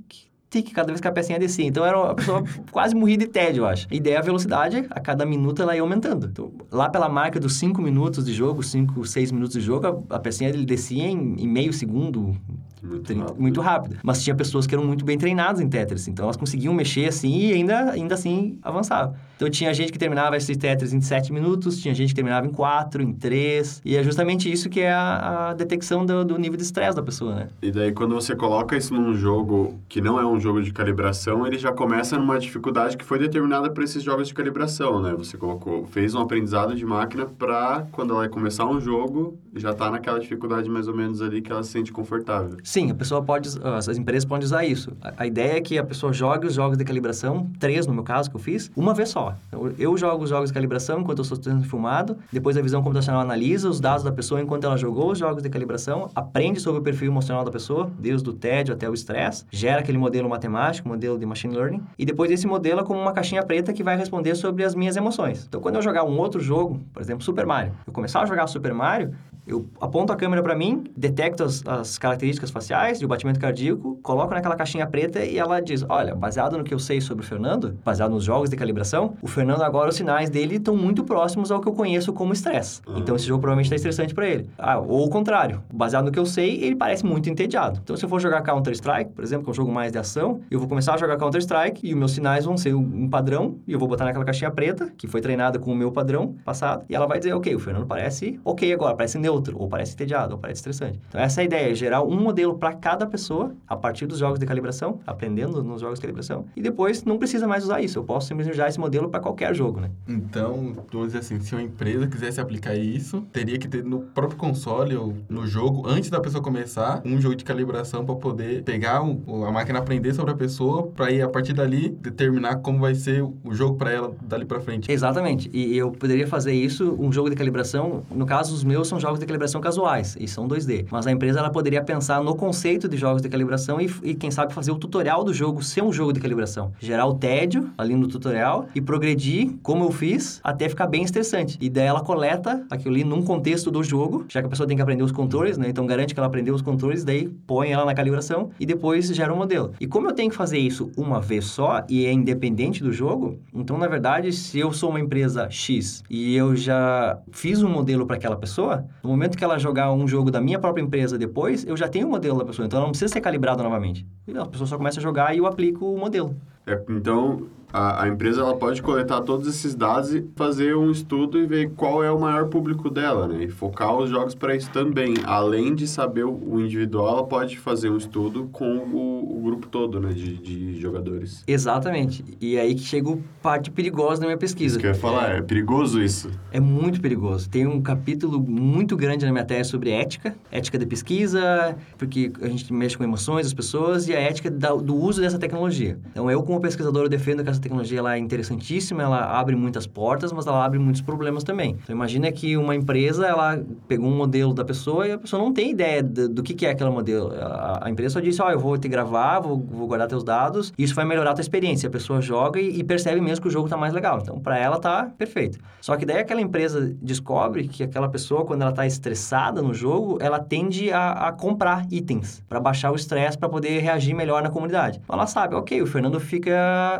tic, 0.49 0.73
cada 0.73 0.87
vez 0.87 0.99
que 0.99 1.07
a 1.07 1.11
pecinha 1.11 1.39
descia. 1.39 1.65
Então, 1.65 1.85
era 1.85 1.97
uma 1.97 2.15
pessoa 2.15 2.43
quase 2.71 2.95
morria 2.95 3.17
de 3.17 3.27
tédio, 3.27 3.61
eu 3.61 3.67
acho. 3.67 3.87
E 3.91 3.99
daí 3.99 4.15
a 4.15 4.21
velocidade, 4.21 4.85
a 4.89 4.99
cada 4.99 5.25
minuto, 5.25 5.61
ela 5.61 5.75
ia 5.75 5.81
aumentando. 5.81 6.27
Então, 6.27 6.51
lá 6.71 6.89
pela 6.89 7.07
marca 7.07 7.39
dos 7.39 7.55
5 7.57 7.81
minutos 7.81 8.25
de 8.25 8.33
jogo, 8.33 8.61
5, 8.61 9.05
6 9.05 9.31
minutos 9.31 9.53
de 9.53 9.61
jogo, 9.61 10.05
a, 10.09 10.15
a 10.15 10.19
pecinha 10.19 10.49
ele 10.49 10.65
descia 10.65 11.05
em, 11.07 11.35
em 11.37 11.47
meio 11.47 11.71
segundo, 11.71 12.35
muito, 12.83 13.03
30, 13.03 13.21
rápido. 13.21 13.41
muito 13.41 13.61
rápido. 13.61 13.97
Mas 14.03 14.23
tinha 14.23 14.35
pessoas 14.35 14.67
que 14.67 14.75
eram 14.75 14.85
muito 14.85 15.05
bem 15.05 15.17
treinadas 15.17 15.61
em 15.61 15.69
Tetris, 15.69 16.07
então 16.07 16.25
elas 16.25 16.37
conseguiam 16.37 16.73
mexer 16.73 17.07
assim 17.07 17.37
e 17.37 17.53
ainda, 17.53 17.91
ainda 17.91 18.15
assim 18.15 18.59
avançavam. 18.61 19.15
Então 19.41 19.49
tinha 19.49 19.73
gente 19.73 19.91
que 19.91 19.97
terminava 19.97 20.37
esse 20.37 20.55
Tetris 20.55 20.93
em 20.93 21.01
7 21.01 21.33
minutos, 21.33 21.81
tinha 21.81 21.95
gente 21.95 22.09
que 22.09 22.13
terminava 22.13 22.45
em 22.45 22.51
4, 22.51 23.01
em 23.01 23.11
3, 23.11 23.81
e 23.83 23.97
é 23.97 24.03
justamente 24.03 24.51
isso 24.51 24.69
que 24.69 24.81
é 24.81 24.93
a, 24.93 25.49
a 25.49 25.53
detecção 25.55 26.05
do, 26.05 26.23
do, 26.23 26.37
nível 26.37 26.55
de 26.55 26.61
estresse 26.61 26.95
da 26.95 27.01
pessoa, 27.01 27.33
né? 27.33 27.47
E 27.59 27.71
daí 27.71 27.91
quando 27.91 28.13
você 28.13 28.35
coloca 28.35 28.77
isso 28.77 28.93
num 28.93 29.15
jogo 29.15 29.79
que 29.89 29.99
não 29.99 30.19
é 30.19 30.27
um 30.27 30.39
jogo 30.39 30.61
de 30.61 30.71
calibração, 30.71 31.47
ele 31.47 31.57
já 31.57 31.71
começa 31.71 32.19
numa 32.19 32.37
dificuldade 32.37 32.95
que 32.95 33.03
foi 33.03 33.17
determinada 33.17 33.67
para 33.71 33.83
esses 33.83 34.03
jogos 34.03 34.27
de 34.27 34.33
calibração, 34.35 35.01
né? 35.01 35.15
Você 35.17 35.35
colocou, 35.37 35.87
fez 35.87 36.13
um 36.13 36.19
aprendizado 36.19 36.75
de 36.75 36.85
máquina 36.85 37.25
para 37.25 37.87
quando 37.91 38.13
ela 38.13 38.29
começar 38.29 38.67
um 38.67 38.79
jogo, 38.79 39.39
já 39.55 39.73
tá 39.73 39.89
naquela 39.89 40.19
dificuldade 40.19 40.69
mais 40.69 40.87
ou 40.87 40.95
menos 40.95 41.19
ali 41.19 41.41
que 41.41 41.51
ela 41.51 41.63
se 41.63 41.71
sente 41.71 41.91
confortável. 41.91 42.57
Sim, 42.63 42.91
a 42.91 42.95
pessoa 42.95 43.23
pode, 43.23 43.49
as 43.63 43.87
empresas 43.87 44.23
podem 44.23 44.45
usar 44.45 44.65
isso. 44.65 44.95
A, 45.01 45.23
a, 45.23 45.25
ideia 45.25 45.57
é 45.57 45.61
que 45.61 45.79
a 45.79 45.83
pessoa 45.83 46.13
jogue 46.13 46.45
os 46.45 46.53
jogos 46.53 46.77
de 46.77 46.83
calibração, 46.83 47.49
três 47.59 47.87
no 47.87 47.93
meu 47.95 48.03
caso 48.03 48.29
que 48.29 48.35
eu 48.35 48.39
fiz, 48.39 48.69
uma 48.75 48.93
vez 48.93 49.09
só. 49.09 49.30
Eu, 49.77 49.97
jogo 49.97 50.23
os 50.23 50.29
jogos 50.29 50.49
de 50.49 50.53
calibração 50.53 50.99
enquanto 51.01 51.19
eu 51.19 51.23
estou 51.23 51.41
sendo 51.41 51.63
filmado, 51.63 52.17
depois 52.31 52.57
a 52.57 52.61
visão 52.61 52.81
computacional 52.81 53.21
analisa 53.21 53.69
os 53.69 53.79
dados 53.79 54.03
da 54.03 54.11
pessoa 54.11 54.41
enquanto 54.41 54.65
ela 54.65 54.77
jogou 54.77 55.11
os 55.11 55.19
jogos 55.19 55.43
de 55.43 55.49
calibração, 55.49 56.09
aprende 56.15 56.59
sobre 56.59 56.79
o 56.81 56.83
perfil 56.83 57.07
emocional 57.09 57.43
da 57.43 57.51
pessoa, 57.51 57.91
desde 57.99 58.29
o 58.29 58.33
tédio 58.33 58.73
até 58.73 58.89
o 58.89 58.93
estresse, 58.93 59.45
gera 59.51 59.79
aquele 59.81 59.97
modelo 59.97 60.29
matemático, 60.29 60.87
modelo 60.87 61.17
de 61.17 61.25
machine 61.25 61.55
learning, 61.55 61.81
e 61.97 62.05
depois 62.05 62.31
esse 62.31 62.47
modelo 62.47 62.81
é 62.81 62.83
como 62.83 62.99
uma 62.99 63.13
caixinha 63.13 63.43
preta 63.43 63.73
que 63.73 63.83
vai 63.83 63.97
responder 63.97 64.35
sobre 64.35 64.63
as 64.63 64.75
minhas 64.75 64.95
emoções. 64.95 65.45
Então, 65.47 65.61
quando 65.61 65.75
eu 65.75 65.81
jogar 65.81 66.03
um 66.03 66.17
outro 66.17 66.39
jogo, 66.39 66.79
por 66.93 67.01
exemplo, 67.01 67.23
Super 67.23 67.45
Mario, 67.45 67.73
eu 67.85 67.93
começar 67.93 68.21
a 68.21 68.25
jogar 68.25 68.47
Super 68.47 68.73
Mario, 68.73 69.13
eu 69.45 69.67
aponto 69.79 70.13
a 70.13 70.15
câmera 70.15 70.41
para 70.43 70.55
mim, 70.55 70.83
detecto 70.95 71.43
as, 71.43 71.65
as, 71.65 71.97
características 71.97 72.51
faciais 72.51 73.01
e 73.01 73.05
o 73.05 73.07
batimento 73.07 73.39
cardíaco, 73.39 73.99
coloco 74.01 74.33
naquela 74.33 74.55
caixinha 74.55 74.85
preta 74.85 75.23
e 75.23 75.37
ela 75.37 75.59
diz: 75.59 75.83
Olha, 75.89 76.15
baseado 76.15 76.57
no 76.57 76.63
que 76.63 76.73
eu 76.73 76.79
sei 76.79 77.01
sobre 77.01 77.25
o 77.25 77.27
Fernando, 77.27 77.77
baseado 77.83 78.11
nos 78.11 78.23
jogos 78.23 78.49
de 78.49 78.55
calibração, 78.55 79.15
o 79.21 79.27
Fernando 79.27 79.63
agora 79.63 79.89
os 79.89 79.95
sinais 79.95 80.29
dele 80.29 80.55
estão 80.55 80.75
muito 80.75 81.03
próximos 81.03 81.51
ao 81.51 81.59
que 81.59 81.67
eu 81.67 81.73
conheço 81.73 82.13
como 82.13 82.33
estresse. 82.33 82.81
Uhum. 82.87 82.99
Então 82.99 83.15
esse 83.15 83.25
jogo 83.25 83.41
provavelmente 83.41 83.65
está 83.65 83.75
estressante 83.75 84.13
para 84.13 84.27
ele. 84.27 84.49
Ah, 84.57 84.79
ou 84.79 85.05
o 85.05 85.09
contrário, 85.09 85.63
baseado 85.73 86.05
no 86.05 86.11
que 86.11 86.19
eu 86.19 86.25
sei, 86.25 86.63
ele 86.63 86.75
parece 86.75 87.05
muito 87.05 87.29
entediado. 87.29 87.79
Então 87.83 87.97
se 87.97 88.05
eu 88.05 88.09
for 88.09 88.19
jogar 88.19 88.41
Counter-Strike, 88.43 89.11
por 89.11 89.23
exemplo, 89.23 89.43
que 89.43 89.49
é 89.49 89.51
um 89.51 89.55
jogo 89.55 89.71
mais 89.71 89.91
de 89.91 89.97
ação, 89.97 90.41
eu 90.49 90.59
vou 90.59 90.67
começar 90.67 90.93
a 90.93 90.97
jogar 90.97 91.17
Counter-Strike 91.17 91.85
e 91.85 91.93
os 91.93 91.99
meus 91.99 92.11
sinais 92.11 92.45
vão 92.45 92.57
ser 92.57 92.75
um 92.75 93.09
padrão 93.09 93.57
e 93.67 93.73
eu 93.73 93.79
vou 93.79 93.87
botar 93.87 94.05
naquela 94.05 94.23
caixinha 94.23 94.51
preta, 94.51 94.91
que 94.97 95.07
foi 95.07 95.19
treinada 95.19 95.57
com 95.57 95.71
o 95.71 95.75
meu 95.75 95.91
padrão 95.91 96.35
passado, 96.45 96.85
e 96.87 96.95
ela 96.95 97.07
vai 97.07 97.19
dizer: 97.19 97.33
Ok, 97.33 97.53
o 97.55 97.59
Fernando 97.59 97.85
parece 97.85 98.39
ok 98.45 98.71
agora, 98.71 98.95
parece 98.95 99.17
neutro 99.17 99.30
neutro, 99.31 99.57
ou 99.57 99.67
parece 99.67 99.93
entediado, 99.93 100.33
ou 100.33 100.39
parece 100.39 100.59
estressante. 100.59 100.99
Então, 101.07 101.21
essa 101.21 101.41
é 101.41 101.43
a 101.43 101.45
ideia, 101.45 101.71
é 101.71 101.75
gerar 101.75 102.03
um 102.03 102.19
modelo 102.19 102.57
para 102.57 102.73
cada 102.73 103.05
pessoa, 103.05 103.55
a 103.67 103.75
partir 103.75 104.05
dos 104.05 104.19
jogos 104.19 104.39
de 104.39 104.45
calibração, 104.45 104.99
aprendendo 105.07 105.63
nos 105.63 105.81
jogos 105.81 105.99
de 105.99 106.01
calibração, 106.01 106.45
e 106.55 106.61
depois 106.61 107.03
não 107.03 107.17
precisa 107.17 107.47
mais 107.47 107.63
usar 107.63 107.81
isso, 107.81 107.99
eu 107.99 108.03
posso 108.03 108.27
simplesmente 108.27 108.55
usar 108.55 108.67
esse 108.67 108.79
modelo 108.79 109.09
para 109.09 109.19
qualquer 109.19 109.55
jogo, 109.55 109.79
né? 109.79 109.89
Então, 110.07 110.75
vamos 110.91 111.07
dizer 111.07 111.19
assim, 111.19 111.39
se 111.39 111.55
uma 111.55 111.61
empresa 111.61 112.07
quisesse 112.07 112.39
aplicar 112.41 112.75
isso, 112.75 113.21
teria 113.31 113.57
que 113.57 113.67
ter 113.67 113.83
no 113.83 114.01
próprio 114.01 114.37
console 114.37 114.95
ou 114.95 115.13
no 115.29 115.47
jogo, 115.47 115.87
antes 115.87 116.09
da 116.09 116.19
pessoa 116.19 116.43
começar, 116.43 117.01
um 117.05 117.19
jogo 117.19 117.35
de 117.35 117.43
calibração 117.43 118.05
para 118.05 118.15
poder 118.15 118.63
pegar 118.63 119.03
o, 119.03 119.45
a 119.45 119.51
máquina 119.51 119.79
aprender 119.79 120.13
sobre 120.13 120.31
a 120.31 120.35
pessoa, 120.35 120.87
para 120.87 121.11
ir 121.11 121.21
a 121.21 121.29
partir 121.29 121.53
dali 121.53 121.89
determinar 121.89 122.57
como 122.57 122.79
vai 122.79 122.95
ser 122.95 123.23
o 123.23 123.53
jogo 123.53 123.77
para 123.77 123.91
ela 123.91 124.15
dali 124.21 124.45
para 124.45 124.59
frente. 124.59 124.91
Exatamente. 124.91 125.49
E 125.53 125.77
eu 125.77 125.91
poderia 125.91 126.27
fazer 126.27 126.53
isso, 126.53 126.95
um 126.99 127.11
jogo 127.11 127.29
de 127.29 127.35
calibração, 127.35 128.03
no 128.11 128.25
caso 128.25 128.53
os 128.53 128.63
meus 128.63 128.87
são 128.87 128.99
jogos 128.99 129.19
de 129.21 129.27
calibração 129.27 129.61
casuais, 129.61 130.17
e 130.19 130.27
são 130.27 130.47
2D. 130.47 130.87
Mas 130.91 131.07
a 131.07 131.11
empresa 131.11 131.39
ela 131.39 131.49
poderia 131.49 131.81
pensar 131.81 132.21
no 132.21 132.35
conceito 132.35 132.87
de 132.87 132.97
jogos 132.97 133.21
de 133.21 133.29
calibração 133.29 133.79
e, 133.79 133.89
e, 134.03 134.13
quem 134.13 134.29
sabe, 134.29 134.53
fazer 134.53 134.71
o 134.71 134.75
tutorial 134.75 135.23
do 135.23 135.33
jogo 135.33 135.63
ser 135.63 135.81
um 135.81 135.93
jogo 135.93 136.11
de 136.11 136.19
calibração. 136.19 136.73
Gerar 136.79 137.05
o 137.05 137.13
tédio 137.13 137.69
ali 137.77 137.95
no 137.95 138.07
tutorial 138.07 138.67
e 138.75 138.81
progredir, 138.81 139.53
como 139.63 139.85
eu 139.85 139.91
fiz, 139.91 140.41
até 140.43 140.67
ficar 140.67 140.87
bem 140.87 141.03
estressante. 141.03 141.57
E 141.61 141.69
daí 141.69 141.85
ela 141.85 142.01
coleta 142.01 142.65
aquilo 142.69 142.95
ali 142.95 143.03
num 143.03 143.21
contexto 143.21 143.71
do 143.71 143.83
jogo, 143.83 144.25
já 144.27 144.41
que 144.41 144.47
a 144.47 144.49
pessoa 144.49 144.67
tem 144.67 144.75
que 144.75 144.83
aprender 144.83 145.03
os 145.03 145.11
controles, 145.11 145.57
né? 145.57 145.69
Então 145.69 145.85
garante 145.85 146.13
que 146.13 146.19
ela 146.19 146.27
aprendeu 146.27 146.53
os 146.53 146.61
controles, 146.61 147.03
daí 147.03 147.29
põe 147.47 147.71
ela 147.71 147.85
na 147.85 147.93
calibração 147.93 148.49
e 148.59 148.65
depois 148.65 149.07
gera 149.07 149.33
um 149.33 149.37
modelo. 149.37 149.73
E 149.79 149.87
como 149.87 150.07
eu 150.07 150.13
tenho 150.13 150.29
que 150.29 150.35
fazer 150.35 150.57
isso 150.57 150.91
uma 150.97 151.21
vez 151.21 151.45
só 151.45 151.83
e 151.89 152.05
é 152.05 152.11
independente 152.11 152.83
do 152.83 152.91
jogo, 152.91 153.39
então 153.53 153.77
na 153.77 153.87
verdade, 153.87 154.31
se 154.33 154.59
eu 154.59 154.73
sou 154.73 154.89
uma 154.89 154.99
empresa 154.99 155.49
X 155.49 156.03
e 156.09 156.35
eu 156.35 156.55
já 156.55 157.19
fiz 157.31 157.61
um 157.61 157.69
modelo 157.69 158.05
para 158.05 158.15
aquela 158.15 158.35
pessoa, 158.35 158.85
no 159.03 159.10
momento 159.11 159.37
que 159.37 159.43
ela 159.43 159.59
jogar 159.59 159.91
um 159.91 160.07
jogo 160.07 160.31
da 160.31 160.41
minha 160.41 160.59
própria 160.59 160.81
empresa 160.81 161.17
depois, 161.17 161.65
eu 161.65 161.77
já 161.77 161.87
tenho 161.87 162.05
o 162.05 162.09
um 162.09 162.11
modelo 162.11 162.39
da 162.39 162.45
pessoa, 162.45 162.65
então 162.65 162.77
ela 162.77 162.87
não 162.87 162.91
precisa 162.91 163.11
ser 163.11 163.21
calibrada 163.21 163.61
novamente. 163.61 164.05
E 164.27 164.37
a 164.37 164.45
pessoa 164.45 164.67
só 164.67 164.77
começa 164.77 164.99
a 164.99 165.03
jogar 165.03 165.33
e 165.35 165.37
eu 165.37 165.45
aplico 165.45 165.85
o 165.85 165.97
modelo. 165.97 166.35
É, 166.65 166.79
então, 166.89 167.47
a, 167.73 168.03
a, 168.03 168.07
empresa 168.07 168.41
ela 168.41 168.55
pode 168.55 168.81
coletar 168.81 169.21
todos 169.21 169.47
esses 169.47 169.73
dados 169.73 170.13
e 170.13 170.25
fazer 170.35 170.75
um 170.75 170.91
estudo 170.91 171.37
e 171.37 171.45
ver 171.45 171.71
qual 171.71 172.03
é 172.03 172.11
o 172.11 172.19
maior 172.19 172.47
público 172.47 172.89
dela, 172.89 173.27
né? 173.27 173.45
E 173.45 173.49
focar 173.49 173.95
os 173.95 174.09
jogos 174.09 174.35
para 174.35 174.55
isso 174.55 174.69
também. 174.71 175.13
Além 175.23 175.73
de 175.73 175.87
saber 175.87 176.25
o, 176.25 176.59
individual, 176.59 177.07
ela 177.09 177.23
pode 177.23 177.57
fazer 177.57 177.89
um 177.89 177.97
estudo 177.97 178.49
com 178.51 178.65
o, 178.65 179.37
o 179.37 179.41
grupo 179.41 179.67
todo, 179.67 179.99
né? 179.99 180.09
De, 180.13 180.37
de, 180.37 180.79
jogadores. 180.81 181.43
Exatamente. 181.47 182.23
E 182.39 182.57
aí 182.57 182.75
que 182.75 182.81
chega 182.81 183.09
o 183.09 183.23
parte 183.41 183.71
perigosa 183.71 184.21
da 184.21 184.27
minha 184.27 184.37
pesquisa. 184.37 184.75
Isso 184.75 184.79
que 184.79 184.85
eu 184.85 184.91
ia 184.91 184.95
falar, 184.95 185.33
é, 185.33 185.37
é 185.37 185.41
perigoso 185.41 186.01
isso? 186.01 186.29
É 186.51 186.59
muito 186.59 186.99
perigoso. 186.99 187.49
Tem 187.49 187.65
um 187.65 187.81
capítulo 187.81 188.39
muito 188.39 188.97
grande 188.97 189.25
na 189.25 189.31
minha 189.31 189.45
tese 189.45 189.69
sobre 189.69 189.91
ética, 189.91 190.35
ética 190.51 190.77
da 190.77 190.85
pesquisa, 190.85 191.75
porque 191.97 192.31
a 192.41 192.47
gente 192.47 192.71
mexe 192.73 192.97
com 192.97 193.03
emoções 193.03 193.45
das 193.45 193.53
pessoas 193.53 194.07
e 194.07 194.15
a 194.15 194.19
ética 194.19 194.49
da, 194.49 194.73
do 194.73 194.95
uso 194.95 195.21
dessa 195.21 195.39
tecnologia. 195.39 195.97
Então, 196.11 196.29
eu 196.29 196.43
como 196.51 196.59
pesquisador, 196.59 197.03
eu 197.03 197.09
defendo 197.09 197.43
que 197.45 197.49
essa 197.49 197.61
tecnologia 197.61 197.99
ela 197.99 198.15
é 198.15 198.17
interessantíssima, 198.17 199.01
ela 199.01 199.39
abre 199.39 199.55
muitas 199.55 199.87
portas, 199.87 200.33
mas 200.33 200.45
ela 200.45 200.65
abre 200.65 200.77
muitos 200.77 201.01
problemas 201.01 201.45
também. 201.45 201.77
Então, 201.81 201.95
imagina 201.95 202.29
que 202.29 202.57
uma 202.57 202.75
empresa, 202.75 203.25
ela 203.25 203.63
pegou 203.87 204.05
um 204.09 204.15
modelo 204.17 204.53
da 204.53 204.65
pessoa 204.65 205.07
e 205.07 205.13
a 205.13 205.17
pessoa 205.17 205.41
não 205.41 205.53
tem 205.53 205.71
ideia 205.71 206.03
do, 206.03 206.27
do 206.27 206.43
que, 206.43 206.53
que 206.53 206.65
é 206.65 206.71
aquele 206.71 206.89
modelo. 206.89 207.31
A, 207.33 207.87
a 207.87 207.89
empresa 207.89 208.15
só 208.15 208.19
disse, 208.19 208.41
ó, 208.41 208.47
oh, 208.47 208.51
eu 208.51 208.59
vou 208.59 208.77
te 208.77 208.89
gravar, 208.89 209.39
vou, 209.39 209.57
vou 209.57 209.87
guardar 209.87 210.09
teus 210.09 210.25
dados, 210.25 210.73
isso 210.77 210.93
vai 210.93 211.05
melhorar 211.05 211.31
a 211.31 211.33
tua 211.35 211.41
experiência. 211.41 211.87
A 211.87 211.91
pessoa 211.91 212.21
joga 212.21 212.59
e, 212.59 212.79
e 212.79 212.83
percebe 212.83 213.21
mesmo 213.21 213.43
que 213.43 213.47
o 213.47 213.51
jogo 213.51 213.67
está 213.67 213.77
mais 213.77 213.93
legal. 213.93 214.19
Então, 214.21 214.37
para 214.37 214.57
ela 214.59 214.77
tá 214.77 215.09
perfeito. 215.17 215.57
Só 215.79 215.95
que 215.95 216.05
daí 216.05 216.19
aquela 216.19 216.41
empresa 216.41 216.93
descobre 217.01 217.69
que 217.69 217.83
aquela 217.83 218.09
pessoa, 218.09 218.43
quando 218.43 218.63
ela 218.63 218.71
está 218.71 218.85
estressada 218.85 219.61
no 219.61 219.73
jogo, 219.73 220.17
ela 220.19 220.39
tende 220.39 220.91
a, 220.91 221.29
a 221.29 221.31
comprar 221.31 221.87
itens 221.89 222.43
para 222.49 222.59
baixar 222.59 222.91
o 222.91 222.95
estresse, 222.95 223.37
para 223.37 223.47
poder 223.47 223.79
reagir 223.79 224.13
melhor 224.13 224.43
na 224.43 224.49
comunidade. 224.49 224.99
Ela 225.09 225.25
sabe, 225.25 225.55
ok, 225.55 225.81
o 225.81 225.87
Fernando 225.87 226.19
fica 226.19 226.40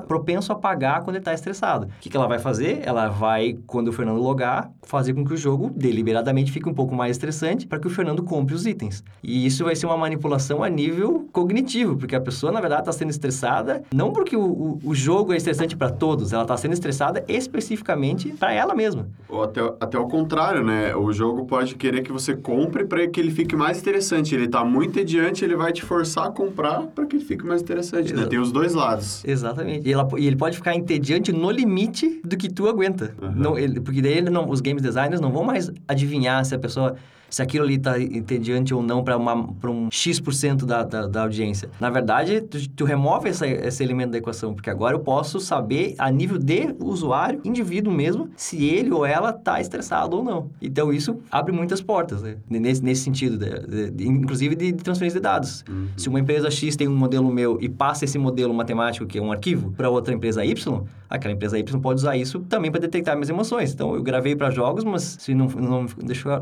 propenso 0.07 0.51
a 0.51 0.55
pagar 0.55 1.01
quando 1.01 1.15
ele 1.15 1.21
está 1.21 1.33
estressado. 1.33 1.87
O 1.87 1.89
que, 1.99 2.09
que 2.09 2.17
ela 2.17 2.27
vai 2.27 2.39
fazer? 2.39 2.81
Ela 2.83 3.07
vai, 3.07 3.57
quando 3.65 3.87
o 3.87 3.93
Fernando 3.93 4.21
logar, 4.21 4.71
fazer 4.83 5.13
com 5.13 5.25
que 5.25 5.33
o 5.33 5.37
jogo 5.37 5.71
deliberadamente 5.75 6.51
fique 6.51 6.67
um 6.69 6.73
pouco 6.73 6.93
mais 6.93 7.11
estressante 7.15 7.65
para 7.65 7.79
que 7.79 7.87
o 7.87 7.89
Fernando 7.89 8.23
compre 8.23 8.53
os 8.53 8.65
itens. 8.65 9.03
E 9.23 9.45
isso 9.45 9.63
vai 9.63 9.75
ser 9.75 9.85
uma 9.85 9.97
manipulação 9.97 10.63
a 10.63 10.69
nível 10.69 11.27
cognitivo, 11.31 11.95
porque 11.95 12.15
a 12.15 12.21
pessoa, 12.21 12.51
na 12.51 12.59
verdade, 12.59 12.81
está 12.81 12.91
sendo 12.91 13.09
estressada 13.09 13.83
não 13.93 14.11
porque 14.11 14.35
o, 14.35 14.41
o, 14.41 14.79
o 14.83 14.95
jogo 14.95 15.33
é 15.33 15.37
estressante 15.37 15.75
para 15.75 15.89
todos, 15.89 16.33
ela 16.33 16.43
está 16.43 16.57
sendo 16.57 16.73
estressada 16.73 17.23
especificamente 17.27 18.29
para 18.33 18.53
ela 18.53 18.75
mesma. 18.75 19.07
Ou 19.29 19.43
até, 19.43 19.61
até 19.79 19.97
o 19.97 20.07
contrário, 20.07 20.63
né? 20.63 20.95
O 20.95 21.11
jogo 21.11 21.45
pode 21.45 21.75
querer 21.75 22.01
que 22.01 22.11
você 22.11 22.35
compre 22.35 22.85
para 22.85 23.07
que 23.07 23.19
ele 23.19 23.31
fique 23.31 23.55
mais 23.55 23.79
interessante. 23.79 24.33
Ele 24.35 24.45
está 24.45 24.63
muito 24.63 24.99
adiante, 24.99 25.43
ele 25.43 25.55
vai 25.55 25.71
te 25.71 25.83
forçar 25.83 26.27
a 26.27 26.31
comprar 26.31 26.83
para 26.87 27.05
que 27.05 27.15
ele 27.15 27.25
fique 27.25 27.45
mais 27.45 27.61
interessante. 27.61 28.13
Né? 28.13 28.25
Tem 28.25 28.39
os 28.39 28.51
dois 28.51 28.73
lados. 28.73 29.23
Exatamente. 29.31 29.87
E, 29.87 29.93
ela, 29.93 30.07
e, 30.17 30.27
ele 30.27 30.35
pode 30.35 30.57
ficar 30.57 30.75
entediante 30.75 31.31
no 31.31 31.49
limite 31.49 32.21
do 32.23 32.35
que 32.37 32.49
tu 32.49 32.67
aguenta. 32.67 33.15
Uhum. 33.21 33.31
Não, 33.31 33.57
ele, 33.57 33.79
porque 33.79 34.01
daí 34.01 34.17
ele 34.17 34.29
não, 34.29 34.49
os 34.49 34.61
games 34.61 34.81
designers 34.81 35.21
não 35.21 35.31
vão 35.31 35.43
mais 35.43 35.71
adivinhar 35.87 36.43
se 36.45 36.53
a 36.53 36.59
pessoa 36.59 36.95
se 37.31 37.41
aquilo 37.41 37.63
ali 37.63 37.75
está 37.75 37.99
entediante 37.99 38.73
ou 38.73 38.83
não 38.83 39.03
para 39.03 39.17
um 39.17 39.89
X% 39.89 40.65
da, 40.65 40.83
da, 40.83 41.07
da, 41.07 41.21
audiência. 41.23 41.69
Na 41.79 41.89
verdade, 41.89 42.41
tu, 42.41 42.69
tu 42.69 42.85
remove 42.85 43.29
essa, 43.29 43.47
esse 43.47 43.81
elemento 43.81 44.11
da 44.11 44.17
equação, 44.17 44.53
porque 44.53 44.69
agora 44.69 44.95
eu 44.95 44.99
posso 44.99 45.39
saber, 45.39 45.95
a 45.97 46.11
nível 46.11 46.37
de 46.37 46.75
usuário, 46.79 47.39
indivíduo 47.45 47.93
mesmo, 47.93 48.29
se 48.35 48.65
ele 48.65 48.91
ou 48.91 49.05
ela 49.05 49.29
está 49.29 49.61
estressado 49.61 50.17
ou 50.17 50.23
não. 50.23 50.49
Então, 50.61 50.91
isso 50.91 51.19
abre 51.31 51.53
muitas 51.53 51.81
portas, 51.81 52.21
né? 52.21 52.35
nesse, 52.49 52.83
nesse 52.83 53.03
sentido, 53.03 53.37
de, 53.37 53.91
de, 53.91 54.07
inclusive 54.07 54.53
de, 54.53 54.73
de, 54.73 54.83
transferência 54.83 55.19
de 55.19 55.23
dados. 55.23 55.63
Uhum. 55.69 55.87
Se 55.95 56.09
uma 56.09 56.19
empresa 56.19 56.51
X 56.51 56.75
tem 56.75 56.89
um 56.89 56.95
modelo 56.95 57.31
meu 57.31 57.57
e 57.61 57.69
passa 57.69 58.03
esse 58.03 58.17
modelo 58.17 58.53
matemático, 58.53 59.05
que 59.05 59.17
é 59.17 59.21
um 59.21 59.31
arquivo, 59.31 59.71
para 59.71 59.89
outra 59.89 60.13
empresa 60.13 60.43
Y, 60.43 60.83
aquela 61.09 61.33
empresa 61.33 61.57
Y 61.57 61.79
pode 61.79 62.01
usar 62.01 62.17
isso 62.17 62.41
também 62.41 62.69
para 62.69 62.81
detectar 62.81 63.15
minhas 63.15 63.29
emoções. 63.29 63.73
Então, 63.73 63.95
eu 63.95 64.03
gravei 64.03 64.35
para 64.35 64.49
jogos, 64.49 64.83
mas 64.83 65.15
se 65.17 65.33
não, 65.33 65.47
não 65.47 65.85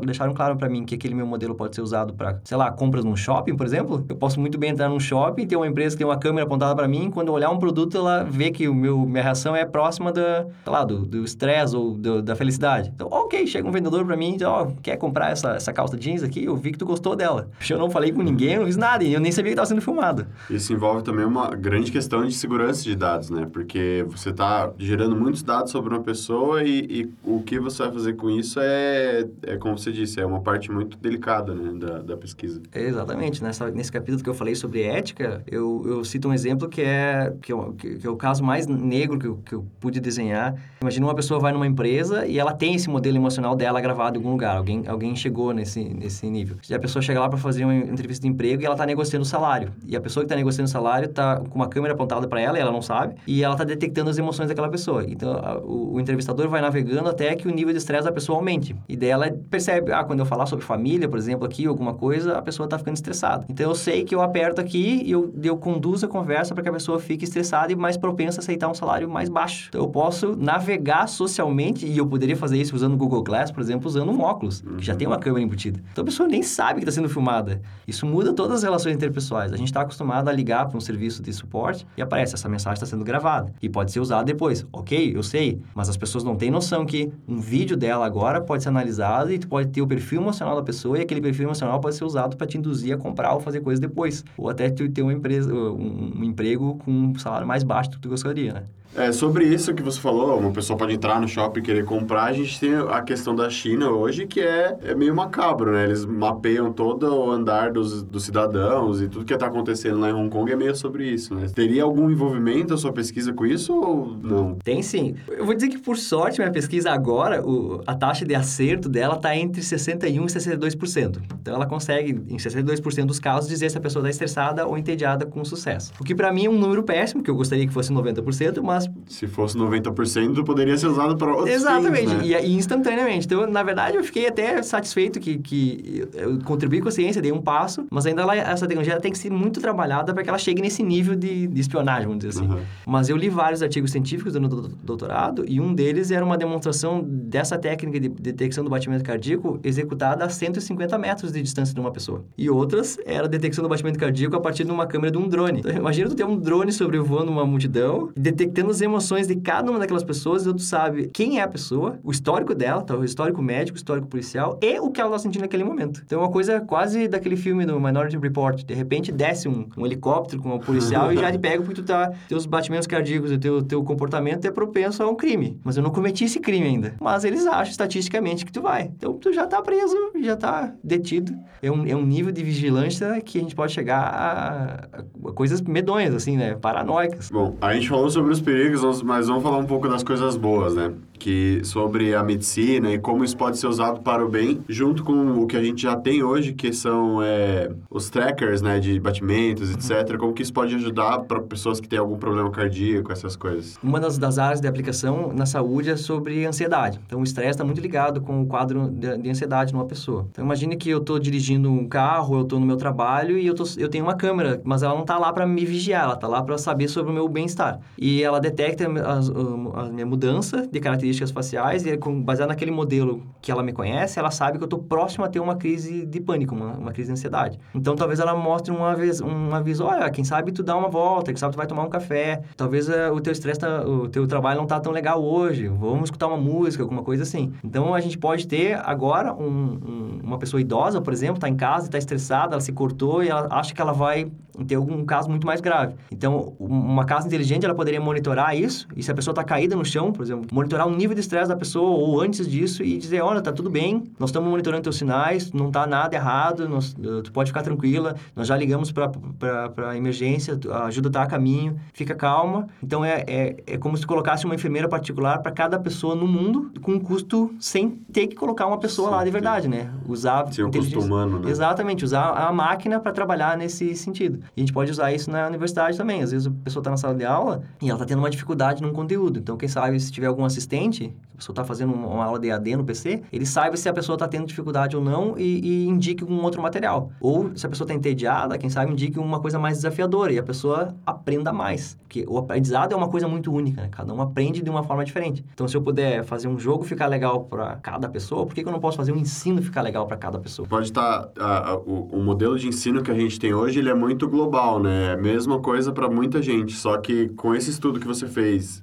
deixaram 0.02 0.34
claro 0.34 0.56
para 0.56 0.68
mim 0.68 0.79
mim 0.80 0.84
que 0.84 0.94
aquele 0.94 1.14
meu 1.14 1.26
modelo 1.26 1.54
pode 1.54 1.74
ser 1.74 1.82
usado 1.82 2.14
para, 2.14 2.40
sei 2.44 2.56
lá, 2.56 2.70
compras 2.70 3.04
num 3.04 3.16
shopping, 3.16 3.56
por 3.56 3.66
exemplo, 3.66 4.04
eu 4.08 4.16
posso 4.16 4.40
muito 4.40 4.58
bem 4.58 4.70
entrar 4.70 4.88
num 4.88 5.00
shopping, 5.00 5.46
ter 5.46 5.56
uma 5.56 5.66
empresa 5.66 5.94
que 5.94 5.98
tem 5.98 6.06
uma 6.06 6.18
câmera 6.18 6.46
apontada 6.46 6.74
para 6.74 6.88
mim, 6.88 7.10
quando 7.10 7.28
eu 7.28 7.34
olhar 7.34 7.50
um 7.50 7.58
produto, 7.58 7.96
ela 7.96 8.24
vê 8.24 8.50
que 8.50 8.68
o 8.68 8.74
meu, 8.74 8.98
minha 9.00 9.22
reação 9.22 9.54
é 9.54 9.64
próxima 9.64 10.12
da, 10.12 10.46
sei 10.64 10.72
lá, 10.72 10.84
do 10.84 11.24
estresse 11.24 11.76
ou 11.76 11.92
do, 11.92 12.22
da 12.22 12.34
felicidade. 12.34 12.90
Então, 12.94 13.08
ok, 13.10 13.46
chega 13.46 13.68
um 13.68 13.72
vendedor 13.72 14.04
para 14.04 14.16
mim 14.16 14.34
e 14.34 14.36
diz, 14.38 14.46
ó, 14.46 14.62
oh, 14.62 14.80
quer 14.82 14.96
comprar 14.96 15.30
essa, 15.30 15.50
essa 15.50 15.72
calça 15.72 15.96
jeans 15.96 16.22
aqui? 16.22 16.44
Eu 16.44 16.56
vi 16.56 16.72
que 16.72 16.78
tu 16.78 16.86
gostou 16.86 17.14
dela. 17.14 17.48
Eu 17.68 17.78
não 17.78 17.90
falei 17.90 18.12
com 18.12 18.22
ninguém, 18.22 18.58
não 18.58 18.66
fiz 18.66 18.76
nada, 18.76 19.04
e 19.04 19.12
eu 19.12 19.20
nem 19.20 19.30
sabia 19.30 19.50
que 19.50 19.54
estava 19.54 19.66
sendo 19.66 19.80
filmado. 19.80 20.26
Isso 20.48 20.72
envolve 20.72 21.02
também 21.02 21.24
uma 21.24 21.50
grande 21.50 21.92
questão 21.92 22.24
de 22.26 22.34
segurança 22.34 22.82
de 22.82 22.94
dados, 22.96 23.30
né? 23.30 23.46
Porque 23.52 24.04
você 24.08 24.30
está 24.30 24.70
gerando 24.78 25.14
muitos 25.14 25.42
dados 25.42 25.70
sobre 25.70 25.94
uma 25.94 26.02
pessoa 26.02 26.62
e, 26.62 26.78
e, 26.80 27.10
o 27.24 27.42
que 27.42 27.58
você 27.58 27.82
vai 27.82 27.92
fazer 27.92 28.14
com 28.14 28.30
isso 28.30 28.58
é, 28.60 29.26
é, 29.42 29.56
como 29.56 29.78
você 29.78 29.92
disse, 29.92 30.20
é 30.20 30.26
uma 30.26 30.40
parte 30.40 30.69
muito 30.70 30.96
delicada 30.98 31.54
né, 31.54 31.78
da, 31.78 31.98
da 31.98 32.16
pesquisa. 32.16 32.60
Exatamente. 32.74 33.42
Nessa, 33.42 33.70
nesse 33.70 33.90
capítulo 33.90 34.22
que 34.22 34.28
eu 34.28 34.34
falei 34.34 34.54
sobre 34.54 34.82
ética, 34.82 35.42
eu, 35.46 35.82
eu 35.86 36.04
cito 36.04 36.28
um 36.28 36.32
exemplo 36.32 36.68
que 36.68 36.82
é, 36.82 37.32
que, 37.42 37.52
é, 37.52 37.56
que 37.98 38.06
é 38.06 38.10
o 38.10 38.16
caso 38.16 38.42
mais 38.42 38.66
negro 38.66 39.18
que 39.18 39.26
eu, 39.26 39.36
que 39.44 39.54
eu 39.54 39.66
pude 39.80 40.00
desenhar. 40.00 40.54
Imagina 40.80 41.06
uma 41.06 41.14
pessoa 41.14 41.40
vai 41.40 41.52
numa 41.52 41.66
empresa 41.66 42.26
e 42.26 42.38
ela 42.38 42.52
tem 42.52 42.74
esse 42.74 42.88
modelo 42.88 43.16
emocional 43.16 43.54
dela 43.56 43.80
gravado 43.80 44.16
em 44.16 44.18
algum 44.20 44.32
lugar. 44.32 44.56
Alguém, 44.56 44.84
alguém 44.86 45.14
chegou 45.16 45.52
nesse, 45.52 45.82
nesse 45.82 46.28
nível. 46.28 46.56
E 46.68 46.74
a 46.74 46.78
pessoa 46.78 47.02
chega 47.02 47.20
lá 47.20 47.28
para 47.28 47.38
fazer 47.38 47.64
uma 47.64 47.74
entrevista 47.74 48.22
de 48.22 48.28
emprego 48.28 48.62
e 48.62 48.64
ela 48.64 48.74
está 48.74 48.86
negociando 48.86 49.24
o 49.24 49.28
salário. 49.28 49.72
E 49.86 49.96
a 49.96 50.00
pessoa 50.00 50.22
que 50.22 50.26
está 50.26 50.36
negociando 50.36 50.68
o 50.68 50.72
salário 50.72 51.06
está 51.06 51.36
com 51.36 51.54
uma 51.54 51.68
câmera 51.68 51.94
apontada 51.94 52.26
para 52.28 52.40
ela 52.40 52.58
e 52.58 52.60
ela 52.60 52.72
não 52.72 52.82
sabe. 52.82 53.16
E 53.26 53.42
ela 53.42 53.54
está 53.54 53.64
detectando 53.64 54.10
as 54.10 54.18
emoções 54.18 54.48
daquela 54.48 54.68
pessoa. 54.68 55.04
Então, 55.06 55.32
a, 55.32 55.58
o, 55.58 55.94
o 55.94 56.00
entrevistador 56.00 56.48
vai 56.48 56.60
navegando 56.60 57.08
até 57.08 57.34
que 57.34 57.48
o 57.48 57.50
nível 57.50 57.72
de 57.72 57.78
estresse 57.78 58.04
da 58.04 58.12
pessoa 58.12 58.38
aumente. 58.38 58.74
E 58.88 58.96
daí 58.96 59.10
ela 59.10 59.30
percebe, 59.50 59.92
ah, 59.92 60.04
quando 60.04 60.20
eu 60.20 60.26
falar 60.26 60.46
sobre 60.46 60.59
família, 60.60 60.90
família, 60.90 61.08
por 61.08 61.18
exemplo, 61.18 61.46
aqui, 61.46 61.66
alguma 61.66 61.94
coisa, 61.94 62.38
a 62.38 62.42
pessoa 62.42 62.64
está 62.64 62.78
ficando 62.78 62.96
estressada. 62.96 63.44
Então, 63.48 63.68
eu 63.68 63.74
sei 63.74 64.04
que 64.04 64.14
eu 64.14 64.22
aperto 64.22 64.60
aqui 64.60 65.02
e 65.04 65.10
eu, 65.10 65.32
eu 65.42 65.56
conduzo 65.56 66.06
a 66.06 66.08
conversa 66.08 66.54
para 66.54 66.62
que 66.62 66.68
a 66.68 66.72
pessoa 66.72 66.98
fique 66.98 67.24
estressada 67.24 67.72
e 67.72 67.76
mais 67.76 67.96
propensa 67.96 68.40
a 68.40 68.42
aceitar 68.42 68.68
um 68.68 68.74
salário 68.74 69.08
mais 69.08 69.28
baixo. 69.28 69.66
Então, 69.68 69.80
eu 69.80 69.88
posso 69.88 70.34
navegar 70.36 71.06
socialmente, 71.06 71.86
e 71.86 71.98
eu 71.98 72.06
poderia 72.06 72.36
fazer 72.36 72.58
isso 72.60 72.74
usando 72.74 72.94
o 72.94 72.96
Google 72.96 73.22
Glass, 73.22 73.50
por 73.50 73.60
exemplo, 73.60 73.86
usando 73.86 74.10
um 74.10 74.20
óculos, 74.20 74.62
que 74.78 74.84
já 74.84 74.94
tem 74.94 75.06
uma 75.06 75.18
câmera 75.18 75.44
embutida. 75.44 75.82
Então, 75.92 76.02
a 76.02 76.04
pessoa 76.04 76.28
nem 76.28 76.42
sabe 76.42 76.80
que 76.80 76.88
está 76.88 76.92
sendo 76.92 77.08
filmada. 77.08 77.60
Isso 77.86 78.06
muda 78.06 78.32
todas 78.32 78.56
as 78.56 78.62
relações 78.62 78.96
interpessoais. 78.96 79.52
A 79.52 79.56
gente 79.56 79.68
está 79.68 79.82
acostumado 79.82 80.28
a 80.28 80.32
ligar 80.32 80.66
para 80.66 80.76
um 80.76 80.80
serviço 80.80 81.22
de 81.22 81.32
suporte 81.32 81.86
e 81.96 82.02
aparece, 82.02 82.34
essa 82.34 82.48
mensagem 82.48 82.74
está 82.74 82.86
sendo 82.86 83.04
gravada. 83.04 83.52
E 83.60 83.68
pode 83.68 83.92
ser 83.92 84.00
usada 84.00 84.24
depois. 84.24 84.66
Ok, 84.72 85.12
eu 85.14 85.22
sei, 85.22 85.60
mas 85.74 85.88
as 85.88 85.96
pessoas 85.96 86.24
não 86.24 86.36
têm 86.36 86.50
noção 86.50 86.84
que 86.84 87.12
um 87.28 87.38
vídeo 87.38 87.76
dela 87.76 88.06
agora 88.06 88.40
pode 88.40 88.62
ser 88.62 88.68
analisado 88.68 89.32
e 89.32 89.38
tu 89.38 89.48
pode 89.48 89.68
ter 89.68 89.82
o 89.82 89.86
perfil 89.86 90.20
emocional 90.20 90.49
da 90.56 90.62
pessoa 90.62 90.80
pessoa 90.80 90.98
e 90.98 91.02
aquele 91.02 91.20
perfil 91.20 91.44
emocional 91.44 91.80
pode 91.80 91.96
ser 91.96 92.04
usado 92.04 92.36
para 92.36 92.46
te 92.46 92.58
induzir 92.58 92.94
a 92.94 92.96
comprar 92.96 93.34
ou 93.34 93.40
fazer 93.40 93.60
coisas 93.60 93.80
depois. 93.80 94.24
Ou 94.36 94.48
até 94.48 94.70
ter 94.70 95.02
uma 95.02 95.12
empresa, 95.12 95.52
um, 95.52 96.12
um 96.18 96.24
emprego 96.24 96.76
com 96.84 96.90
um 96.90 97.18
salário 97.18 97.46
mais 97.46 97.62
baixo 97.62 97.90
do 97.90 97.96
que 97.96 98.02
tu 98.02 98.08
gostaria, 98.08 98.52
né? 98.52 98.64
É, 98.94 99.12
sobre 99.12 99.44
isso 99.44 99.72
que 99.72 99.82
você 99.82 100.00
falou, 100.00 100.38
uma 100.38 100.50
pessoa 100.50 100.76
pode 100.76 100.92
entrar 100.92 101.20
no 101.20 101.28
shopping 101.28 101.60
e 101.60 101.62
querer 101.62 101.84
comprar, 101.84 102.24
a 102.24 102.32
gente 102.32 102.58
tem 102.58 102.74
a 102.74 103.00
questão 103.02 103.34
da 103.34 103.48
China 103.48 103.90
hoje, 103.90 104.26
que 104.26 104.40
é, 104.40 104.76
é 104.82 104.94
meio 104.94 105.14
macabro, 105.14 105.72
né? 105.72 105.84
Eles 105.84 106.04
mapeiam 106.04 106.72
todo 106.72 107.06
o 107.14 107.30
andar 107.30 107.72
dos, 107.72 108.02
dos 108.02 108.24
cidadãos 108.24 109.00
e 109.00 109.08
tudo 109.08 109.24
que 109.24 109.32
está 109.32 109.46
acontecendo 109.46 110.00
lá 110.00 110.10
em 110.10 110.12
Hong 110.12 110.28
Kong 110.28 110.50
é 110.50 110.56
meio 110.56 110.74
sobre 110.74 111.08
isso, 111.08 111.34
né? 111.34 111.46
Teria 111.54 111.84
algum 111.84 112.10
envolvimento 112.10 112.74
a 112.74 112.76
sua 112.76 112.92
pesquisa 112.92 113.32
com 113.32 113.46
isso 113.46 113.72
ou 113.72 114.16
não? 114.22 114.56
Tem 114.56 114.82
sim. 114.82 115.14
Eu 115.28 115.44
vou 115.44 115.54
dizer 115.54 115.68
que, 115.68 115.78
por 115.78 115.96
sorte, 115.96 116.40
minha 116.40 116.50
pesquisa 116.50 116.90
agora, 116.90 117.46
o, 117.46 117.80
a 117.86 117.94
taxa 117.94 118.24
de 118.24 118.34
acerto 118.34 118.88
dela 118.88 119.14
está 119.14 119.36
entre 119.36 119.62
61% 119.62 120.02
e 120.02 120.74
62%. 120.74 121.22
Então, 121.40 121.54
ela 121.54 121.66
consegue, 121.66 122.12
em 122.28 122.36
62% 122.36 123.06
dos 123.06 123.20
casos, 123.20 123.48
dizer 123.48 123.70
se 123.70 123.78
a 123.78 123.80
pessoa 123.80 124.02
está 124.02 124.10
estressada 124.10 124.66
ou 124.66 124.76
entediada 124.76 125.24
com 125.24 125.44
sucesso. 125.44 125.92
O 126.00 126.04
que, 126.04 126.14
para 126.14 126.32
mim, 126.32 126.46
é 126.46 126.50
um 126.50 126.58
número 126.58 126.82
péssimo, 126.82 127.22
que 127.22 127.30
eu 127.30 127.36
gostaria 127.36 127.66
que 127.66 127.72
fosse 127.72 127.92
90%, 127.92 128.60
mas... 128.60 128.79
Se 129.06 129.26
fosse 129.26 129.56
90%, 129.56 130.44
poderia 130.44 130.76
ser 130.76 130.86
usado 130.86 131.16
para 131.16 131.30
outros 131.32 131.50
Exatamente, 131.50 132.08
fins, 132.08 132.30
né? 132.30 132.42
e, 132.42 132.46
e, 132.46 132.54
instantaneamente. 132.54 133.26
Então, 133.26 133.46
na 133.46 133.62
verdade, 133.62 133.96
eu 133.96 134.04
fiquei 134.04 134.26
até 134.26 134.62
satisfeito 134.62 135.18
que, 135.20 135.38
que 135.38 136.04
eu 136.14 136.38
contribuí 136.44 136.80
com 136.80 136.88
a 136.88 136.92
ciência, 136.92 137.20
dei 137.20 137.32
um 137.32 137.40
passo, 137.40 137.86
mas 137.90 138.06
ainda 138.06 138.22
ela, 138.22 138.36
essa 138.36 138.66
tecnologia 138.66 139.00
tem 139.00 139.12
que 139.12 139.18
ser 139.18 139.30
muito 139.30 139.60
trabalhada 139.60 140.12
para 140.12 140.22
que 140.22 140.28
ela 140.28 140.38
chegue 140.38 140.62
nesse 140.62 140.82
nível 140.82 141.14
de, 141.14 141.46
de 141.46 141.60
espionagem, 141.60 142.06
vamos 142.06 142.24
dizer 142.24 142.38
assim. 142.38 142.50
Uhum. 142.50 142.60
Mas 142.86 143.08
eu 143.08 143.16
li 143.16 143.28
vários 143.28 143.62
artigos 143.62 143.90
científicos 143.90 144.34
no 144.34 144.48
doutorado 144.48 145.44
e 145.46 145.60
um 145.60 145.74
deles 145.74 146.10
era 146.10 146.24
uma 146.24 146.36
demonstração 146.36 147.04
dessa 147.04 147.58
técnica 147.58 148.00
de 148.00 148.08
detecção 148.08 148.64
do 148.64 148.70
batimento 148.70 149.04
cardíaco 149.04 149.58
executada 149.62 150.24
a 150.24 150.28
150 150.28 150.98
metros 150.98 151.32
de 151.32 151.42
distância 151.42 151.74
de 151.74 151.80
uma 151.80 151.90
pessoa. 151.90 152.24
E 152.36 152.48
outras 152.48 152.98
era 153.04 153.24
a 153.24 153.28
detecção 153.28 153.62
do 153.62 153.68
batimento 153.68 153.98
cardíaco 153.98 154.36
a 154.36 154.40
partir 154.40 154.64
de 154.64 154.70
uma 154.70 154.86
câmera 154.86 155.10
de 155.10 155.18
um 155.18 155.28
drone. 155.28 155.60
Então, 155.60 155.72
imagina 155.72 156.08
tu 156.08 156.14
ter 156.14 156.24
um 156.24 156.36
drone 156.36 156.72
sobrevoando 156.72 157.30
uma 157.30 157.44
multidão, 157.44 158.10
detectando 158.16 158.69
as 158.70 158.80
emoções 158.80 159.26
de 159.26 159.36
cada 159.36 159.70
uma 159.70 159.78
daquelas 159.78 160.04
pessoas, 160.04 160.46
e 160.46 160.52
tu 160.52 160.62
sabe 160.62 161.10
quem 161.12 161.38
é 161.38 161.42
a 161.42 161.48
pessoa, 161.48 161.98
o 162.02 162.10
histórico 162.10 162.54
dela, 162.54 162.82
tá, 162.82 162.96
o 162.96 163.04
histórico 163.04 163.42
médico, 163.42 163.76
o 163.76 163.78
histórico 163.78 164.06
policial 164.06 164.58
e 164.62 164.78
o 164.78 164.90
que 164.90 165.00
ela 165.00 165.10
está 165.10 165.18
sentindo 165.18 165.42
naquele 165.42 165.64
momento. 165.64 166.02
Então 166.04 166.20
é 166.20 166.22
uma 166.22 166.30
coisa 166.30 166.60
quase 166.60 167.08
daquele 167.08 167.36
filme 167.36 167.66
do 167.66 167.78
Minority 167.80 168.16
Report. 168.18 168.64
De 168.64 168.74
repente 168.74 169.12
desce 169.12 169.48
um, 169.48 169.66
um 169.76 169.86
helicóptero 169.86 170.42
com 170.42 170.54
um 170.54 170.58
policial 170.58 171.12
e 171.12 171.16
já 171.16 171.30
te 171.30 171.38
pega 171.38 171.62
porque 171.62 171.80
tu 171.80 171.84
tá. 171.84 172.12
Teus 172.28 172.46
batimentos 172.46 172.86
cardíacos, 172.86 173.36
teu, 173.38 173.62
teu 173.62 173.82
comportamento 173.82 174.44
é 174.44 174.50
propenso 174.50 175.02
a 175.02 175.08
um 175.08 175.14
crime. 175.14 175.58
Mas 175.64 175.76
eu 175.76 175.82
não 175.82 175.90
cometi 175.90 176.24
esse 176.24 176.40
crime 176.40 176.66
ainda. 176.66 176.94
Mas 177.00 177.24
eles 177.24 177.46
acham 177.46 177.70
estatisticamente 177.70 178.44
que 178.44 178.52
tu 178.52 178.62
vai. 178.62 178.90
Então 178.96 179.14
tu 179.14 179.32
já 179.32 179.46
tá 179.46 179.60
preso, 179.62 179.96
já 180.22 180.36
tá 180.36 180.72
detido. 180.82 181.32
É 181.62 181.70
um, 181.70 181.86
é 181.86 181.94
um 181.94 182.04
nível 182.04 182.32
de 182.32 182.42
vigilância 182.42 183.20
que 183.20 183.38
a 183.38 183.40
gente 183.40 183.54
pode 183.54 183.72
chegar 183.72 184.00
a, 184.00 184.98
a 185.28 185.32
coisas 185.32 185.60
medonhas, 185.60 186.14
assim, 186.14 186.36
né? 186.36 186.54
Paranoicas. 186.54 187.30
Bom, 187.30 187.56
a 187.60 187.74
gente 187.74 187.88
falou 187.88 188.10
sobre 188.10 188.32
os 188.32 188.40
perigos, 188.40 188.59
mas 189.02 189.28
vamos 189.28 189.42
falar 189.42 189.58
um 189.58 189.66
pouco 189.66 189.88
das 189.88 190.02
coisas 190.02 190.36
boas, 190.36 190.74
né? 190.74 190.92
Que 191.20 191.60
sobre 191.62 192.14
a 192.14 192.24
medicina 192.24 192.90
e 192.90 192.98
como 192.98 193.22
isso 193.22 193.36
pode 193.36 193.58
ser 193.58 193.66
usado 193.66 194.00
para 194.00 194.24
o 194.24 194.28
bem, 194.28 194.64
junto 194.68 195.04
com 195.04 195.42
o 195.42 195.46
que 195.46 195.56
a 195.56 195.62
gente 195.62 195.82
já 195.82 195.94
tem 195.94 196.22
hoje, 196.22 196.54
que 196.54 196.72
são 196.72 197.22
é, 197.22 197.70
os 197.90 198.08
trackers, 198.08 198.62
né, 198.62 198.80
de 198.80 198.98
batimentos, 198.98 199.70
etc. 199.70 200.16
Como 200.16 200.32
que 200.32 200.42
isso 200.42 200.52
pode 200.52 200.74
ajudar 200.74 201.20
para 201.20 201.40
pessoas 201.40 201.78
que 201.78 201.88
têm 201.88 201.98
algum 201.98 202.16
problema 202.16 202.50
cardíaco, 202.50 203.12
essas 203.12 203.36
coisas? 203.36 203.78
Uma 203.82 204.00
das, 204.00 204.16
das 204.16 204.38
áreas 204.38 204.60
de 204.60 204.66
aplicação 204.66 205.32
na 205.32 205.44
saúde 205.44 205.90
é 205.90 205.96
sobre 205.96 206.46
ansiedade. 206.46 206.98
Então, 207.06 207.20
o 207.20 207.22
estresse 207.22 207.50
está 207.50 207.64
muito 207.64 207.80
ligado 207.80 208.22
com 208.22 208.40
o 208.42 208.46
quadro 208.46 208.88
de, 208.88 209.18
de, 209.18 209.30
ansiedade 209.30 209.72
numa 209.74 209.84
pessoa. 209.84 210.26
Então, 210.30 210.44
imagine 210.44 210.76
que 210.76 210.88
eu 210.88 210.98
estou 210.98 211.18
dirigindo 211.18 211.70
um 211.70 211.86
carro, 211.86 212.38
eu 212.38 212.42
estou 212.42 212.58
no 212.58 212.66
meu 212.66 212.76
trabalho 212.76 213.38
e 213.38 213.46
eu, 213.46 213.54
tô, 213.54 213.64
eu 213.76 213.88
tenho 213.88 214.04
uma 214.04 214.14
câmera, 214.14 214.60
mas 214.64 214.82
ela 214.82 214.94
não 214.94 215.02
está 215.02 215.18
lá 215.18 215.30
para 215.32 215.46
me 215.46 215.66
vigiar, 215.66 216.04
ela 216.04 216.14
está 216.14 216.26
lá 216.26 216.42
para 216.42 216.56
saber 216.56 216.88
sobre 216.88 217.10
o 217.10 217.14
meu 217.14 217.28
bem-estar. 217.28 217.78
E 217.98 218.22
ela 218.22 218.40
detecta 218.40 218.86
a, 218.86 219.80
a, 219.80 219.86
a 219.86 219.88
minha 219.90 220.06
mudança 220.06 220.66
de 220.66 220.80
características 220.80 221.09
características 221.10 221.30
faciais 221.30 221.84
e 221.84 221.96
com, 221.96 222.22
baseado 222.22 222.48
naquele 222.48 222.70
modelo 222.70 223.22
que 223.40 223.50
ela 223.50 223.62
me 223.62 223.72
conhece, 223.72 224.18
ela 224.18 224.30
sabe 224.30 224.58
que 224.58 224.64
eu 224.64 224.66
estou 224.66 224.78
próximo 224.78 225.24
a 225.24 225.28
ter 225.28 225.40
uma 225.40 225.56
crise 225.56 226.06
de 226.06 226.20
pânico, 226.20 226.54
uma, 226.54 226.72
uma 226.72 226.92
crise 226.92 227.08
de 227.08 227.12
ansiedade. 227.12 227.58
Então, 227.74 227.96
talvez 227.96 228.20
ela 228.20 228.34
mostre 228.34 228.72
uma 228.72 228.94
vez, 228.94 229.20
um 229.20 229.54
aviso, 229.54 229.84
olha, 229.84 230.08
quem 230.10 230.24
sabe 230.24 230.52
tu 230.52 230.62
dá 230.62 230.76
uma 230.76 230.88
volta, 230.88 231.32
quem 231.32 231.36
sabe 231.36 231.54
tu 231.54 231.56
vai 231.56 231.66
tomar 231.66 231.82
um 231.82 231.88
café, 231.90 232.42
talvez 232.56 232.88
uh, 232.88 233.12
o 233.12 233.20
teu 233.20 233.32
estresse, 233.32 233.60
tá, 233.60 233.82
o 233.82 234.08
teu 234.08 234.26
trabalho 234.26 234.58
não 234.58 234.66
tá 234.66 234.78
tão 234.78 234.92
legal 234.92 235.22
hoje, 235.22 235.68
vamos 235.68 236.04
escutar 236.04 236.28
uma 236.28 236.36
música, 236.36 236.82
alguma 236.82 237.02
coisa 237.02 237.22
assim. 237.22 237.52
Então, 237.64 237.94
a 237.94 238.00
gente 238.00 238.16
pode 238.18 238.46
ter 238.46 238.78
agora 238.84 239.32
um, 239.34 239.44
um, 239.46 240.20
uma 240.22 240.38
pessoa 240.38 240.60
idosa, 240.60 241.00
por 241.00 241.12
exemplo, 241.12 241.36
está 241.36 241.48
em 241.48 241.56
casa, 241.56 241.86
está 241.86 241.98
estressada, 241.98 242.54
ela 242.54 242.60
se 242.60 242.72
cortou 242.72 243.22
e 243.22 243.28
ela 243.28 243.48
acha 243.50 243.74
que 243.74 243.80
ela 243.80 243.92
vai 243.92 244.30
ter 244.64 244.74
algum 244.74 245.04
caso 245.04 245.28
muito 245.28 245.46
mais 245.46 245.60
grave. 245.60 245.94
Então, 246.10 246.54
uma 246.58 247.04
casa 247.04 247.26
inteligente, 247.26 247.64
ela 247.64 247.74
poderia 247.74 248.00
monitorar 248.00 248.56
isso, 248.56 248.86
e 248.96 249.02
se 249.02 249.10
a 249.10 249.14
pessoa 249.14 249.32
está 249.32 249.44
caída 249.44 249.76
no 249.76 249.84
chão, 249.84 250.12
por 250.12 250.22
exemplo, 250.22 250.46
monitorar 250.52 250.86
o 250.86 250.94
nível 250.94 251.14
de 251.14 251.20
estresse 251.20 251.48
da 251.48 251.56
pessoa 251.56 251.90
ou 251.90 252.20
antes 252.20 252.48
disso 252.48 252.82
e 252.82 252.98
dizer, 252.98 253.20
olha, 253.22 253.40
tá 253.40 253.52
tudo 253.52 253.70
bem, 253.70 254.04
nós 254.18 254.30
estamos 254.30 254.48
monitorando 254.48 254.82
teus 254.82 254.96
sinais, 254.96 255.52
não 255.52 255.70
tá 255.70 255.86
nada 255.86 256.14
errado, 256.14 256.68
nós, 256.68 256.96
eh, 257.02 257.22
tu 257.22 257.32
pode 257.32 257.50
ficar 257.50 257.62
tranquila, 257.62 258.16
nós 258.34 258.46
já 258.46 258.56
ligamos 258.56 258.92
para 258.92 259.96
emergência, 259.96 260.58
a 260.70 260.84
ajuda 260.84 261.08
está 261.08 261.22
a 261.22 261.26
caminho, 261.26 261.76
fica 261.92 262.14
calma. 262.14 262.66
Então, 262.82 263.04
é, 263.04 263.24
é, 263.26 263.56
é 263.66 263.78
como 263.78 263.96
se 263.96 264.06
colocasse 264.06 264.44
uma 264.44 264.54
enfermeira 264.54 264.88
particular 264.88 265.38
para 265.38 265.52
cada 265.52 265.78
pessoa 265.78 266.14
no 266.14 266.26
mundo, 266.26 266.70
com 266.80 266.92
um 266.92 267.00
custo 267.00 267.54
sem 267.58 267.90
ter 267.90 268.26
que 268.26 268.36
colocar 268.36 268.66
uma 268.66 268.78
pessoa 268.78 269.08
sim, 269.08 269.14
lá 269.14 269.24
de 269.24 269.30
verdade, 269.30 269.68
né? 269.68 269.92
Usar... 270.06 270.52
Ser 270.52 270.64
um 270.64 270.70
custo 270.70 271.00
humano, 271.00 271.38
né? 271.38 271.50
Exatamente, 271.50 272.04
usar 272.04 272.30
a 272.30 272.52
máquina 272.52 273.00
para 273.00 273.12
trabalhar 273.12 273.56
nesse 273.56 273.94
sentido. 273.96 274.40
E 274.56 274.60
a 274.60 274.62
gente 274.62 274.72
pode 274.72 274.90
usar 274.90 275.12
isso 275.12 275.30
na 275.30 275.46
universidade 275.46 275.96
também. 275.96 276.22
Às 276.22 276.32
vezes 276.32 276.46
a 276.46 276.50
pessoa 276.64 276.80
está 276.80 276.90
na 276.90 276.96
sala 276.96 277.14
de 277.14 277.24
aula 277.24 277.62
e 277.80 277.86
ela 277.86 277.96
está 277.96 278.06
tendo 278.06 278.18
uma 278.18 278.30
dificuldade 278.30 278.82
num 278.82 278.92
conteúdo. 278.92 279.38
Então, 279.38 279.56
quem 279.56 279.68
sabe, 279.68 279.98
se 280.00 280.10
tiver 280.10 280.26
algum 280.26 280.44
assistente, 280.44 281.14
a 281.34 281.36
pessoa 281.36 281.52
está 281.52 281.64
fazendo 281.64 281.92
uma 281.92 282.24
aula 282.24 282.38
de 282.38 282.50
AD 282.50 282.76
no 282.76 282.84
PC, 282.84 283.22
ele 283.32 283.46
saiba 283.46 283.76
se 283.76 283.88
a 283.88 283.92
pessoa 283.92 284.14
está 284.14 284.28
tendo 284.28 284.46
dificuldade 284.46 284.96
ou 284.96 285.02
não 285.02 285.38
e, 285.38 285.60
e, 285.60 285.88
indique 285.88 286.24
um 286.24 286.42
outro 286.42 286.60
material. 286.60 287.10
Ou, 287.20 287.56
se 287.56 287.64
a 287.64 287.68
pessoa 287.68 287.86
está 287.86 287.94
entediada, 287.94 288.58
quem 288.58 288.68
sabe 288.68 288.92
indique 288.92 289.18
uma 289.18 289.40
coisa 289.40 289.58
mais 289.58 289.78
desafiadora 289.78 290.32
e 290.32 290.38
a 290.38 290.42
pessoa 290.42 290.94
aprenda 291.06 291.52
mais. 291.52 291.98
Porque 292.02 292.24
o 292.28 292.38
aprendizado 292.38 292.92
é 292.92 292.96
uma 292.96 293.08
coisa 293.08 293.28
muito 293.28 293.52
única, 293.52 293.82
né? 293.82 293.88
Cada 293.90 294.12
um 294.12 294.20
aprende 294.20 294.62
de 294.62 294.70
uma 294.70 294.82
forma 294.82 295.04
diferente. 295.04 295.44
Então, 295.54 295.66
se 295.66 295.76
eu 295.76 295.82
puder 295.82 296.24
fazer 296.24 296.48
um 296.48 296.58
jogo 296.58 296.84
ficar 296.84 297.06
legal 297.06 297.44
para 297.44 297.76
cada 297.76 298.08
pessoa, 298.08 298.44
por 298.44 298.54
que, 298.54 298.62
que, 298.62 298.68
eu 298.68 298.72
não 298.72 298.80
posso 298.80 298.96
fazer 298.96 299.12
um 299.12 299.16
ensino 299.16 299.62
ficar 299.62 299.82
legal 299.82 300.06
para 300.06 300.16
cada 300.16 300.38
pessoa? 300.38 300.66
Pode 300.68 300.86
estar... 300.86 301.26
Tá, 301.28 301.76
o, 301.86 302.08
o 302.12 302.22
modelo 302.22 302.58
de 302.58 302.68
ensino 302.68 303.02
que 303.02 303.10
a 303.10 303.14
gente 303.14 303.38
tem 303.38 303.54
hoje, 303.54 303.78
ele 303.78 303.88
é 303.88 303.94
muito 303.94 304.28
global, 304.30 304.80
né? 304.80 305.12
É 305.12 305.16
mesma 305.16 305.60
coisa 305.60 305.92
para 305.92 306.08
muita 306.08 306.40
gente, 306.40 306.72
só 306.74 306.96
que 306.96 307.28
com 307.30 307.54
esse 307.54 307.70
estudo 307.70 308.00
que 308.00 308.06
você 308.06 308.26
fez, 308.26 308.82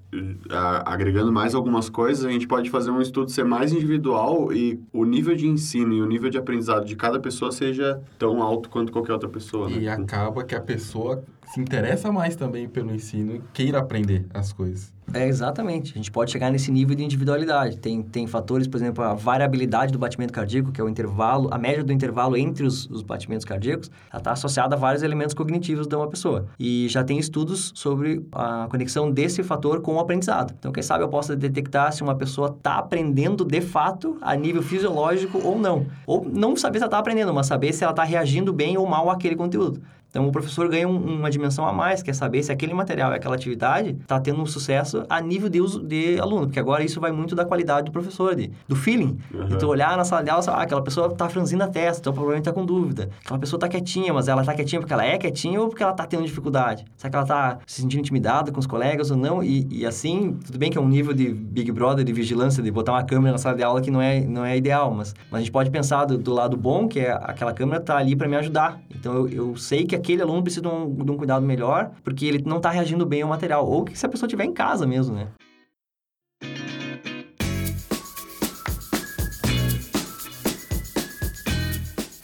a, 0.50 0.94
agregando 0.94 1.32
mais 1.32 1.56
algumas 1.56 1.90
coisas, 1.90 2.26
a 2.26 2.32
gente 2.32 2.48
pode 2.48 2.70
fazer 2.70 2.92
um 2.92 3.02
estudo 3.02 3.32
ser 3.32 3.46
mais 3.46 3.72
individual 3.72 4.54
e 4.54 4.80
o 4.94 5.06
nível 5.06 5.36
de 5.36 5.48
ensino 5.48 5.94
e 5.94 6.02
o 6.02 6.06
nível 6.06 6.30
de 6.30 6.38
aprendizado 6.38 6.86
de 6.86 6.96
cada 6.96 7.20
pessoa 7.20 7.52
seja 7.52 8.02
tão 8.20 8.42
alto 8.44 8.70
quanto 8.70 8.92
qualquer 8.92 9.14
outra 9.14 9.30
pessoa, 9.30 9.70
né? 9.70 9.78
E 9.80 9.88
acaba 9.88 10.44
que 10.44 10.54
a 10.54 10.62
pessoa 10.62 11.24
se 11.54 11.60
interessa 11.60 12.12
mais 12.12 12.36
também 12.36 12.68
pelo 12.68 12.94
ensino 12.94 13.42
queira 13.54 13.80
aprender 13.80 14.26
as 14.34 14.52
coisas. 14.52 14.97
É, 15.14 15.26
exatamente. 15.26 15.94
A 15.94 15.96
gente 15.96 16.12
pode 16.12 16.32
chegar 16.32 16.52
nesse 16.52 16.70
nível 16.70 16.96
de 16.96 17.04
individualidade. 17.04 17.78
Tem, 17.78 18.02
tem 18.02 18.28
fatores, 18.28 18.68
por 18.68 18.78
exemplo, 18.78 19.04
a 19.04 19.14
variabilidade 19.14 19.92
do 19.92 19.98
batimento 19.98 20.34
cardíaco, 20.34 20.72
que 20.72 20.82
é 20.82 20.84
o 20.84 20.90
intervalo, 20.90 21.50
a 21.52 21.58
média 21.58 21.84
do 21.84 21.94
intervalo 21.94 22.36
entre 22.36 22.66
os, 22.66 22.90
os 22.90 23.02
batimentos 23.02 23.46
cardíacos, 23.46 23.90
ela 24.12 24.20
está 24.20 24.32
associada 24.32 24.76
a 24.76 24.78
vários 24.78 25.04
elementos 25.04 25.34
cognitivos 25.34 25.88
de 25.88 25.96
uma 25.96 26.08
pessoa. 26.08 26.48
E 26.60 26.88
já 26.90 27.04
tem 27.04 27.18
estudos 27.18 27.72
sobre 27.74 28.26
a 28.34 28.68
conexão 28.70 29.10
desse 29.10 29.44
fator 29.44 29.82
com 29.82 29.96
o 29.96 30.00
aprendizado. 30.00 30.54
Então, 30.60 30.72
quem 30.72 30.84
sabe 30.84 31.04
eu 31.04 31.10
possa 31.10 31.36
detectar 31.36 31.94
se 31.94 32.04
uma 32.04 32.16
pessoa 32.16 32.54
está 32.56 32.78
aprendendo 32.78 33.46
de 33.46 33.62
fato 33.62 34.18
a 34.22 34.36
nível 34.36 34.62
fisiológico 34.62 35.40
ou 35.42 35.58
não. 35.58 35.86
Ou 36.06 36.26
não 36.30 36.56
saber 36.56 36.80
se 36.80 36.84
ela 36.84 36.88
está 36.88 37.00
aprendendo, 37.00 37.34
mas 37.34 37.48
saber 37.48 37.72
se 37.72 37.84
ela 37.84 37.92
está 37.92 38.04
reagindo 38.04 38.52
bem 38.52 38.78
ou 38.78 38.86
mal 38.86 39.10
àquele 39.10 39.36
conteúdo. 39.36 39.82
Então, 40.10 40.28
o 40.28 40.32
professor 40.32 40.68
ganha 40.70 40.88
um, 40.88 40.98
uma 40.98 41.30
dimensão 41.30 41.68
a 41.68 41.74
mais, 41.74 42.02
que 42.02 42.10
é 42.10 42.14
saber 42.14 42.42
se 42.42 42.52
aquele 42.52 42.74
material, 42.74 43.12
aquela 43.12 43.36
atividade 43.36 43.92
está 44.02 44.20
tendo 44.20 44.42
um 44.42 44.46
sucesso 44.46 44.97
a 45.10 45.22
nível 45.22 45.50
de 45.50 45.62
uso 45.62 45.82
de 45.82 46.20
aluno, 46.20 46.48
porque 46.48 46.60
agora 46.60 46.84
isso 46.84 47.00
vai 47.00 47.12
muito 47.12 47.36
da 47.36 47.46
qualidade 47.46 47.86
do 47.86 47.92
professor, 47.92 48.36
de, 48.36 48.52
do 48.68 48.76
feeling. 48.76 49.18
Uhum. 49.34 49.48
Então, 49.52 49.70
olhar 49.70 49.96
na 49.98 50.04
sala 50.04 50.24
de 50.24 50.30
aula, 50.30 50.44
ah, 50.48 50.62
aquela 50.62 50.82
pessoa 50.82 51.08
está 51.08 51.28
franzindo 51.30 51.64
a 51.64 51.68
testa, 51.68 52.02
então 52.02 52.14
provavelmente 52.14 52.48
está 52.48 52.54
com 52.54 52.66
dúvida. 52.66 53.10
Aquela 53.24 53.40
pessoa 53.40 53.58
está 53.58 53.68
quietinha, 53.68 54.14
mas 54.14 54.28
ela 54.28 54.42
está 54.42 54.54
quietinha 54.54 54.80
porque 54.80 54.94
ela 54.94 55.06
é 55.06 55.18
quietinha 55.18 55.62
ou 55.62 55.68
porque 55.68 55.84
ela 55.84 55.92
está 55.92 56.06
tendo 56.06 56.24
dificuldade? 56.24 56.86
Será 56.96 57.10
que 57.10 57.16
ela 57.16 57.26
está 57.26 57.60
se 57.66 57.82
sentindo 57.82 58.02
intimidada 58.02 58.52
com 58.52 58.60
os 58.60 58.68
colegas 58.68 59.12
ou 59.12 59.18
não? 59.18 59.44
E, 59.44 59.68
e, 59.70 59.86
assim, 59.86 60.38
tudo 60.46 60.58
bem 60.58 60.72
que 60.72 60.78
é 60.78 60.82
um 60.82 60.88
nível 60.88 61.14
de 61.14 61.34
Big 61.34 61.72
Brother, 61.72 62.04
de 62.04 62.14
vigilância, 62.14 62.64
de 62.64 62.72
botar 62.72 62.94
uma 62.94 63.04
câmera 63.04 63.34
na 63.34 63.38
sala 63.38 63.56
de 63.56 63.64
aula 63.64 63.82
que 63.82 63.92
não 63.92 64.02
é, 64.02 64.22
não 64.22 64.46
é 64.46 64.58
ideal, 64.58 64.94
mas, 64.94 65.14
mas 65.30 65.40
a 65.40 65.44
gente 65.44 65.52
pode 65.52 65.70
pensar 65.70 66.06
do, 66.06 66.18
do 66.18 66.34
lado 66.34 66.56
bom, 66.56 66.88
que 66.88 67.00
é 67.00 67.12
aquela 67.12 67.54
câmera 67.54 67.80
está 67.80 67.98
ali 67.98 68.16
para 68.16 68.28
me 68.28 68.36
ajudar. 68.36 68.82
Então, 68.94 69.14
eu, 69.14 69.30
eu 69.30 69.56
sei 69.56 69.86
que 69.86 69.96
aquele 69.96 70.22
aluno 70.22 70.42
precisa 70.42 70.62
de 70.62 70.68
um, 70.68 70.94
de 70.94 71.12
um 71.12 71.18
cuidado 71.18 71.46
melhor, 71.46 71.92
porque 72.04 72.26
ele 72.26 72.44
não 72.46 72.58
está 72.58 72.70
reagindo 72.70 73.06
bem 73.06 73.22
ao 73.22 73.30
material. 73.30 73.68
Ou 73.68 73.84
que 73.84 73.98
se 73.98 74.06
a 74.06 74.10
pessoa 74.10 74.28
estiver 74.28 74.46
em 74.46 74.54
casa 74.54 74.87
mesmo, 74.88 75.16
né? 75.16 75.32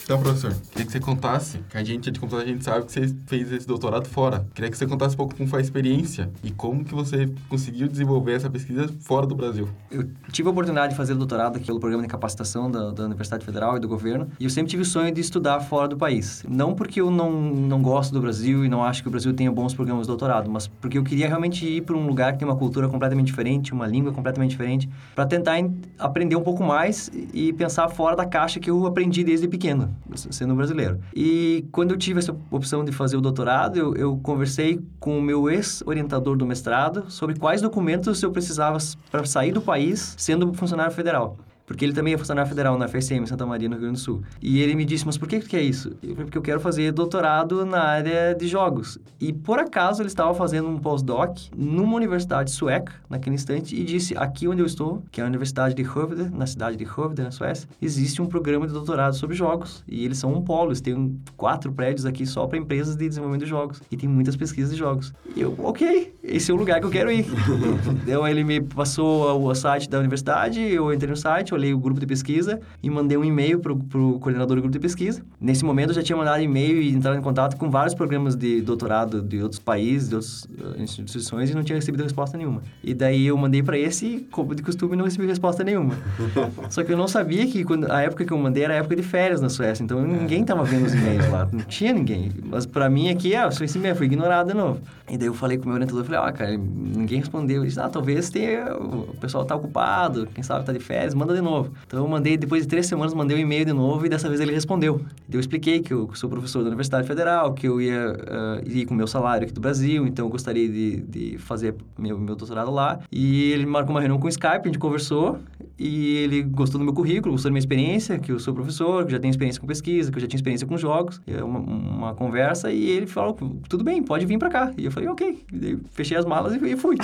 Então, 0.03 0.21
professor, 0.21 0.53
queria 0.69 0.85
que 0.85 0.91
você 0.91 0.99
contasse, 0.99 1.59
que 1.69 1.77
a 1.77 1.83
gente 1.83 2.11
de 2.11 2.19
computador, 2.19 2.45
a 2.45 2.49
gente 2.49 2.63
sabe 2.65 2.85
que 2.85 2.91
você 2.91 3.15
fez 3.25 3.49
esse 3.53 3.65
doutorado 3.65 4.05
fora. 4.05 4.45
Queria 4.53 4.69
que 4.69 4.77
você 4.77 4.85
contasse 4.85 5.15
um 5.15 5.17
pouco 5.17 5.33
como 5.33 5.47
foi 5.47 5.59
a 5.59 5.61
experiência 5.61 6.29
e 6.43 6.51
como 6.51 6.83
que 6.83 6.93
você 6.93 7.29
conseguiu 7.47 7.87
desenvolver 7.87 8.33
essa 8.33 8.49
pesquisa 8.49 8.89
fora 8.99 9.25
do 9.25 9.33
Brasil. 9.33 9.69
Eu 9.89 10.09
tive 10.29 10.49
a 10.49 10.51
oportunidade 10.51 10.91
de 10.91 10.97
fazer 10.97 11.15
doutorado 11.15 11.55
aqui 11.55 11.67
pelo 11.67 11.79
programa 11.79 12.03
de 12.03 12.09
capacitação 12.09 12.69
da, 12.69 12.91
da 12.91 13.05
Universidade 13.05 13.45
Federal 13.45 13.77
e 13.77 13.79
do 13.79 13.87
governo, 13.87 14.27
e 14.37 14.43
eu 14.43 14.49
sempre 14.49 14.69
tive 14.71 14.81
o 14.81 14.85
sonho 14.85 15.09
de 15.09 15.21
estudar 15.21 15.61
fora 15.61 15.87
do 15.87 15.95
país. 15.95 16.43
Não 16.49 16.75
porque 16.75 16.99
eu 16.99 17.09
não, 17.09 17.31
não 17.31 17.81
gosto 17.81 18.11
do 18.11 18.19
Brasil 18.19 18.65
e 18.65 18.67
não 18.67 18.83
acho 18.83 19.03
que 19.03 19.07
o 19.07 19.11
Brasil 19.11 19.33
tenha 19.33 19.51
bons 19.53 19.73
programas 19.73 20.03
de 20.03 20.07
doutorado, 20.09 20.51
mas 20.51 20.67
porque 20.67 20.97
eu 20.97 21.03
queria 21.03 21.29
realmente 21.29 21.65
ir 21.65 21.81
para 21.81 21.95
um 21.95 22.05
lugar 22.05 22.33
que 22.33 22.39
tem 22.39 22.47
uma 22.47 22.57
cultura 22.57 22.89
completamente 22.89 23.27
diferente, 23.27 23.71
uma 23.71 23.87
língua 23.87 24.11
completamente 24.11 24.51
diferente, 24.51 24.89
para 25.15 25.25
tentar 25.25 25.53
aprender 25.97 26.35
um 26.35 26.43
pouco 26.43 26.61
mais 26.61 27.09
e 27.33 27.53
pensar 27.53 27.87
fora 27.87 28.17
da 28.17 28.25
caixa 28.25 28.59
que 28.59 28.69
eu 28.69 28.85
aprendi 28.85 29.23
desde 29.23 29.47
pequeno 29.47 29.93
sendo 30.15 30.55
brasileiro. 30.55 30.99
E 31.15 31.65
quando 31.71 31.91
eu 31.91 31.97
tive 31.97 32.19
essa 32.19 32.35
opção 32.51 32.83
de 32.83 32.91
fazer 32.91 33.17
o 33.17 33.21
doutorado, 33.21 33.77
eu, 33.77 33.95
eu 33.95 34.17
conversei 34.17 34.79
com 34.99 35.17
o 35.17 35.21
meu 35.21 35.49
ex-orientador 35.49 36.35
do 36.37 36.45
mestrado 36.45 37.09
sobre 37.09 37.37
quais 37.37 37.61
documentos 37.61 38.21
eu 38.21 38.31
precisava 38.31 38.77
para 39.11 39.25
sair 39.25 39.51
do 39.51 39.61
país 39.61 40.15
sendo 40.17 40.53
funcionário 40.53 40.93
federal. 40.93 41.37
Porque 41.65 41.85
ele 41.85 41.93
também 41.93 42.13
é 42.13 42.17
funcionário 42.17 42.49
federal 42.49 42.77
na 42.77 42.87
FSM, 42.87 43.25
Santa 43.25 43.45
Maria, 43.45 43.69
no 43.69 43.75
Rio 43.75 43.83
Grande 43.83 43.99
do 43.99 44.03
Sul. 44.03 44.21
E 44.41 44.61
ele 44.61 44.75
me 44.75 44.85
disse, 44.85 45.05
mas 45.05 45.17
por 45.17 45.27
que 45.27 45.39
que 45.39 45.55
é 45.55 45.61
isso? 45.61 45.89
Eu 46.03 46.11
falei, 46.11 46.25
porque 46.25 46.37
eu 46.37 46.41
quero 46.41 46.59
fazer 46.59 46.91
doutorado 46.91 47.65
na 47.65 47.81
área 47.81 48.33
de 48.33 48.47
jogos. 48.47 48.99
E 49.19 49.31
por 49.31 49.59
acaso 49.59 50.01
ele 50.01 50.07
estava 50.07 50.33
fazendo 50.33 50.67
um 50.67 50.77
pós-doc 50.77 51.37
numa 51.55 51.95
universidade 51.95 52.51
sueca, 52.51 52.93
naquele 53.09 53.35
instante, 53.35 53.75
e 53.75 53.83
disse, 53.83 54.15
aqui 54.17 54.47
onde 54.47 54.61
eu 54.61 54.65
estou, 54.65 55.03
que 55.11 55.21
é 55.21 55.23
a 55.23 55.27
Universidade 55.27 55.73
de 55.73 55.83
Hovde, 55.83 56.29
na 56.29 56.45
cidade 56.45 56.75
de 56.75 56.85
Hovde, 56.85 57.21
na 57.21 57.31
Suécia, 57.31 57.67
existe 57.81 58.21
um 58.21 58.25
programa 58.25 58.67
de 58.67 58.73
doutorado 58.73 59.15
sobre 59.15 59.35
jogos. 59.35 59.83
E 59.87 60.03
eles 60.05 60.17
são 60.17 60.33
um 60.33 60.41
polo, 60.41 60.69
eles 60.69 60.81
têm 60.81 61.17
quatro 61.37 61.71
prédios 61.71 62.05
aqui 62.05 62.25
só 62.25 62.45
para 62.45 62.57
empresas 62.57 62.95
de 62.95 63.07
desenvolvimento 63.07 63.43
de 63.43 63.49
jogos. 63.49 63.81
E 63.89 63.95
tem 63.95 64.09
muitas 64.09 64.35
pesquisas 64.35 64.71
de 64.71 64.77
jogos. 64.77 65.13
E 65.35 65.41
eu, 65.41 65.55
ok, 65.59 66.13
esse 66.21 66.51
é 66.51 66.53
o 66.53 66.57
lugar 66.57 66.79
que 66.79 66.85
eu 66.85 66.91
quero 66.91 67.11
ir. 67.11 67.25
então 68.03 68.27
ele 68.27 68.43
me 68.43 68.61
passou 68.61 69.41
o 69.41 69.55
site 69.55 69.89
da 69.89 69.99
universidade, 69.99 70.59
eu 70.59 70.91
entrei 70.93 71.09
no 71.09 71.17
site, 71.17 71.53
olhei 71.53 71.62
o 71.71 71.77
grupo 71.77 71.99
de 71.99 72.07
pesquisa 72.07 72.59
e 72.81 72.89
mandei 72.89 73.15
um 73.15 73.23
e-mail 73.23 73.59
para 73.59 73.71
o 73.71 74.19
coordenador 74.19 74.55
do 74.55 74.63
grupo 74.63 74.73
de 74.73 74.79
pesquisa. 74.79 75.21
Nesse 75.39 75.63
momento, 75.63 75.91
eu 75.91 75.93
já 75.93 76.01
tinha 76.01 76.17
mandado 76.17 76.41
e-mail 76.41 76.81
e 76.81 76.89
entrado 76.89 77.19
em 77.19 77.21
contato 77.21 77.55
com 77.57 77.69
vários 77.69 77.93
programas 77.93 78.35
de 78.35 78.61
doutorado 78.61 79.21
de 79.21 79.43
outros 79.43 79.59
países, 79.59 80.09
de 80.09 80.15
outras 80.15 80.43
uh, 80.45 80.81
instituições 80.81 81.51
e 81.51 81.53
não 81.53 81.63
tinha 81.63 81.75
recebido 81.75 82.01
resposta 82.01 82.37
nenhuma. 82.37 82.63
E 82.83 82.93
daí 82.93 83.27
eu 83.27 83.37
mandei 83.37 83.61
para 83.61 83.77
esse 83.77 84.05
e, 84.05 84.19
como 84.21 84.55
de 84.55 84.63
costume, 84.63 84.95
não 84.95 85.05
recebi 85.05 85.27
resposta 85.27 85.63
nenhuma. 85.63 85.93
Só 86.69 86.83
que 86.83 86.91
eu 86.91 86.97
não 86.97 87.07
sabia 87.07 87.45
que 87.45 87.63
quando, 87.63 87.91
a 87.91 88.01
época 88.01 88.25
que 88.25 88.33
eu 88.33 88.37
mandei 88.37 88.63
era 88.63 88.73
a 88.73 88.77
época 88.77 88.95
de 88.95 89.03
férias 89.03 89.41
na 89.41 89.49
Suécia, 89.49 89.83
então 89.83 90.01
ninguém 90.01 90.41
estava 90.41 90.63
vendo 90.63 90.85
os 90.85 90.93
e-mails 90.93 91.29
lá, 91.29 91.47
não 91.53 91.61
tinha 91.61 91.93
ninguém. 91.93 92.31
Mas 92.43 92.65
para 92.65 92.89
mim 92.89 93.09
aqui, 93.09 93.35
ah, 93.35 93.51
sou 93.51 93.65
esse 93.65 93.77
e-mail, 93.77 93.95
fui 93.95 94.07
ignorado 94.07 94.47
de 94.47 94.53
novo. 94.55 94.81
E 95.09 95.17
daí 95.17 95.27
eu 95.27 95.33
falei 95.33 95.57
com 95.57 95.65
o 95.65 95.67
meu 95.67 95.75
orientador, 95.75 96.03
falei, 96.03 96.19
ah, 96.19 96.31
cara, 96.31 96.57
ninguém 96.57 97.19
respondeu. 97.19 97.57
Ele 97.57 97.67
disse, 97.67 97.79
ah, 97.79 97.89
talvez 97.89 98.29
tenha, 98.29 98.75
o 98.75 99.15
pessoal 99.19 99.45
tá 99.45 99.55
ocupado, 99.55 100.27
quem 100.33 100.43
sabe 100.43 100.65
tá 100.65 100.73
de 100.73 100.79
férias, 100.79 101.13
manda 101.13 101.33
de 101.33 101.41
novo. 101.43 101.71
Então 101.85 101.99
eu 101.99 102.07
mandei, 102.07 102.37
depois 102.37 102.63
de 102.63 102.67
três 102.67 102.85
semanas, 102.85 103.13
mandei 103.13 103.37
um 103.37 103.39
e-mail 103.39 103.65
de 103.65 103.73
novo 103.73 104.05
e 104.05 104.09
dessa 104.09 104.27
vez 104.27 104.39
ele 104.39 104.51
respondeu. 104.51 105.01
Eu 105.31 105.39
expliquei 105.39 105.79
que 105.79 105.93
eu 105.93 106.09
sou 106.13 106.29
professor 106.29 106.61
da 106.61 106.67
Universidade 106.67 107.07
Federal, 107.07 107.53
que 107.53 107.67
eu 107.67 107.81
ia 107.81 108.13
uh, 108.13 108.69
ir 108.69 108.85
com 108.85 108.93
meu 108.93 109.07
salário 109.07 109.43
aqui 109.45 109.53
do 109.53 109.61
Brasil, 109.61 110.07
então 110.07 110.25
eu 110.25 110.29
gostaria 110.29 110.67
de, 110.67 111.01
de 111.01 111.37
fazer 111.37 111.75
meu, 111.97 112.17
meu 112.17 112.35
doutorado 112.35 112.71
lá. 112.71 112.99
E 113.11 113.51
ele 113.51 113.65
marcou 113.65 113.93
uma 113.93 113.99
reunião 113.99 114.19
com 114.19 114.25
o 114.25 114.29
Skype, 114.29 114.61
a 114.63 114.65
gente 114.65 114.79
conversou 114.79 115.39
e 115.77 116.17
ele 116.17 116.43
gostou 116.43 116.79
do 116.79 116.85
meu 116.85 116.93
currículo, 116.93 117.33
gostou 117.33 117.49
da 117.49 117.53
minha 117.53 117.59
experiência, 117.59 118.19
que 118.19 118.31
eu 118.31 118.39
sou 118.39 118.53
professor, 118.53 119.05
que 119.05 119.11
já 119.11 119.19
tenho 119.19 119.31
experiência 119.31 119.59
com 119.59 119.67
pesquisa, 119.67 120.11
que 120.11 120.17
eu 120.17 120.21
já 120.21 120.27
tinha 120.27 120.37
experiência 120.37 120.67
com 120.67 120.77
jogos. 120.77 121.21
Uma, 121.27 121.59
uma 121.59 122.13
conversa 122.13 122.71
e 122.71 122.89
ele 122.89 123.07
falou, 123.07 123.33
tudo 123.67 123.83
bem, 123.83 124.01
pode 124.03 124.25
vir 124.25 124.37
para 124.37 124.49
cá. 124.49 124.71
E 124.77 124.85
eu 124.85 124.91
falei, 124.91 125.09
ok. 125.09 125.45
Fechei 125.91 126.15
as 126.15 126.25
malas 126.25 126.53
e 126.53 126.77
fui. 126.77 126.97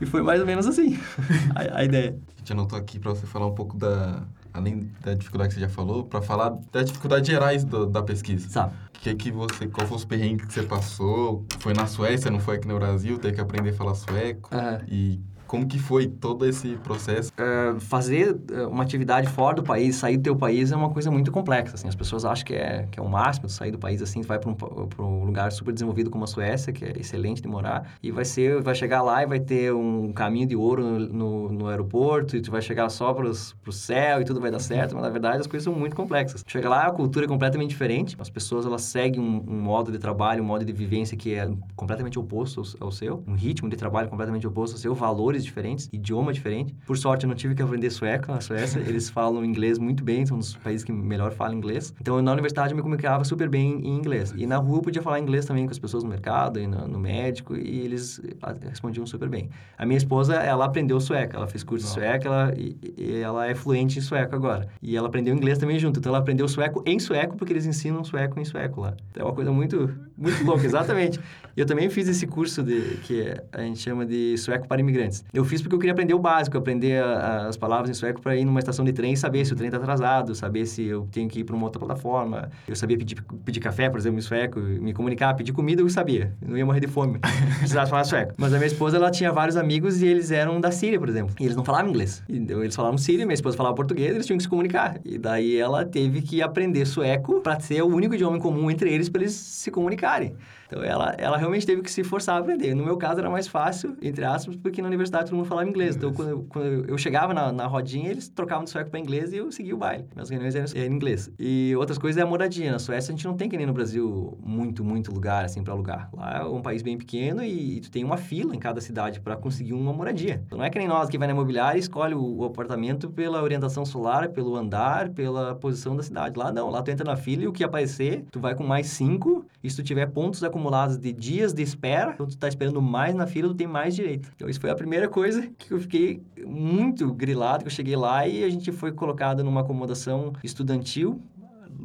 e 0.00 0.06
foi 0.06 0.22
mais 0.22 0.40
ou 0.40 0.46
menos 0.46 0.66
assim 0.66 0.98
a, 1.54 1.78
a 1.78 1.84
ideia. 1.84 2.16
A 2.36 2.38
gente 2.40 2.52
anotou 2.52 2.78
aqui 2.78 2.98
para 2.98 3.10
você 3.10 3.26
falar 3.26 3.46
um 3.46 3.54
pouco 3.54 3.69
da 3.76 4.22
além 4.52 4.90
da 5.00 5.14
dificuldade 5.14 5.50
que 5.50 5.54
você 5.54 5.60
já 5.60 5.68
falou, 5.68 6.04
para 6.04 6.20
falar 6.20 6.58
das 6.72 6.86
dificuldades 6.86 7.28
gerais 7.28 7.64
do, 7.64 7.86
da 7.86 8.02
pesquisa. 8.02 8.48
Sabe. 8.48 8.74
Que 8.94 9.14
que 9.14 9.30
você, 9.30 9.66
qual 9.66 9.86
foi 9.86 9.96
os 9.96 10.04
perrengues 10.04 10.46
que 10.46 10.52
você 10.52 10.62
passou? 10.62 11.44
Foi 11.60 11.72
na 11.72 11.86
Suécia, 11.86 12.30
não 12.30 12.40
foi 12.40 12.56
aqui 12.56 12.68
no 12.68 12.78
Brasil, 12.78 13.18
teve 13.18 13.36
que 13.36 13.40
aprender 13.40 13.70
a 13.70 13.72
falar 13.72 13.94
sueco. 13.94 14.50
Uhum. 14.54 14.86
E 14.88 15.20
como 15.50 15.66
que 15.66 15.80
foi 15.80 16.06
todo 16.06 16.46
esse 16.46 16.76
processo? 16.76 17.32
Uh, 17.32 17.80
fazer 17.80 18.38
é, 18.52 18.64
uma 18.66 18.84
atividade 18.84 19.26
fora 19.26 19.56
do 19.56 19.64
país, 19.64 19.96
sair 19.96 20.16
do 20.16 20.22
teu 20.22 20.36
país 20.36 20.70
é 20.70 20.76
uma 20.76 20.90
coisa 20.90 21.10
muito 21.10 21.32
complexa, 21.32 21.74
assim. 21.74 21.88
As 21.88 21.96
pessoas 21.96 22.24
acham 22.24 22.46
que 22.46 22.54
é, 22.54 22.86
que 22.88 23.00
é 23.00 23.02
o 23.02 23.08
máximo 23.08 23.48
sair 23.48 23.72
do 23.72 23.78
país, 23.78 24.00
assim, 24.00 24.22
vai 24.22 24.38
para 24.38 24.48
um, 24.48 24.56
um 25.00 25.24
lugar 25.24 25.50
super 25.50 25.72
desenvolvido 25.74 26.08
como 26.08 26.22
a 26.22 26.28
Suécia, 26.28 26.72
que 26.72 26.84
é 26.84 26.92
excelente 27.00 27.42
de 27.42 27.48
morar, 27.48 27.94
e 28.00 28.12
vai 28.12 28.24
ser, 28.24 28.62
vai 28.62 28.76
chegar 28.76 29.02
lá 29.02 29.24
e 29.24 29.26
vai 29.26 29.40
ter 29.40 29.74
um 29.74 30.12
caminho 30.12 30.46
de 30.46 30.54
ouro 30.54 30.84
no, 30.84 30.98
no, 31.00 31.52
no 31.52 31.66
aeroporto, 31.66 32.36
e 32.36 32.40
tu 32.40 32.52
vai 32.52 32.62
chegar 32.62 32.88
só 32.88 33.12
para 33.12 33.28
o 33.28 33.72
céu 33.72 34.20
e 34.20 34.24
tudo 34.24 34.40
vai 34.40 34.52
dar 34.52 34.60
certo, 34.60 34.94
mas 34.94 35.02
na 35.02 35.10
verdade 35.10 35.40
as 35.40 35.48
coisas 35.48 35.64
são 35.64 35.74
muito 35.74 35.96
complexas. 35.96 36.44
Chega 36.46 36.68
lá, 36.68 36.86
a 36.86 36.92
cultura 36.92 37.24
é 37.26 37.28
completamente 37.28 37.70
diferente, 37.70 38.14
as 38.20 38.30
pessoas 38.30 38.64
elas 38.64 38.82
seguem 38.82 39.20
um, 39.20 39.44
um 39.48 39.60
modo 39.60 39.90
de 39.90 39.98
trabalho, 39.98 40.44
um 40.44 40.46
modo 40.46 40.64
de 40.64 40.72
vivência 40.72 41.16
que 41.16 41.34
é 41.34 41.50
completamente 41.74 42.20
oposto 42.20 42.60
ao, 42.60 42.86
ao 42.86 42.92
seu, 42.92 43.24
um 43.26 43.34
ritmo 43.34 43.68
de 43.68 43.76
trabalho 43.76 44.08
completamente 44.08 44.46
oposto 44.46 44.74
ao 44.74 44.78
seu, 44.78 44.94
valores 44.94 45.39
diferentes, 45.44 45.88
idioma 45.92 46.32
diferente. 46.32 46.74
Por 46.86 46.96
sorte, 46.96 47.24
eu 47.24 47.28
não 47.28 47.36
tive 47.36 47.54
que 47.54 47.62
aprender 47.62 47.90
sueco 47.90 48.32
na 48.32 48.40
Suécia. 48.40 48.80
Eles 48.86 49.08
falam 49.08 49.44
inglês 49.44 49.78
muito 49.78 50.02
bem, 50.04 50.24
são 50.26 50.36
um 50.36 50.40
dos 50.40 50.56
países 50.56 50.84
que 50.84 50.92
melhor 50.92 51.32
falam 51.32 51.54
inglês. 51.56 51.94
Então, 52.00 52.20
na 52.20 52.32
universidade, 52.32 52.72
eu 52.72 52.76
me 52.76 52.82
comunicava 52.82 53.24
super 53.24 53.48
bem 53.48 53.80
em 53.84 53.96
inglês. 53.96 54.32
E 54.36 54.46
na 54.46 54.56
rua, 54.56 54.78
eu 54.78 54.82
podia 54.82 55.02
falar 55.02 55.20
inglês 55.20 55.44
também 55.44 55.64
com 55.64 55.70
as 55.70 55.78
pessoas 55.78 56.02
no 56.02 56.10
mercado 56.10 56.60
e 56.60 56.66
no, 56.66 56.86
no 56.86 56.98
médico, 56.98 57.56
e 57.56 57.80
eles 57.80 58.20
ah, 58.42 58.54
respondiam 58.68 59.06
super 59.06 59.28
bem. 59.28 59.50
A 59.76 59.86
minha 59.86 59.98
esposa, 59.98 60.34
ela 60.34 60.64
aprendeu 60.64 61.00
sueco, 61.00 61.36
ela 61.36 61.46
fez 61.46 61.62
curso 61.62 61.86
de 61.86 61.92
sueco, 61.92 62.26
ela, 62.26 62.52
e, 62.56 62.76
e 62.96 63.16
ela 63.16 63.46
é 63.46 63.54
fluente 63.54 63.98
em 63.98 64.02
sueco 64.02 64.34
agora. 64.34 64.68
E 64.82 64.96
ela 64.96 65.08
aprendeu 65.08 65.34
inglês 65.34 65.58
também 65.58 65.78
junto. 65.78 65.98
Então, 65.98 66.10
ela 66.10 66.18
aprendeu 66.18 66.46
sueco 66.48 66.82
em 66.86 66.98
sueco, 66.98 67.36
porque 67.36 67.52
eles 67.52 67.66
ensinam 67.66 68.04
sueco 68.04 68.38
em 68.40 68.44
sueco 68.44 68.80
lá. 68.80 68.94
Então, 69.10 69.22
é 69.22 69.26
uma 69.26 69.34
coisa 69.34 69.52
muito, 69.52 69.92
muito 70.16 70.44
louca, 70.44 70.64
exatamente. 70.66 71.18
E 71.56 71.60
eu 71.60 71.66
também 71.66 71.88
fiz 71.90 72.08
esse 72.08 72.26
curso 72.26 72.62
de, 72.62 72.96
que 73.02 73.34
a 73.52 73.60
gente 73.62 73.78
chama 73.78 74.06
de 74.06 74.36
sueco 74.38 74.66
para 74.68 74.80
imigrantes. 74.80 75.24
Eu 75.32 75.44
fiz 75.44 75.62
porque 75.62 75.74
eu 75.74 75.78
queria 75.78 75.92
aprender 75.92 76.14
o 76.14 76.18
básico, 76.18 76.58
aprender 76.58 77.02
a, 77.02 77.46
as 77.46 77.56
palavras 77.56 77.90
em 77.90 77.94
sueco 77.94 78.20
para 78.20 78.36
ir 78.36 78.44
numa 78.44 78.58
estação 78.58 78.84
de 78.84 78.92
trem 78.92 79.12
e 79.12 79.16
saber 79.16 79.44
se 79.44 79.52
o 79.52 79.56
trem 79.56 79.68
está 79.68 79.78
atrasado, 79.78 80.34
saber 80.34 80.66
se 80.66 80.84
eu 80.84 81.08
tenho 81.12 81.28
que 81.28 81.40
ir 81.40 81.44
para 81.44 81.54
uma 81.54 81.64
outra 81.64 81.78
plataforma. 81.78 82.50
Eu 82.66 82.74
sabia 82.74 82.98
pedir, 82.98 83.22
pedir 83.44 83.60
café, 83.60 83.88
por 83.88 83.98
exemplo, 83.98 84.18
em 84.18 84.22
sueco, 84.22 84.58
me 84.58 84.92
comunicar, 84.92 85.34
pedir 85.34 85.52
comida, 85.52 85.82
eu 85.82 85.88
sabia. 85.88 86.34
Não 86.44 86.56
ia 86.56 86.66
morrer 86.66 86.80
de 86.80 86.88
fome, 86.88 87.20
precisava 87.58 87.86
falar 87.86 88.04
sueco. 88.04 88.34
Mas 88.36 88.52
a 88.52 88.56
minha 88.56 88.66
esposa, 88.66 88.96
ela 88.96 89.10
tinha 89.10 89.30
vários 89.32 89.56
amigos 89.56 90.02
e 90.02 90.06
eles 90.06 90.30
eram 90.30 90.60
da 90.60 90.70
Síria, 90.70 90.98
por 90.98 91.08
exemplo. 91.08 91.34
E 91.38 91.44
eles 91.44 91.56
não 91.56 91.64
falavam 91.64 91.90
inglês. 91.90 92.24
Então, 92.28 92.62
eles 92.62 92.74
falavam 92.74 92.98
sírio, 92.98 93.26
minha 93.26 93.34
esposa 93.34 93.56
falava 93.56 93.74
português, 93.74 94.14
eles 94.14 94.26
tinham 94.26 94.36
que 94.36 94.42
se 94.42 94.48
comunicar. 94.48 95.00
E 95.04 95.18
daí 95.18 95.56
ela 95.56 95.84
teve 95.84 96.22
que 96.22 96.42
aprender 96.42 96.84
sueco 96.86 97.40
para 97.40 97.58
ser 97.60 97.82
o 97.82 97.86
único 97.86 98.14
idioma 98.14 98.36
em 98.36 98.40
comum 98.40 98.70
entre 98.70 98.92
eles 98.92 99.08
para 99.08 99.22
eles 99.22 99.34
se 99.34 99.70
comunicarem. 99.70 100.34
Então, 100.66 100.84
ela, 100.84 101.14
ela 101.18 101.36
realmente 101.36 101.66
teve 101.66 101.82
que 101.82 101.90
se 101.90 102.04
forçar 102.04 102.36
a 102.36 102.38
aprender. 102.38 102.74
No 102.74 102.84
meu 102.84 102.96
caso, 102.96 103.18
era 103.18 103.28
mais 103.28 103.48
fácil, 103.48 103.96
entre 104.00 104.24
aspas, 104.24 104.54
porque 104.54 104.80
na 104.80 104.86
universidade 104.86 105.19
todo 105.24 105.36
mundo 105.36 105.46
falava 105.46 105.68
inglês. 105.68 105.96
Então, 105.96 106.12
quando 106.12 106.28
eu, 106.28 106.46
quando 106.48 106.66
eu 106.88 106.98
chegava 106.98 107.32
na, 107.34 107.52
na 107.52 107.66
rodinha, 107.66 108.10
eles 108.10 108.28
trocavam 108.28 108.64
de 108.64 108.70
sueco 108.70 108.90
para 108.90 109.00
inglês 109.00 109.32
e 109.32 109.36
eu 109.36 109.50
seguia 109.50 109.74
o 109.74 109.78
baile. 109.78 110.06
Minhas 110.14 110.30
reuniões 110.30 110.54
eram 110.54 110.92
em 110.92 110.94
inglês. 110.94 111.30
E 111.38 111.74
outras 111.76 111.98
coisas 111.98 112.20
é 112.20 112.22
a 112.22 112.26
moradia. 112.26 112.70
Na 112.72 112.78
Suécia, 112.78 113.12
a 113.12 113.16
gente 113.16 113.26
não 113.26 113.34
tem 113.34 113.48
que 113.48 113.56
nem 113.56 113.66
no 113.66 113.72
Brasil 113.72 114.38
muito, 114.42 114.84
muito 114.84 115.12
lugar, 115.12 115.44
assim, 115.44 115.62
para 115.62 115.72
alugar. 115.72 116.10
Lá 116.12 116.38
é 116.38 116.44
um 116.44 116.62
país 116.62 116.82
bem 116.82 116.96
pequeno 116.96 117.42
e, 117.42 117.76
e 117.76 117.80
tu 117.80 117.90
tem 117.90 118.04
uma 118.04 118.16
fila 118.16 118.54
em 118.54 118.58
cada 118.58 118.80
cidade 118.80 119.20
para 119.20 119.36
conseguir 119.36 119.72
uma 119.72 119.92
moradia. 119.92 120.42
Então, 120.46 120.58
não 120.58 120.64
é 120.64 120.70
que 120.70 120.78
nem 120.78 120.88
nós 120.88 121.08
que 121.08 121.18
vai 121.18 121.26
na 121.26 121.34
imobiliária 121.34 121.78
e 121.78 121.80
escolhe 121.80 122.14
o, 122.14 122.38
o 122.38 122.44
apartamento 122.44 123.10
pela 123.10 123.42
orientação 123.42 123.84
solar, 123.84 124.28
pelo 124.30 124.56
andar, 124.56 125.10
pela 125.10 125.54
posição 125.54 125.96
da 125.96 126.02
cidade. 126.02 126.38
Lá 126.38 126.52
não. 126.52 126.70
Lá 126.70 126.82
tu 126.82 126.90
entra 126.90 127.04
na 127.04 127.16
fila 127.16 127.44
e 127.44 127.48
o 127.48 127.52
que 127.52 127.64
aparecer, 127.64 128.24
tu 128.30 128.40
vai 128.40 128.54
com 128.54 128.64
mais 128.64 128.86
cinco. 128.88 129.44
E 129.62 129.70
se 129.70 129.76
tu 129.76 129.82
tiver 129.82 130.06
pontos 130.06 130.42
acumulados 130.42 130.96
de 130.96 131.12
dias 131.12 131.52
de 131.52 131.62
espera, 131.62 132.12
então 132.12 132.26
tu 132.26 132.36
tá 132.36 132.48
esperando 132.48 132.80
mais 132.80 133.14
na 133.14 133.26
fila, 133.26 133.48
tu 133.48 133.54
tem 133.54 133.66
mais 133.66 133.94
direito. 133.94 134.30
Então, 134.34 134.48
isso 134.48 134.60
foi 134.60 134.70
a 134.70 134.74
primeira 134.74 135.08
coisa 135.10 135.46
que 135.58 135.72
eu 135.72 135.80
fiquei 135.80 136.22
muito 136.46 137.12
grilado, 137.12 137.64
que 137.64 137.68
eu 137.68 137.72
cheguei 137.72 137.96
lá 137.96 138.26
e 138.26 138.42
a 138.42 138.48
gente 138.48 138.72
foi 138.72 138.92
colocado 138.92 139.44
numa 139.44 139.60
acomodação 139.60 140.32
estudantil, 140.42 141.20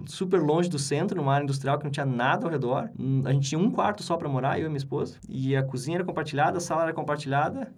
super 0.06 0.42
longe 0.42 0.70
do 0.70 0.80
centro, 0.80 1.18
numa 1.18 1.34
área 1.34 1.44
industrial 1.44 1.78
que 1.78 1.84
não 1.84 1.92
tinha 1.92 2.06
nada 2.06 2.46
ao 2.46 2.52
redor. 2.52 2.90
A 3.26 3.34
gente 3.34 3.50
tinha 3.50 3.60
um 3.60 3.72
quarto 3.72 4.04
só 4.04 4.16
para 4.18 4.30
morar, 4.30 4.60
eu 4.60 4.66
e 4.66 4.70
minha 4.70 4.78
esposa. 4.78 5.18
E 5.28 5.56
a 5.56 5.64
cozinha 5.64 5.98
era 5.98 6.04
compartilhada, 6.06 6.58
a 6.58 6.62
sala 6.62 6.84
era 6.84 6.94
compartilhada 6.94 7.72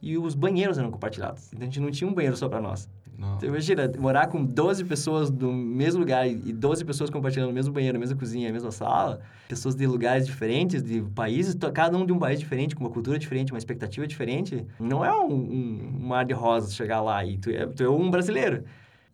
e 0.00 0.18
os 0.18 0.34
banheiros 0.34 0.78
eram 0.78 0.90
compartilhados. 0.90 1.52
Então 1.52 1.62
a 1.62 1.64
gente 1.64 1.80
não 1.80 1.90
tinha 1.90 2.08
um 2.08 2.14
banheiro 2.14 2.36
só 2.36 2.48
para 2.48 2.60
nós. 2.60 2.88
Então, 3.18 3.48
imagina, 3.48 3.90
morar 3.98 4.26
com 4.26 4.44
12 4.44 4.84
pessoas 4.84 5.30
no 5.30 5.52
mesmo 5.52 6.00
lugar 6.00 6.28
e 6.28 6.52
12 6.52 6.84
pessoas 6.84 7.10
compartilhando 7.10 7.50
o 7.50 7.52
mesmo 7.52 7.72
banheiro, 7.72 7.96
a 7.96 8.00
mesma 8.00 8.16
cozinha, 8.16 8.50
a 8.50 8.52
mesma 8.52 8.70
sala, 8.70 9.20
pessoas 9.48 9.74
de 9.74 9.86
lugares 9.86 10.26
diferentes, 10.26 10.82
de 10.82 11.00
países, 11.14 11.56
cada 11.72 11.96
um 11.96 12.04
de 12.04 12.12
um 12.12 12.18
país 12.18 12.38
diferente, 12.38 12.74
com 12.74 12.84
uma 12.84 12.90
cultura 12.90 13.18
diferente, 13.18 13.52
uma 13.52 13.58
expectativa 13.58 14.06
diferente. 14.06 14.66
Não 14.78 15.04
é 15.04 15.12
um, 15.12 15.32
um, 15.32 16.06
mar 16.06 16.24
de 16.24 16.34
rosas 16.34 16.74
chegar 16.74 17.00
lá 17.00 17.24
e 17.24 17.38
tu 17.38 17.50
é, 17.50 17.66
tu 17.66 17.82
é 17.82 17.88
um 17.88 18.10
brasileiro. 18.10 18.64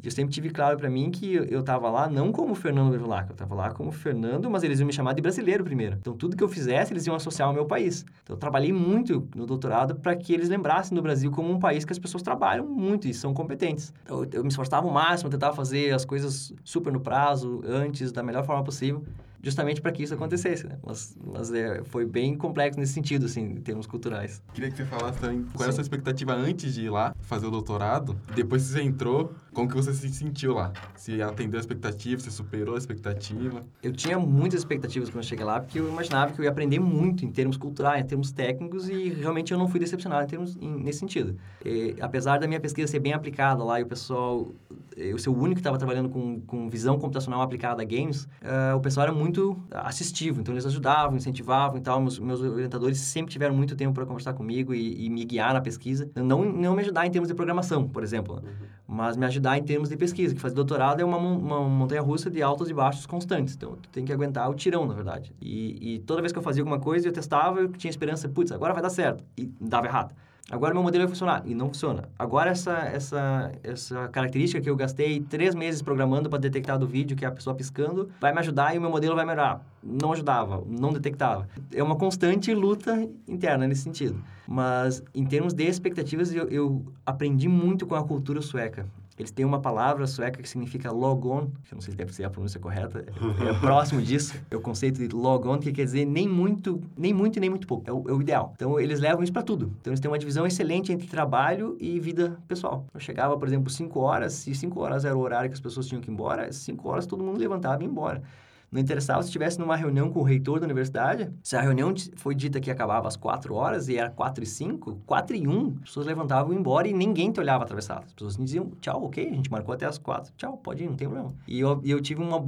Eu 0.02 0.10
sempre 0.10 0.32
tive 0.32 0.50
claro 0.50 0.76
para 0.76 0.88
mim 0.88 1.10
que 1.10 1.34
eu 1.34 1.60
estava 1.60 1.90
lá 1.90 2.08
não 2.08 2.32
como 2.32 2.54
Fernando 2.54 2.90
Bevilacqua, 2.90 3.32
eu 3.32 3.34
estava 3.34 3.54
lá 3.54 3.70
como 3.70 3.90
Fernando, 3.92 4.50
mas 4.50 4.62
eles 4.62 4.80
iam 4.80 4.86
me 4.86 4.92
chamar 4.92 5.12
de 5.12 5.20
brasileiro 5.20 5.62
primeiro. 5.62 5.96
Então, 6.00 6.14
tudo 6.14 6.36
que 6.36 6.42
eu 6.42 6.48
fizesse, 6.48 6.92
eles 6.92 7.06
iam 7.06 7.14
associar 7.14 7.48
ao 7.48 7.54
meu 7.54 7.66
país. 7.66 8.04
Então, 8.22 8.34
eu 8.34 8.40
trabalhei 8.40 8.72
muito 8.72 9.28
no 9.34 9.46
doutorado 9.46 9.94
para 9.94 10.16
que 10.16 10.32
eles 10.32 10.48
lembrassem 10.48 10.94
do 10.94 11.02
Brasil 11.02 11.30
como 11.30 11.50
um 11.50 11.58
país 11.58 11.84
que 11.84 11.92
as 11.92 11.98
pessoas 11.98 12.22
trabalham 12.22 12.66
muito 12.66 13.06
e 13.06 13.14
são 13.14 13.34
competentes. 13.34 13.92
Então, 14.02 14.26
eu 14.32 14.42
me 14.42 14.48
esforçava 14.48 14.86
o 14.86 14.92
máximo, 14.92 15.28
tentava 15.28 15.54
fazer 15.54 15.94
as 15.94 16.04
coisas 16.04 16.52
super 16.64 16.92
no 16.92 17.00
prazo, 17.00 17.60
antes, 17.66 18.12
da 18.12 18.22
melhor 18.22 18.44
forma 18.44 18.64
possível 18.64 19.04
justamente 19.42 19.81
para 19.81 19.92
que 19.92 20.03
isso 20.03 20.14
acontecesse, 20.14 20.66
né? 20.66 20.79
Mas, 20.85 21.16
mas 21.24 21.53
é, 21.53 21.83
foi 21.85 22.05
bem 22.05 22.37
complexo 22.37 22.79
nesse 22.79 22.92
sentido, 22.92 23.26
assim, 23.26 23.42
em 23.42 23.61
termos 23.61 23.87
culturais. 23.87 24.42
Queria 24.53 24.70
que 24.70 24.76
você 24.76 24.85
falasse 24.85 25.18
também 25.18 25.44
qual 25.53 25.62
era 25.62 25.70
a 25.70 25.72
sua 25.72 25.83
expectativa 25.83 26.33
antes 26.33 26.74
de 26.74 26.85
ir 26.85 26.90
lá 26.90 27.14
fazer 27.20 27.46
o 27.46 27.50
doutorado, 27.50 28.18
depois 28.35 28.62
que 28.62 28.68
você 28.72 28.83
entrou, 28.83 29.33
como 29.53 29.68
que 29.68 29.74
você 29.74 29.92
se 29.92 30.09
sentiu 30.11 30.55
lá? 30.55 30.72
Se 30.96 31.20
atendeu 31.22 31.59
a 31.59 31.61
expectativa, 31.61 32.20
se 32.20 32.31
superou 32.31 32.74
a 32.74 32.79
expectativa? 32.79 33.64
Eu 33.83 33.92
tinha 33.92 34.18
muitas 34.18 34.61
expectativas 34.61 35.09
quando 35.09 35.22
eu 35.22 35.29
cheguei 35.29 35.44
lá, 35.44 35.61
porque 35.61 35.79
eu 35.79 35.88
imaginava 35.88 36.33
que 36.33 36.40
eu 36.40 36.44
ia 36.44 36.50
aprender 36.50 36.79
muito 36.79 37.24
em 37.24 37.31
termos 37.31 37.57
culturais, 37.57 38.05
em 38.05 38.07
termos 38.07 38.31
técnicos, 38.33 38.88
e 38.88 39.09
realmente 39.09 39.53
eu 39.53 39.59
não 39.59 39.68
fui 39.68 39.81
decepcionado 39.81 40.24
em 40.24 40.29
termos, 40.29 40.57
em, 40.57 40.83
nesse 40.83 40.98
sentido. 40.98 41.37
E, 41.64 41.96
apesar 42.00 42.38
da 42.38 42.46
minha 42.46 42.61
pesquisa 42.61 42.90
ser 42.90 43.00
bem 43.00 43.12
aplicada 43.12 43.64
lá 43.64 43.81
e 43.81 43.83
o 43.83 43.87
pessoal 43.87 44.53
eu 44.96 45.18
ser 45.18 45.31
o 45.31 45.37
único 45.37 45.55
que 45.55 45.61
estava 45.61 45.79
trabalhando 45.79 46.09
com, 46.09 46.40
com 46.40 46.68
visão 46.68 46.98
computacional 46.98 47.42
aplicada 47.42 47.83
a 47.83 47.85
games, 47.85 48.24
uh, 48.42 48.76
o 48.76 48.81
pessoal 48.81 49.07
era 49.07 49.14
muito 49.14 49.29
assistivo, 49.70 50.40
então 50.40 50.54
eles 50.54 50.66
ajudavam, 50.66 51.16
incentivavam 51.16 51.78
e 51.78 51.80
tal. 51.80 52.00
Meus, 52.00 52.18
meus 52.18 52.40
orientadores 52.40 52.98
sempre 52.98 53.32
tiveram 53.32 53.54
muito 53.54 53.76
tempo 53.76 53.94
para 53.94 54.06
conversar 54.06 54.32
comigo 54.32 54.74
e, 54.74 55.06
e, 55.06 55.10
me 55.10 55.24
guiar 55.24 55.52
na 55.52 55.60
pesquisa. 55.60 56.10
Não, 56.14 56.44
não 56.44 56.74
me 56.74 56.82
ajudar 56.82 57.06
em 57.06 57.10
termos 57.10 57.28
de 57.28 57.34
programação, 57.34 57.88
por 57.88 58.02
exemplo, 58.02 58.36
uhum. 58.36 58.66
mas 58.86 59.16
me 59.16 59.26
ajudar 59.26 59.58
em 59.58 59.62
termos 59.62 59.88
de 59.88 59.96
pesquisa, 59.96 60.34
que 60.34 60.40
fazer 60.40 60.54
doutorado 60.54 61.00
é 61.00 61.04
uma, 61.04 61.16
uma 61.16 61.60
montanha-russa 61.68 62.30
de 62.30 62.42
altos 62.42 62.68
e 62.68 62.74
baixos 62.74 63.06
constantes, 63.06 63.54
então 63.54 63.76
tu 63.76 63.88
tem 63.90 64.04
que 64.04 64.12
aguentar 64.12 64.48
o 64.50 64.54
tirão, 64.54 64.86
na 64.86 64.94
verdade. 64.94 65.34
E, 65.40 65.94
e 65.94 65.98
toda 66.00 66.20
vez 66.20 66.32
que 66.32 66.38
eu 66.38 66.42
fazia 66.42 66.62
alguma 66.62 66.80
coisa, 66.80 67.08
eu 67.08 67.12
testava, 67.12 67.60
eu 67.60 67.68
tinha 67.68 67.90
esperança, 67.90 68.28
putz, 68.28 68.52
agora 68.52 68.72
vai 68.72 68.82
dar 68.82 68.90
certo, 68.90 69.24
e 69.36 69.46
dava 69.60 69.86
errado. 69.86 70.14
Agora 70.50 70.74
meu 70.74 70.82
modelo 70.82 71.04
vai 71.04 71.08
funcionar. 71.08 71.42
E 71.46 71.54
não 71.54 71.68
funciona. 71.68 72.08
Agora 72.18 72.50
essa, 72.50 72.72
essa, 72.78 73.52
essa 73.62 74.08
característica 74.08 74.60
que 74.60 74.68
eu 74.68 74.76
gastei 74.76 75.20
três 75.20 75.54
meses 75.54 75.80
programando 75.80 76.28
para 76.28 76.38
detectar 76.38 76.78
do 76.78 76.86
vídeo, 76.86 77.16
que 77.16 77.24
é 77.24 77.28
a 77.28 77.32
pessoa 77.32 77.54
piscando, 77.54 78.10
vai 78.20 78.32
me 78.32 78.38
ajudar 78.40 78.74
e 78.74 78.78
o 78.78 78.80
meu 78.80 78.90
modelo 78.90 79.14
vai 79.14 79.24
melhorar. 79.24 79.64
Não 79.82 80.12
ajudava, 80.12 80.62
não 80.66 80.92
detectava. 80.92 81.48
É 81.72 81.82
uma 81.82 81.96
constante 81.96 82.52
luta 82.52 83.08
interna 83.28 83.66
nesse 83.66 83.82
sentido. 83.82 84.22
Mas 84.46 85.02
em 85.14 85.24
termos 85.24 85.54
de 85.54 85.64
expectativas, 85.64 86.34
eu, 86.34 86.48
eu 86.48 86.84
aprendi 87.06 87.48
muito 87.48 87.86
com 87.86 87.94
a 87.94 88.02
cultura 88.02 88.42
sueca. 88.42 88.86
Eles 89.20 89.30
têm 89.30 89.44
uma 89.44 89.61
palavra 89.61 90.06
sueca 90.06 90.42
que 90.42 90.48
significa 90.48 90.90
logon, 90.90 91.50
que 91.64 91.72
eu 91.72 91.76
não 91.76 91.83
sei 91.83 91.92
se 91.92 91.96
deve 91.96 92.14
ser 92.14 92.24
a 92.24 92.30
pronúncia 92.30 92.59
correta, 92.59 93.04
é, 93.06 93.50
é 93.50 93.52
próximo 93.61 94.00
disso. 94.00 94.35
É 94.50 94.56
o 94.56 94.61
conceito 94.61 95.06
de 95.06 95.14
logon, 95.14 95.59
que 95.59 95.70
quer 95.72 95.85
dizer 95.85 96.06
nem 96.06 96.26
muito, 96.26 96.80
nem 96.96 97.12
muito 97.12 97.37
e 97.37 97.40
nem 97.40 97.50
muito 97.50 97.66
pouco. 97.66 97.88
É 97.88 97.92
o, 97.92 98.09
é 98.09 98.12
o 98.12 98.20
ideal. 98.22 98.52
Então, 98.56 98.80
eles 98.80 98.98
levam 98.98 99.22
isso 99.22 99.33
para 99.33 99.42
tudo. 99.42 99.70
Então, 99.80 99.90
eles 99.90 100.00
têm 100.00 100.11
uma 100.11 100.18
divisão 100.18 100.46
excelente 100.46 100.90
entre 100.90 101.06
trabalho 101.06 101.76
e 101.78 102.00
vida 102.00 102.38
pessoal. 102.48 102.87
Eu 102.94 103.00
chegava, 103.00 103.37
por 103.37 103.46
exemplo, 103.46 103.68
5 103.68 104.00
horas, 104.00 104.33
se 104.33 104.54
5 104.54 104.80
horas 104.80 105.04
era 105.04 105.16
o 105.16 105.20
horário 105.20 105.50
que 105.50 105.54
as 105.54 105.61
pessoas 105.61 105.87
tinham 105.87 106.00
que 106.00 106.11
ir 106.11 106.12
embora, 106.12 106.50
5 106.50 106.88
horas 106.88 107.06
todo 107.06 107.22
mundo 107.22 107.38
levantava 107.38 107.83
e 107.83 107.87
ia 107.87 107.90
embora. 107.90 108.22
Não 108.70 108.80
interessava 108.80 109.22
se 109.22 109.28
estivesse 109.28 109.59
numa 109.59 109.74
reunião 109.74 110.11
com 110.11 110.20
o 110.20 110.22
reitor 110.22 110.61
da 110.61 110.64
universidade. 110.64 111.30
Se 111.42 111.56
a 111.56 111.61
reunião 111.61 111.92
foi 112.16 112.35
dita 112.35 112.61
que 112.61 112.70
acabava 112.70 113.09
às 113.09 113.16
4 113.16 113.54
horas 113.54 113.88
e 113.88 113.96
era 113.96 114.11
4 114.11 114.44
e 114.44 114.46
5, 114.46 115.02
4 115.04 115.37
e 115.37 115.48
1, 115.48 115.66
as 115.83 115.88
pessoas 115.88 116.06
levantavam 116.06 116.52
e 116.52 116.54
iam 116.54 116.61
embora 116.61 116.87
e 116.87 116.92
ninguém 116.92 117.33
te 117.33 117.40
olhava 117.40 117.64
atravessado. 117.64 118.04
As 118.06 118.12
pessoas 118.12 118.37
diziam, 118.37 118.70
tchau, 118.80 119.04
ok, 119.04 119.28
a 119.28 119.35
gente 119.35 119.50
marcou 119.50 119.74
até 119.74 119.87
às 119.87 119.98
4. 119.98 120.33
Tchau, 120.37 120.56
pode 120.56 120.85
ir, 120.85 120.88
não 120.88 120.94
tem 120.94 121.09
problema. 121.09 121.35
E 121.48 121.59
eu, 121.59 121.80
eu 121.85 122.00
tive 122.00 122.22
uma... 122.22 122.46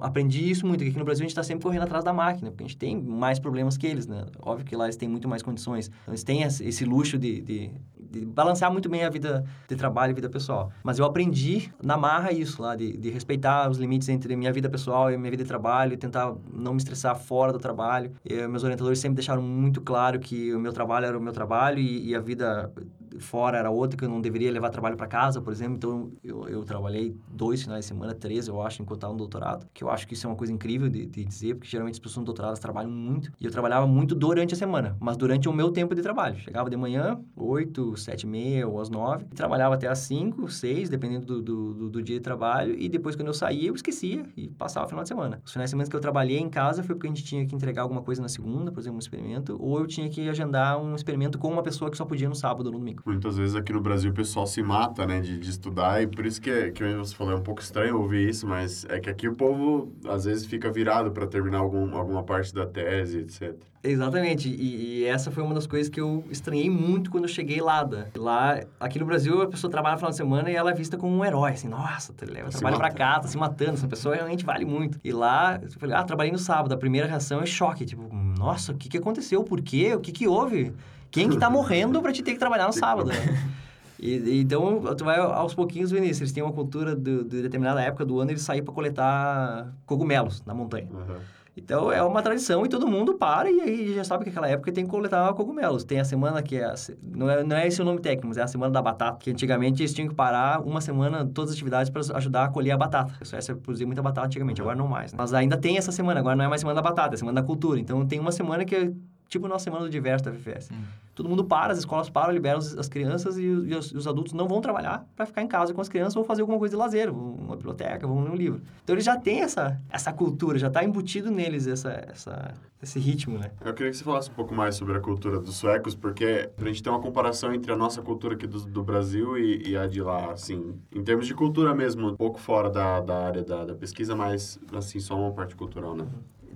Aprendi 0.00 0.50
isso 0.50 0.66
muito, 0.66 0.82
que 0.82 0.90
aqui 0.90 0.98
no 0.98 1.04
Brasil 1.04 1.22
a 1.22 1.26
gente 1.26 1.30
está 1.30 1.44
sempre 1.44 1.62
correndo 1.62 1.84
atrás 1.84 2.04
da 2.04 2.12
máquina, 2.12 2.50
porque 2.50 2.64
a 2.64 2.66
gente 2.66 2.76
tem 2.76 3.00
mais 3.00 3.38
problemas 3.38 3.76
que 3.76 3.86
eles, 3.86 4.06
né? 4.06 4.26
Óbvio 4.42 4.66
que 4.66 4.74
lá 4.74 4.86
eles 4.86 4.96
têm 4.96 5.08
muito 5.08 5.28
mais 5.28 5.42
condições. 5.42 5.88
Então, 6.02 6.12
eles 6.12 6.24
têm 6.24 6.42
esse 6.42 6.84
luxo 6.84 7.16
de, 7.16 7.40
de 7.40 7.70
de 8.10 8.24
balancear 8.24 8.72
muito 8.72 8.88
bem 8.88 9.04
a 9.04 9.10
vida 9.10 9.44
de 9.68 9.76
trabalho 9.76 10.12
e 10.12 10.14
vida 10.14 10.28
pessoal. 10.28 10.70
Mas 10.82 10.98
eu 10.98 11.04
aprendi 11.04 11.72
na 11.82 11.96
marra 11.96 12.32
isso 12.32 12.62
lá, 12.62 12.74
de, 12.74 12.96
de 12.96 13.10
respeitar 13.10 13.70
os 13.70 13.78
limites 13.78 14.08
entre 14.08 14.34
minha 14.36 14.52
vida 14.52 14.68
pessoal 14.68 15.10
e 15.10 15.16
minha 15.16 15.30
vida 15.30 15.42
de 15.42 15.48
trabalho, 15.48 15.96
tentar 15.96 16.34
não 16.52 16.72
me 16.72 16.78
estressar 16.78 17.16
fora 17.16 17.52
do 17.52 17.58
trabalho. 17.58 18.12
E, 18.24 18.46
meus 18.46 18.62
orientadores 18.62 18.98
sempre 18.98 19.16
deixaram 19.16 19.42
muito 19.42 19.80
claro 19.80 20.18
que 20.18 20.54
o 20.54 20.60
meu 20.60 20.72
trabalho 20.72 21.06
era 21.06 21.18
o 21.18 21.20
meu 21.20 21.32
trabalho 21.32 21.78
e, 21.78 22.10
e 22.10 22.14
a 22.14 22.20
vida 22.20 22.72
fora 23.20 23.58
era 23.58 23.70
outra, 23.70 23.96
que 23.96 24.04
eu 24.04 24.08
não 24.08 24.20
deveria 24.20 24.50
levar 24.50 24.70
trabalho 24.70 24.96
para 24.96 25.06
casa, 25.06 25.40
por 25.40 25.52
exemplo. 25.52 25.76
Então, 25.76 26.10
eu, 26.22 26.48
eu 26.48 26.64
trabalhei 26.64 27.16
dois 27.28 27.62
finais 27.62 27.84
de 27.84 27.88
semana, 27.88 28.14
três, 28.14 28.48
eu 28.48 28.60
acho, 28.62 28.82
enquanto 28.82 28.98
estava 28.98 29.12
no 29.12 29.18
doutorado. 29.18 29.66
Que 29.72 29.84
eu 29.84 29.90
acho 29.90 30.06
que 30.06 30.14
isso 30.14 30.26
é 30.26 30.30
uma 30.30 30.36
coisa 30.36 30.52
incrível 30.52 30.88
de, 30.88 31.06
de 31.06 31.24
dizer, 31.24 31.54
porque 31.54 31.68
geralmente 31.68 31.94
as 31.94 31.98
pessoas 32.00 32.18
no 32.18 32.24
doutorado 32.24 32.58
trabalham 32.58 32.90
muito. 32.90 33.30
E 33.40 33.44
eu 33.44 33.50
trabalhava 33.50 33.86
muito 33.86 34.14
durante 34.14 34.54
a 34.54 34.56
semana, 34.56 34.96
mas 35.00 35.16
durante 35.16 35.48
o 35.48 35.52
meu 35.52 35.70
tempo 35.70 35.94
de 35.94 36.02
trabalho. 36.02 36.38
Chegava 36.38 36.70
de 36.70 36.76
manhã, 36.76 37.20
oito, 37.34 37.96
sete 37.96 38.22
e 38.22 38.26
meia 38.26 38.66
ou 38.66 38.80
às 38.80 38.88
nove. 38.88 39.26
E 39.30 39.34
trabalhava 39.34 39.74
até 39.74 39.88
às 39.88 39.98
cinco, 40.00 40.48
seis, 40.50 40.88
dependendo 40.88 41.26
do, 41.26 41.42
do, 41.42 41.74
do, 41.74 41.90
do, 41.90 42.02
dia 42.02 42.16
de 42.16 42.22
trabalho. 42.22 42.74
E 42.78 42.88
depois, 42.88 43.16
quando 43.16 43.28
eu 43.28 43.34
saía, 43.34 43.68
eu 43.68 43.74
esquecia 43.74 44.24
e 44.36 44.48
passava 44.48 44.86
o 44.86 44.88
final 44.88 45.02
de 45.02 45.08
semana. 45.08 45.40
Os 45.44 45.52
finais 45.52 45.68
de 45.68 45.72
semana 45.72 45.88
que 45.88 45.96
eu 45.96 46.00
trabalhei 46.00 46.38
em 46.38 46.48
casa 46.48 46.82
foi 46.82 46.94
porque 46.94 47.06
a 47.06 47.10
gente 47.10 47.24
tinha 47.24 47.46
que 47.46 47.54
entregar 47.54 47.82
alguma 47.82 48.02
coisa 48.02 48.22
na 48.22 48.28
segunda, 48.28 48.70
por 48.70 48.80
exemplo, 48.80 48.96
um 48.96 49.00
experimento, 49.00 49.56
ou 49.60 49.78
eu 49.78 49.86
tinha 49.86 50.08
que 50.08 50.28
agendar 50.28 50.80
um 50.80 50.94
experimento 50.94 51.38
com 51.38 51.48
uma 51.48 51.62
pessoa 51.62 51.90
que 51.90 51.96
só 51.96 52.04
podia 52.04 52.28
no 52.28 52.34
sábado 52.34 52.66
ou 52.66 52.72
no 52.72 52.78
domingo. 52.78 53.02
Muitas 53.06 53.38
vezes 53.38 53.54
aqui 53.54 53.72
no 53.72 53.80
Brasil 53.80 54.10
o 54.10 54.14
pessoal 54.14 54.48
se 54.48 54.60
mata, 54.64 55.06
né, 55.06 55.20
de, 55.20 55.38
de 55.38 55.48
estudar, 55.48 56.02
e 56.02 56.08
por 56.08 56.26
isso 56.26 56.42
que, 56.42 56.50
é, 56.50 56.70
que 56.72 56.82
você 56.94 57.14
falou, 57.14 57.34
é 57.34 57.36
um 57.36 57.42
pouco 57.42 57.62
estranho 57.62 57.96
ouvir 57.98 58.28
isso, 58.28 58.48
mas 58.48 58.84
é 58.88 58.98
que 58.98 59.08
aqui 59.08 59.28
o 59.28 59.34
povo 59.36 59.92
às 60.08 60.24
vezes 60.24 60.44
fica 60.44 60.72
virado 60.72 61.12
para 61.12 61.24
terminar 61.24 61.58
algum, 61.58 61.96
alguma 61.96 62.24
parte 62.24 62.52
da 62.52 62.66
tese, 62.66 63.18
etc. 63.18 63.54
Exatamente, 63.84 64.48
e, 64.48 65.02
e, 65.02 65.04
essa 65.04 65.30
foi 65.30 65.44
uma 65.44 65.54
das 65.54 65.68
coisas 65.68 65.88
que 65.88 66.00
eu 66.00 66.24
estranhei 66.30 66.68
muito 66.68 67.08
quando 67.08 67.24
eu 67.24 67.28
cheguei 67.28 67.60
lá. 67.60 67.84
Da. 67.84 68.06
Lá, 68.16 68.60
aqui 68.80 68.98
no 68.98 69.06
Brasil, 69.06 69.40
a 69.40 69.46
pessoa 69.46 69.70
trabalha 69.70 69.92
no 69.92 69.98
final 69.98 70.10
de 70.10 70.16
semana 70.16 70.50
e 70.50 70.56
ela 70.56 70.72
é 70.72 70.74
vista 70.74 70.96
como 70.96 71.16
um 71.16 71.24
herói, 71.24 71.52
assim, 71.52 71.68
nossa, 71.68 72.12
tu 72.12 72.28
leva 72.28 72.50
trabalho 72.50 72.76
pra 72.76 72.90
cá, 72.90 73.20
tá 73.20 73.28
se 73.28 73.38
matando, 73.38 73.74
essa 73.74 73.86
pessoa 73.86 74.16
realmente 74.16 74.44
vale 74.44 74.64
muito. 74.64 74.98
E 75.04 75.12
lá, 75.12 75.60
eu 75.62 75.70
falei, 75.78 75.94
ah, 75.94 76.02
trabalhei 76.02 76.32
no 76.32 76.38
sábado, 76.38 76.72
a 76.72 76.76
primeira 76.76 77.06
reação 77.06 77.40
é 77.40 77.46
choque, 77.46 77.86
tipo, 77.86 78.12
nossa, 78.36 78.72
o 78.72 78.76
que 78.76 78.88
que 78.88 78.98
aconteceu, 78.98 79.44
por 79.44 79.62
quê, 79.62 79.94
o 79.94 80.00
que 80.00 80.10
que 80.10 80.26
houve? 80.26 80.74
Quem 81.10 81.28
que 81.28 81.38
tá 81.38 81.48
morrendo 81.48 82.00
pra 82.02 82.12
te 82.12 82.22
ter 82.22 82.32
que 82.32 82.38
trabalhar 82.38 82.66
no 82.66 82.72
sábado, 82.72 83.08
né? 83.08 83.16
E, 83.98 84.40
então, 84.40 84.82
tu 84.94 85.04
vai 85.04 85.18
aos 85.18 85.54
pouquinhos 85.54 85.90
isso. 85.90 86.22
Eles 86.22 86.32
têm 86.32 86.42
uma 86.42 86.52
cultura 86.52 86.94
de, 86.94 87.24
de 87.24 87.42
determinada 87.42 87.80
época 87.80 88.04
do 88.04 88.20
ano, 88.20 88.30
eles 88.30 88.42
saem 88.42 88.62
para 88.62 88.74
coletar 88.74 89.72
cogumelos 89.86 90.42
na 90.44 90.54
montanha. 90.54 90.88
Uhum. 90.92 91.16
Então, 91.56 91.90
é 91.90 92.02
uma 92.02 92.20
tradição 92.20 92.66
e 92.66 92.68
todo 92.68 92.86
mundo 92.86 93.14
para 93.14 93.50
e 93.50 93.62
aí 93.62 93.94
já 93.94 94.04
sabe 94.04 94.24
que 94.24 94.30
aquela 94.30 94.46
época 94.46 94.70
tem 94.70 94.84
que 94.84 94.90
coletar 94.90 95.32
cogumelos. 95.32 95.84
Tem 95.84 95.98
a 95.98 96.04
semana 96.04 96.42
que 96.42 96.56
é... 96.56 96.74
Não 97.02 97.30
é, 97.30 97.42
não 97.42 97.56
é 97.56 97.66
esse 97.66 97.80
o 97.80 97.84
nome 97.84 97.98
técnico, 97.98 98.28
mas 98.28 98.36
é 98.36 98.42
a 98.42 98.46
semana 98.46 98.70
da 98.70 98.82
batata. 98.82 99.16
Que 99.18 99.30
antigamente 99.30 99.80
eles 99.80 99.94
tinham 99.94 100.06
que 100.06 100.14
parar 100.14 100.60
uma 100.60 100.82
semana, 100.82 101.24
todas 101.24 101.52
as 101.52 101.56
atividades 101.56 101.88
para 101.88 102.02
ajudar 102.18 102.44
a 102.44 102.48
colher 102.48 102.72
a 102.72 102.76
batata. 102.76 103.14
A 103.18 103.24
Suécia 103.24 103.56
produzia 103.56 103.86
muita 103.86 104.02
batata 104.02 104.26
antigamente, 104.26 104.60
agora 104.60 104.76
não 104.76 104.86
mais. 104.86 105.12
Né? 105.12 105.16
Mas 105.18 105.32
ainda 105.32 105.56
tem 105.56 105.78
essa 105.78 105.90
semana, 105.90 106.20
agora 106.20 106.36
não 106.36 106.44
é 106.44 106.48
mais 106.48 106.60
semana 106.60 106.76
da 106.76 106.86
batata, 106.86 107.14
é 107.14 107.16
semana 107.16 107.40
da 107.40 107.46
cultura. 107.46 107.80
Então, 107.80 108.04
tem 108.06 108.20
uma 108.20 108.32
semana 108.32 108.62
que 108.62 108.92
tipo 109.28 109.48
nossa 109.48 109.64
semana 109.64 109.84
do 109.84 109.90
diverso 109.90 110.24
da 110.24 110.32
FFS. 110.32 110.70
Hum. 110.70 110.84
Todo 111.14 111.30
mundo 111.30 111.44
para, 111.44 111.72
as 111.72 111.78
escolas 111.78 112.10
param, 112.10 112.32
liberam 112.32 112.58
as, 112.58 112.76
as 112.76 112.88
crianças 112.88 113.38
e, 113.38 113.42
e 113.42 113.74
os, 113.74 113.90
os, 113.90 114.06
adultos 114.06 114.34
não 114.34 114.46
vão 114.46 114.60
trabalhar 114.60 115.06
para 115.16 115.24
ficar 115.24 115.40
em 115.40 115.48
casa 115.48 115.72
com 115.72 115.80
as 115.80 115.88
crianças 115.88 116.14
ou 116.14 116.22
fazer 116.24 116.42
alguma 116.42 116.58
coisa 116.58 116.72
de 116.72 116.76
lazer, 116.76 117.10
uma 117.10 117.56
biblioteca, 117.56 118.06
vão 118.06 118.22
ler 118.22 118.30
um 118.30 118.34
livro. 118.34 118.60
Então 118.84 118.94
eles 118.94 119.04
já 119.04 119.16
têm 119.16 119.40
essa, 119.40 119.80
essa 119.88 120.12
cultura, 120.12 120.58
já 120.58 120.66
está 120.66 120.84
embutido 120.84 121.30
neles 121.30 121.66
essa, 121.66 122.04
essa, 122.06 122.54
esse 122.82 122.98
ritmo, 122.98 123.38
né? 123.38 123.50
Eu 123.64 123.72
queria 123.72 123.90
que 123.90 123.96
você 123.96 124.04
falasse 124.04 124.30
um 124.30 124.34
pouco 124.34 124.54
mais 124.54 124.74
sobre 124.74 124.94
a 124.94 125.00
cultura 125.00 125.40
dos 125.40 125.56
suecos, 125.56 125.94
porque 125.94 126.50
a 126.56 126.64
gente 126.66 126.82
tem 126.82 126.92
uma 126.92 127.00
comparação 127.00 127.52
entre 127.54 127.72
a 127.72 127.76
nossa 127.76 128.02
cultura 128.02 128.34
aqui 128.34 128.46
do, 128.46 128.60
do 128.60 128.82
Brasil 128.82 129.38
e, 129.38 129.70
e, 129.70 129.76
a 129.76 129.86
de 129.86 130.02
lá, 130.02 130.32
assim, 130.32 130.74
em 130.92 131.02
termos 131.02 131.26
de 131.26 131.34
cultura 131.34 131.74
mesmo, 131.74 132.10
um 132.10 132.16
pouco 132.16 132.38
fora 132.38 132.68
da, 132.68 133.00
da 133.00 133.24
área 133.24 133.42
da, 133.42 133.64
da 133.64 133.74
pesquisa, 133.74 134.14
mas, 134.14 134.60
assim, 134.74 135.00
só 135.00 135.18
uma 135.18 135.32
parte 135.32 135.56
cultural, 135.56 135.96
né? 135.96 136.06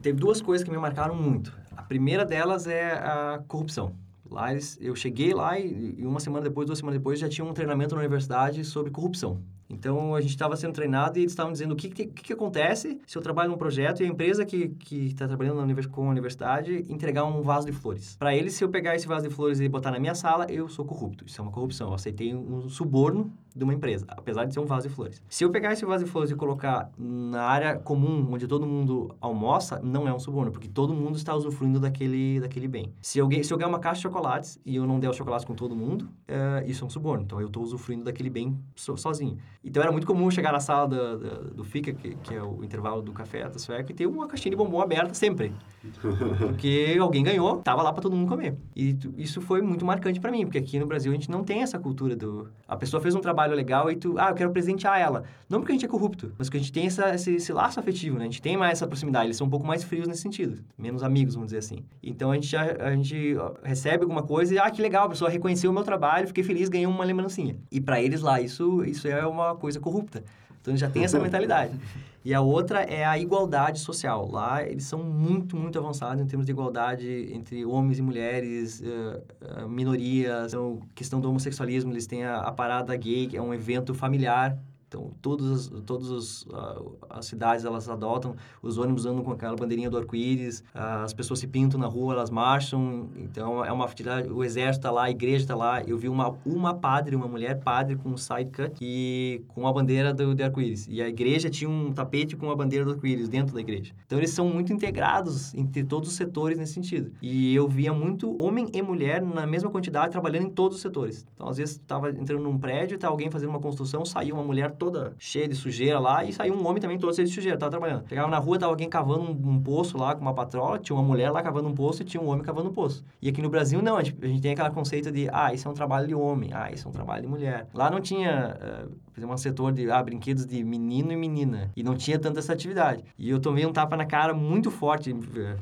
Teve 0.03 0.19
duas 0.19 0.41
coisas 0.41 0.65
que 0.65 0.71
me 0.71 0.79
marcaram 0.79 1.15
muito. 1.15 1.55
A 1.81 1.83
primeira 1.83 2.27
delas 2.27 2.67
é 2.67 2.93
a 2.93 3.43
corrupção. 3.49 3.97
Lá 4.31 4.53
eles, 4.53 4.79
eu 4.83 4.95
cheguei 4.95 5.33
lá 5.33 5.59
e, 5.59 5.95
e, 5.99 6.07
uma 6.07 6.21
semana 6.21 6.45
depois, 6.45 6.67
duas 6.67 6.79
semanas 6.79 7.01
depois, 7.01 7.19
já 7.19 7.27
tinha 7.27 7.45
um 7.45 7.55
treinamento 7.55 7.95
na 7.95 8.03
universidade 8.03 8.63
sobre 8.67 8.91
corrupção. 8.91 9.43
Então, 9.71 10.15
a 10.15 10.21
gente 10.21 10.31
estava 10.31 10.57
sendo 10.57 10.73
treinado 10.73 11.19
e 11.19 11.23
eles 11.23 11.33
estavam 11.33 11.53
dizendo 11.53 11.73
o 11.73 11.77
que, 11.77 11.89
que, 11.89 12.07
que, 12.07 12.33
acontece 12.33 13.01
se 13.07 13.17
eu 13.17 13.23
trabalho 13.23 13.51
num 13.51 13.57
projeto 13.57 14.03
e 14.03 14.05
a 14.05 14.09
empresa 14.09 14.45
que 14.45 14.77
está 14.91 15.29
trabalhando 15.29 15.65
na, 15.65 15.89
com 15.89 16.07
a 16.07 16.11
universidade 16.11 16.85
entregar 16.89 17.25
um 17.25 17.41
vaso 17.41 17.67
de 17.67 17.73
flores. 17.73 18.17
Para 18.19 18.35
eles, 18.35 18.55
se 18.55 18.65
eu 18.65 18.69
pegar 18.69 18.97
esse 18.97 19.07
vaso 19.07 19.29
de 19.29 19.35
flores 19.35 19.61
e 19.61 19.69
botar 19.69 19.93
na 19.93 19.99
minha 19.99 20.15
sala, 20.15 20.47
eu 20.51 20.69
sou 20.69 20.85
corrupto. 20.85 21.25
Isso 21.25 21.41
é 21.41 21.43
uma 21.43 21.53
corrupção. 21.53 21.89
Eu 21.89 21.95
aceitei 21.95 22.35
um 22.35 22.69
suborno 22.69 23.33
de 23.55 23.65
uma 23.65 23.75
empresa, 23.75 24.07
apesar 24.09 24.45
de 24.45 24.55
ser 24.55 24.61
um 24.61 24.67
vaso 24.67 24.89
de 24.89 24.95
flores. 24.95 25.23
Se 25.29 25.45
eu 25.45 25.51
pegar 25.51 25.73
esse 25.73 25.85
vaso 25.85 26.05
de 26.05 26.11
flores 26.11 26.31
e 26.31 26.35
colocar 26.35 26.91
na 26.97 27.43
área 27.43 27.79
comum, 27.79 28.29
onde 28.31 28.47
todo 28.47 28.67
mundo 28.67 29.15
almoça, 29.21 29.81
não 29.83 30.07
é 30.07 30.15
um 30.15 30.19
suborno, 30.19 30.53
porque 30.53 30.69
todo 30.69 30.95
mundo 30.95 31.17
está 31.17 31.35
usufruindo 31.35 31.81
daquele, 31.81 32.41
daquele 32.41 32.69
bem. 32.69 32.93
Se, 33.01 33.21
alguém, 33.21 33.43
se 33.43 33.53
eu 33.53 33.59
ganhar 33.59 33.69
uma 33.69 33.79
caixa 33.79 33.97
de 33.97 34.03
chocolates 34.03 34.59
e 34.65 34.77
eu 34.77 34.87
não 34.87 35.01
der 35.01 35.11
os 35.11 35.17
chocolates 35.17 35.45
com 35.45 35.55
todo 35.55 35.75
mundo, 35.75 36.09
é, 36.29 36.65
isso 36.67 36.85
é 36.85 36.87
um 36.87 36.91
suborno. 36.91 37.25
Então, 37.25 37.41
eu 37.41 37.49
estou 37.49 37.63
usufruindo 37.63 38.05
daquele 38.05 38.31
bem 38.31 38.57
so, 38.75 38.97
sozinho. 38.97 39.37
Então, 39.63 39.83
era 39.83 39.93
muito 39.93 40.07
comum 40.07 40.31
chegar 40.31 40.53
na 40.53 40.61
sala 40.61 40.89
do, 40.89 41.19
do, 41.19 41.55
do 41.57 41.65
FICA, 41.65 41.93
que, 41.93 42.15
que, 42.17 42.35
é 42.35 42.43
o 42.43 42.65
intervalo 42.65 43.03
do 43.03 43.13
café 43.13 43.47
da 43.47 43.59
sueca, 43.59 43.93
e 43.93 43.95
ter 43.95 44.07
uma 44.07 44.27
caixinha 44.27 44.51
de 44.51 44.57
bombom 44.57 44.81
aberta 44.81 45.13
sempre. 45.13 45.53
Porque 46.39 46.97
alguém 46.99 47.23
ganhou, 47.23 47.59
tava 47.59 47.83
lá 47.83 47.93
para 47.93 48.03
todo 48.03 48.17
mundo 48.17 48.29
comer. 48.29 48.57
E 48.75 48.97
isso 49.19 49.41
foi 49.41 49.61
muito 49.61 49.85
marcante 49.85 50.19
para 50.19 50.31
mim, 50.31 50.45
porque 50.45 50.59
aqui 50.59 50.79
no 50.79 50.87
Brasil 50.87 51.13
a 51.13 51.15
gente 51.15 51.31
não 51.31 51.45
tem 51.45 51.63
essa 51.63 51.79
cultura 51.79 52.17
do... 52.17 52.49
A 52.67 52.77
pessoa 52.77 53.03
fez 53.03 53.15
um 53.15 53.21
trabalho 53.21 53.55
legal 53.55 53.91
e 53.91 53.97
tu... 53.97 54.19
Ah, 54.19 54.31
eu 54.31 54.35
quero 54.35 54.51
presentear 54.51 54.99
ela. 54.99 55.25
Não 55.49 55.61
porque 55.61 55.73
a 55.73 55.75
gente 55.75 55.85
é 55.85 55.89
corrupto, 55.89 56.33
mas 56.39 56.49
porque 56.49 56.59
a 56.59 56.61
gente 56.61 56.73
tem 56.73 56.87
essa, 56.87 57.15
esse, 57.15 57.35
esse 57.35 57.53
laço 57.53 57.81
afetivo, 57.81 58.19
né? 58.19 58.25
A 58.25 58.27
gente 58.27 58.43
tem 58.43 58.57
mais 58.57 58.73
essa 58.73 58.87
proximidade. 58.87 59.27
Eles 59.27 59.37
são 59.37 59.47
um 59.47 59.51
pouco 59.51 59.67
mais 59.67 59.83
frios 59.83 60.07
nesse 60.07 60.23
sentido. 60.23 60.63
Menos 60.79 61.03
amigos, 61.03 61.35
vamos 61.35 61.49
dizer 61.49 61.59
assim. 61.59 61.85
Então, 62.03 62.31
a 62.31 62.35
gente, 62.35 62.47
já, 62.47 62.63
a 62.63 62.95
gente 62.95 63.37
recebe 63.63 64.03
alguma 64.03 64.23
coisa 64.23 64.55
e... 64.55 64.59
Ah, 64.59 64.71
que 64.71 64.83
legal, 64.83 65.07
a 65.07 65.09
pessoa 65.11 65.31
reconheceu 65.31 65.71
o 65.71 65.75
meu 65.75 65.83
trabalho, 65.83 66.27
fiquei 66.27 66.45
feliz, 66.45 66.69
ganhei 66.69 66.87
uma 66.87 67.05
lembrancinha. 67.05 67.57
E 67.71 67.81
para 67.81 68.01
eles 68.03 68.21
lá, 68.21 68.41
isso, 68.41 68.85
isso 68.85 69.09
é 69.09 69.27
uma 69.27 69.50
coisa 69.55 69.81
corrupta. 69.81 70.23
Então, 70.61 70.77
já 70.77 70.91
tem 70.91 71.05
essa 71.05 71.19
mentalidade. 71.19 71.75
E 72.23 72.35
a 72.35 72.41
outra 72.43 72.83
é 72.83 73.05
a 73.05 73.19
igualdade 73.19 73.81
social. 73.81 74.31
Lá, 74.31 74.63
eles 74.63 74.85
são 74.85 75.03
muito, 75.03 75.57
muito 75.57 75.79
avançados 75.79 76.23
em 76.23 76.27
termos 76.27 76.45
de 76.45 76.53
igualdade 76.53 77.31
entre 77.33 77.65
homens 77.65 77.99
e 77.99 78.03
mulheres, 78.03 78.81
uh, 78.81 79.65
uh, 79.65 79.69
minorias. 79.69 80.53
Então, 80.53 80.81
questão 80.95 81.19
do 81.19 81.31
homossexualismo, 81.31 81.93
eles 81.93 82.07
têm 82.07 82.25
a, 82.25 82.41
a 82.41 82.53
parada 82.53 82.95
gay, 82.95 83.27
que 83.27 83.39
é 83.39 83.43
um 83.43 83.55
evento 83.55 83.95
familiar 83.95 84.59
então, 84.91 85.13
todas, 85.23 85.69
todas 85.87 86.11
as, 86.11 86.43
uh, 86.47 86.97
as 87.09 87.27
cidades, 87.27 87.65
elas 87.65 87.89
adotam, 87.89 88.35
os 88.61 88.77
ônibus 88.77 89.07
andam 89.07 89.23
com 89.23 89.31
aquela 89.31 89.55
bandeirinha 89.55 89.89
do 89.89 89.97
arco-íris, 89.97 90.65
uh, 90.75 91.05
as 91.05 91.13
pessoas 91.13 91.39
se 91.39 91.47
pintam 91.47 91.79
na 91.79 91.87
rua, 91.87 92.15
elas 92.15 92.29
marcham, 92.29 93.09
então 93.17 93.65
é 93.65 93.71
uma 93.71 93.85
atividade, 93.85 94.29
o 94.29 94.43
exército 94.43 94.81
está 94.81 94.91
lá, 94.91 95.05
a 95.05 95.11
igreja 95.11 95.45
está 95.45 95.55
lá, 95.55 95.81
eu 95.85 95.97
vi 95.97 96.09
uma, 96.09 96.37
uma 96.45 96.75
padre, 96.75 97.15
uma 97.15 97.29
mulher 97.29 97.61
padre 97.61 97.95
com 97.95 98.09
um 98.09 98.17
side 98.17 98.51
cut 98.51 98.73
e 98.81 99.45
com 99.47 99.65
a 99.65 99.73
bandeira 99.73 100.13
do, 100.13 100.35
do 100.35 100.43
arco-íris, 100.43 100.89
e 100.89 101.01
a 101.01 101.09
igreja 101.09 101.49
tinha 101.49 101.71
um 101.71 101.93
tapete 101.93 102.37
com 102.37 102.51
a 102.51 102.57
bandeira 102.57 102.85
do 102.85 102.91
arco-íris 102.91 103.29
dentro 103.29 103.55
da 103.55 103.61
igreja. 103.61 103.95
Então, 104.07 104.19
eles 104.19 104.31
são 104.31 104.49
muito 104.49 104.73
integrados 104.73 105.55
entre 105.55 105.85
todos 105.85 106.09
os 106.09 106.17
setores 106.17 106.59
nesse 106.59 106.73
sentido. 106.73 107.13
E 107.23 107.55
eu 107.55 107.69
via 107.69 107.93
muito 107.93 108.37
homem 108.43 108.67
e 108.73 108.83
mulher 108.83 109.23
na 109.23 109.47
mesma 109.47 109.71
quantidade 109.71 110.11
trabalhando 110.11 110.47
em 110.47 110.51
todos 110.51 110.79
os 110.79 110.83
setores. 110.83 111.25
Então, 111.35 111.49
às 111.49 111.59
vezes, 111.59 111.77
estava 111.77 112.11
entrando 112.11 112.43
num 112.43 112.59
prédio, 112.59 112.99
tá 112.99 113.07
alguém 113.07 113.31
fazendo 113.31 113.51
uma 113.51 113.61
construção, 113.61 114.05
saiu 114.05 114.35
uma 114.35 114.43
mulher 114.43 114.73
toda 114.81 115.15
cheia 115.19 115.47
de 115.47 115.55
sujeira 115.55 115.99
lá 115.99 116.25
e 116.25 116.33
saiu 116.33 116.55
um 116.55 116.67
homem 116.67 116.81
também 116.81 116.99
todo 116.99 117.15
cheio 117.15 117.29
de 117.29 117.35
sujeira, 117.35 117.59
tava 117.59 117.71
trabalhando. 117.71 118.09
Chegava 118.09 118.29
na 118.29 118.39
rua, 118.39 118.59
tava 118.59 118.73
alguém 118.73 118.89
cavando 118.89 119.21
um, 119.21 119.51
um, 119.51 119.61
poço 119.61 119.99
lá 119.99 120.15
com 120.15 120.23
uma 120.23 120.33
patrola, 120.33 120.79
tinha 120.79 120.97
uma 120.97 121.05
mulher 121.05 121.31
lá 121.31 121.43
cavando 121.43 121.69
um 121.69 121.75
poço 121.75 122.01
e 122.01 122.05
tinha 122.07 122.21
um 122.21 122.29
homem 122.29 122.43
cavando 122.43 122.71
um 122.71 122.73
poço. 122.73 123.05
E 123.21 123.29
aqui 123.29 123.43
no 123.43 123.51
Brasil, 123.51 123.83
não, 123.83 123.99
a 123.99 124.03
gente, 124.03 124.17
a 124.25 124.27
gente 124.27 124.41
tem 124.41 124.53
aquele 124.53 124.71
conceito 124.71 125.13
de, 125.13 125.29
ah, 125.31 125.53
isso 125.53 125.69
é 125.69 125.71
um 125.71 125.75
trabalho 125.75 126.09
de 126.09 126.15
homem, 126.15 126.51
ah, 126.55 126.73
isso 126.73 126.89
é 126.89 126.91
um 126.91 126.93
trabalho 126.93 127.23
de 127.23 127.29
mulher. 127.29 127.69
Lá 127.75 127.91
não 127.91 128.01
tinha, 128.01 128.57
uh, 128.57 128.89
por 129.13 129.21
exemplo, 129.21 129.35
um 129.35 129.39
setor 129.39 129.73
de, 129.73 129.91
ah, 129.91 130.03
brinquedos 130.03 130.47
de 130.47 130.65
menino 130.65 131.13
e 131.13 131.17
menina. 131.17 131.71
E 131.77 131.83
não 131.83 131.95
tinha 131.95 132.19
tanta 132.19 132.39
essa 132.39 132.55
atividade. 132.55 133.05
E 133.19 133.29
eu 133.29 133.39
tomei 133.39 133.67
um 133.67 133.73
tapa 133.73 133.97
na 133.97 134.07
cara 134.07 134.33
muito 134.33 134.71
forte, 134.71 135.15
eh, 135.37 135.57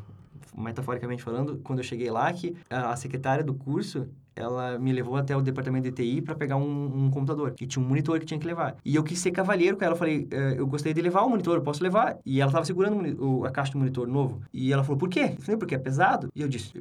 metaforicamente 0.57 1.25
falando, 1.25 1.61
quando 1.65 1.81
eu 1.81 1.85
cheguei 1.85 2.11
lá, 2.11 2.33
que 2.33 2.57
a 2.71 2.95
secretária 2.95 3.43
do 3.43 3.55
curso, 3.55 4.09
ela 4.39 4.79
me 4.79 4.93
levou 4.93 5.17
até 5.17 5.37
o 5.37 5.43
departamento 5.43 5.91
de 5.91 5.93
TI 5.93 6.23
para 6.23 6.35
pegar 6.35 6.57
um, 6.57 7.05
um, 7.07 7.11
computador. 7.11 7.55
E 7.61 7.67
tinha 7.67 7.85
um 7.85 7.89
monitor 7.89 8.19
que 8.21 8.27
tinha 8.27 8.39
que 8.39 8.47
levar. 8.47 8.77
E 8.85 8.95
eu 8.95 9.03
quis 9.03 9.19
ser 9.19 9.33
cavalheiro 9.33 9.77
com 9.77 9.85
ela. 9.85 9.95
Eu 9.95 9.99
falei, 9.99 10.29
eh, 10.31 10.55
eu 10.57 10.67
gostaria 10.67 10.95
de 10.95 11.03
levar 11.03 11.23
o 11.23 11.31
monitor, 11.31 11.57
eu 11.57 11.63
posso 11.63 11.83
levar? 11.83 12.17
E 12.25 12.41
ela 12.41 12.49
estava 12.49 12.65
segurando 12.65 13.45
a 13.45 13.51
caixa 13.51 13.73
do 13.73 13.79
monitor 13.79 14.07
novo. 14.07 14.41
E 14.53 14.73
ela 14.73 14.85
falou, 14.85 14.99
por 14.99 15.09
quê? 15.09 15.35
Eu 15.37 15.43
falei, 15.43 15.57
porque 15.59 15.75
é 15.75 15.79
pesado. 15.79 16.29
E 16.35 16.41
eu 16.41 16.49
disse, 16.49 16.73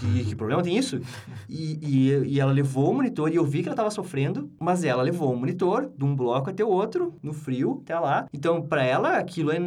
que, 0.00 0.24
que 0.24 0.34
problema 0.34 0.62
tem 0.62 0.76
isso? 0.76 1.00
E, 1.48 1.78
e, 1.82 2.34
e, 2.34 2.40
ela 2.40 2.52
levou 2.52 2.90
o 2.90 2.94
monitor 2.94 3.32
e 3.32 3.36
eu 3.36 3.44
vi 3.44 3.62
que 3.62 3.68
ela 3.68 3.74
estava 3.74 3.90
sofrendo, 3.90 4.50
mas 4.60 4.84
ela 4.84 5.02
levou 5.02 5.32
o 5.32 5.36
monitor 5.36 5.90
de 5.96 6.04
um 6.04 6.14
bloco 6.14 6.50
até 6.50 6.64
o 6.64 6.68
outro, 6.68 7.14
no 7.22 7.32
frio, 7.32 7.80
até 7.82 7.98
lá. 7.98 8.26
Então, 8.32 8.60
para 8.60 8.84
ela, 8.84 9.16
aquilo 9.16 9.50
é 9.50 9.58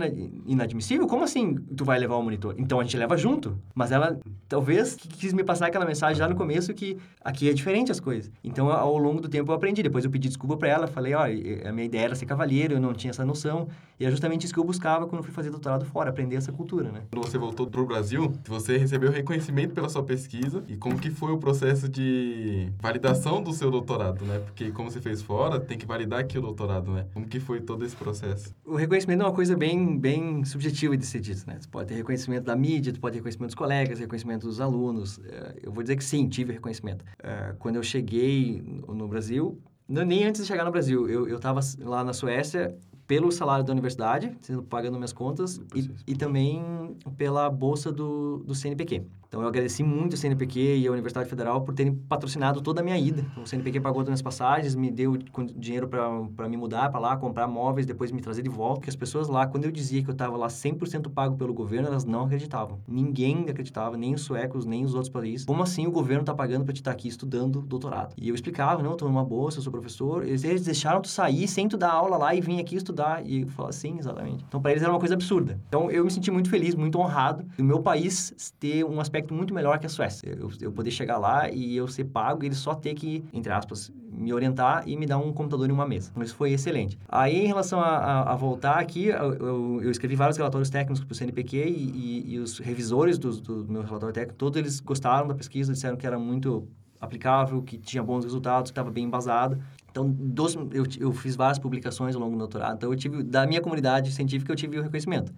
inadmissível. 0.45 1.07
Como 1.07 1.23
assim 1.23 1.55
tu 1.75 1.83
vai 1.83 1.97
levar 1.99 2.17
o 2.17 2.23
monitor? 2.23 2.55
Então, 2.57 2.79
a 2.79 2.83
gente 2.83 2.97
leva 2.97 3.17
junto. 3.17 3.57
Mas 3.73 3.91
ela, 3.91 4.19
talvez, 4.47 4.95
quis 4.95 5.33
me 5.33 5.43
passar 5.43 5.67
aquela 5.67 5.85
mensagem 5.85 6.17
já 6.17 6.27
no 6.27 6.35
começo 6.35 6.73
que 6.73 6.97
Aqui 7.23 7.49
é 7.49 7.53
diferente 7.53 7.91
as 7.91 7.99
coisas. 7.99 8.31
Então, 8.43 8.69
ao 8.69 8.97
longo 8.97 9.19
do 9.19 9.27
tempo, 9.27 9.51
eu 9.51 9.55
aprendi. 9.55 9.81
Depois 9.81 10.05
eu 10.05 10.11
pedi 10.11 10.27
desculpa 10.27 10.57
para 10.57 10.69
ela. 10.69 10.87
Falei, 10.87 11.13
ó, 11.13 11.23
a 11.23 11.71
minha 11.71 11.85
ideia 11.85 12.03
era 12.03 12.15
ser 12.15 12.25
cavalheiro, 12.25 12.75
eu 12.75 12.79
não 12.79 12.93
tinha 12.93 13.09
essa 13.09 13.25
noção. 13.25 13.67
E 13.99 14.05
é 14.05 14.11
justamente 14.11 14.43
isso 14.43 14.53
que 14.53 14.59
eu 14.59 14.63
buscava 14.63 15.07
quando 15.07 15.23
fui 15.23 15.31
fazer 15.31 15.49
doutorado 15.49 15.85
fora, 15.85 16.09
aprender 16.09 16.35
essa 16.35 16.51
cultura, 16.51 16.91
né? 16.91 17.03
Quando 17.11 17.25
você 17.25 17.37
voltou 17.37 17.65
pro 17.67 17.85
Brasil, 17.85 18.33
você 18.45 18.77
recebeu 18.77 19.09
reconhecimento 19.09 19.73
pela 19.73 19.87
sua 19.87 20.03
pesquisa. 20.03 20.63
E 20.67 20.75
como 20.75 20.99
que 20.99 21.09
foi 21.09 21.31
o 21.31 21.37
processo 21.37 21.87
de 21.87 22.69
validação 22.81 23.41
do 23.41 23.53
seu 23.53 23.71
doutorado, 23.71 24.25
né? 24.25 24.39
Porque 24.39 24.71
como 24.71 24.91
você 24.91 24.99
fez 24.99 25.21
fora, 25.21 25.59
tem 25.59 25.77
que 25.77 25.85
validar 25.85 26.19
aqui 26.19 26.37
o 26.37 26.41
doutorado, 26.41 26.91
né? 26.91 27.05
Como 27.13 27.25
que 27.25 27.39
foi 27.39 27.61
todo 27.61 27.85
esse 27.85 27.95
processo? 27.95 28.53
O 28.65 28.75
reconhecimento 28.75 29.21
é 29.21 29.25
uma 29.25 29.33
coisa 29.33 29.55
bem, 29.55 29.97
bem 29.97 30.43
subjetiva 30.43 30.97
de 30.97 31.05
ser 31.05 31.21
dito, 31.21 31.45
né? 31.47 31.57
Você 31.59 31.67
pode 31.69 31.87
ter 31.87 31.95
reconhecimento 31.95 32.43
da 32.43 32.55
mídia, 32.55 32.93
pode 32.99 33.13
ter 33.13 33.19
reconhecimento 33.19 33.49
dos 33.49 33.55
colegas, 33.55 33.99
reconhecimento 33.99 34.45
dos 34.45 34.59
alunos. 34.59 35.19
É, 35.23 35.55
eu 35.63 35.71
vou 35.71 35.81
dizer 35.81 35.95
que 35.95 36.03
sim, 36.03 36.27
tive 36.27 36.51
reconhecimento. 36.51 37.05
Uh, 37.19 37.55
quando 37.59 37.77
eu 37.77 37.83
cheguei 37.83 38.61
no 38.87 39.07
Brasil, 39.07 39.57
nem 39.87 40.25
antes 40.25 40.41
de 40.41 40.47
chegar 40.47 40.65
no 40.65 40.71
Brasil, 40.71 41.07
eu 41.07 41.37
estava 41.37 41.61
lá 41.79 42.03
na 42.03 42.11
Suécia 42.11 42.75
pelo 43.07 43.31
salário 43.31 43.63
da 43.63 43.71
universidade, 43.71 44.35
sendo 44.41 44.63
pagando 44.63 44.95
minhas 44.95 45.13
contas, 45.13 45.61
e, 45.75 45.91
e, 46.07 46.15
também 46.15 46.97
pela 47.17 47.49
bolsa 47.49 47.91
do, 47.91 48.39
do 48.39 48.55
CNPq. 48.55 49.03
Então, 49.35 49.43
eu 49.43 49.49
agradeci 49.49 49.83
muito 49.83 50.13
o 50.13 50.17
CNPq 50.17 50.77
e 50.77 50.87
a 50.87 50.91
Universidade 50.93 51.27
Federal 51.27 51.59
por 51.59 51.73
terem 51.73 51.93
patrocinado 51.93 52.61
toda 52.61 52.79
a 52.79 52.83
minha 52.83 52.97
ida. 52.97 53.19
Então, 53.19 53.43
o 53.43 53.45
CNPq 53.45 53.81
pagou 53.81 54.01
todas 54.01 54.13
as 54.13 54.21
passagens, 54.21 54.75
me 54.75 54.89
deu 54.89 55.17
dinheiro 55.57 55.89
para 55.89 56.47
me 56.47 56.55
mudar 56.55 56.89
para 56.89 57.01
lá, 57.01 57.17
comprar 57.17 57.45
móveis, 57.45 57.85
depois 57.85 58.13
me 58.13 58.21
trazer 58.21 58.43
de 58.43 58.49
volta. 58.49 58.75
Porque 58.75 58.89
as 58.89 58.95
pessoas 58.95 59.27
lá, 59.27 59.45
quando 59.45 59.65
eu 59.65 59.71
dizia 59.73 60.01
que 60.01 60.09
eu 60.09 60.13
estava 60.13 60.37
lá 60.37 60.47
100% 60.47 61.09
pago 61.09 61.35
pelo 61.35 61.53
governo, 61.53 61.89
elas 61.89 62.05
não 62.05 62.23
acreditavam. 62.23 62.79
Ninguém 62.87 63.49
acreditava, 63.49 63.97
nem 63.97 64.13
os 64.13 64.21
suecos, 64.21 64.65
nem 64.65 64.85
os 64.85 64.93
outros 64.93 65.11
países. 65.11 65.45
Como 65.45 65.61
assim 65.61 65.85
o 65.85 65.91
governo 65.91 66.21
está 66.21 66.33
pagando 66.33 66.63
para 66.63 66.73
te 66.73 66.77
estar 66.77 66.91
tá 66.91 66.95
aqui 66.95 67.09
estudando 67.09 67.59
doutorado? 67.59 68.13
E 68.17 68.29
eu 68.29 68.35
explicava, 68.35 68.81
não, 68.81 68.91
eu 68.91 68.93
estou 68.93 69.09
numa 69.09 69.25
bolsa, 69.25 69.57
eu 69.57 69.63
sou 69.63 69.71
professor. 69.71 70.25
Eles, 70.25 70.45
eles 70.45 70.63
deixaram 70.63 71.01
tu 71.01 71.09
sair 71.09 71.45
sem 71.49 71.67
tu 71.67 71.75
dar 71.75 71.91
aula 71.91 72.15
lá 72.15 72.33
e 72.33 72.39
vir 72.39 72.57
aqui 72.61 72.77
estudar. 72.77 73.21
E 73.25 73.41
eu 73.41 73.47
falava, 73.49 73.73
sim, 73.73 73.97
exatamente. 73.99 74.45
Então, 74.47 74.61
para 74.61 74.71
eles 74.71 74.81
era 74.81 74.93
uma 74.93 74.99
coisa 74.99 75.13
absurda. 75.13 75.59
Então, 75.67 75.91
eu 75.91 76.05
me 76.05 76.11
senti 76.11 76.31
muito 76.31 76.49
feliz, 76.49 76.73
muito 76.73 76.97
honrado 76.97 77.43
do 77.57 77.63
meu 77.65 77.81
país 77.81 78.33
ter 78.61 78.85
um 78.85 79.01
aspecto 79.01 79.24
muito 79.33 79.53
melhor 79.53 79.79
que 79.79 79.85
a 79.85 79.89
Suécia. 79.89 80.29
Eu, 80.29 80.49
eu 80.61 80.71
poder 80.71 80.91
chegar 80.91 81.17
lá 81.17 81.49
e 81.49 81.75
eu 81.75 81.87
ser 81.87 82.05
pago 82.05 82.43
e 82.43 82.47
eles 82.47 82.57
só 82.57 82.73
ter 82.75 82.93
que, 82.93 83.23
entre 83.33 83.51
aspas, 83.51 83.91
me 84.11 84.33
orientar 84.33 84.83
e 84.87 84.95
me 84.95 85.05
dar 85.05 85.17
um 85.17 85.31
computador 85.33 85.69
em 85.69 85.73
uma 85.73 85.87
mesa. 85.87 86.11
Isso 86.21 86.35
foi 86.35 86.51
excelente. 86.51 86.97
Aí, 87.07 87.43
em 87.43 87.47
relação 87.47 87.79
a, 87.79 87.97
a, 87.97 88.33
a 88.33 88.35
voltar 88.35 88.79
aqui, 88.79 89.07
eu, 89.07 89.33
eu, 89.33 89.81
eu, 89.83 89.91
escrevi 89.91 90.15
vários 90.15 90.37
relatórios 90.37 90.69
técnicos 90.69 91.03
para 91.03 91.11
o 91.11 91.15
CNPq 91.15 91.57
e, 91.57 91.71
e, 91.71 92.33
e, 92.35 92.39
os 92.39 92.59
revisores 92.59 93.17
do, 93.17 93.31
do 93.31 93.71
meu 93.71 93.81
relatório 93.81 94.13
técnico, 94.13 94.37
todos 94.37 94.57
eles 94.57 94.79
gostaram 94.79 95.27
da 95.27 95.35
pesquisa, 95.35 95.73
disseram 95.73 95.97
que 95.97 96.07
era 96.07 96.17
muito 96.17 96.67
aplicável, 96.99 97.61
que 97.61 97.77
tinha 97.77 98.01
bons 98.01 98.23
resultados, 98.23 98.71
que 98.71 98.73
estava 98.73 98.91
bem 98.91 99.05
embasado. 99.05 99.59
Então, 99.91 100.09
dos, 100.09 100.55
eu, 100.55 100.85
eu 100.99 101.13
fiz 101.13 101.35
várias 101.35 101.59
publicações 101.59 102.15
ao 102.15 102.21
longo 102.21 102.33
do 102.33 102.39
doutorado. 102.39 102.75
Então, 102.75 102.91
eu 102.91 102.97
tive, 102.97 103.23
da 103.23 103.45
minha 103.45 103.61
comunidade 103.61 104.11
científica, 104.11 104.51
eu 104.51 104.55
tive 104.55 104.79
o 104.79 104.83
reconhecimento. 104.83 105.31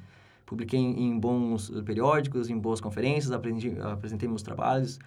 Publiquei 0.47 0.79
em, 0.79 1.09
em 1.09 1.19
bons 1.19 1.69
periódicos, 1.85 2.49
em 2.49 2.57
boas 2.57 2.79
conferências, 2.79 3.33
aprendi, 3.33 3.77
apresentei 3.81 4.29
meus 4.29 4.41
trabalhos, 4.41 4.97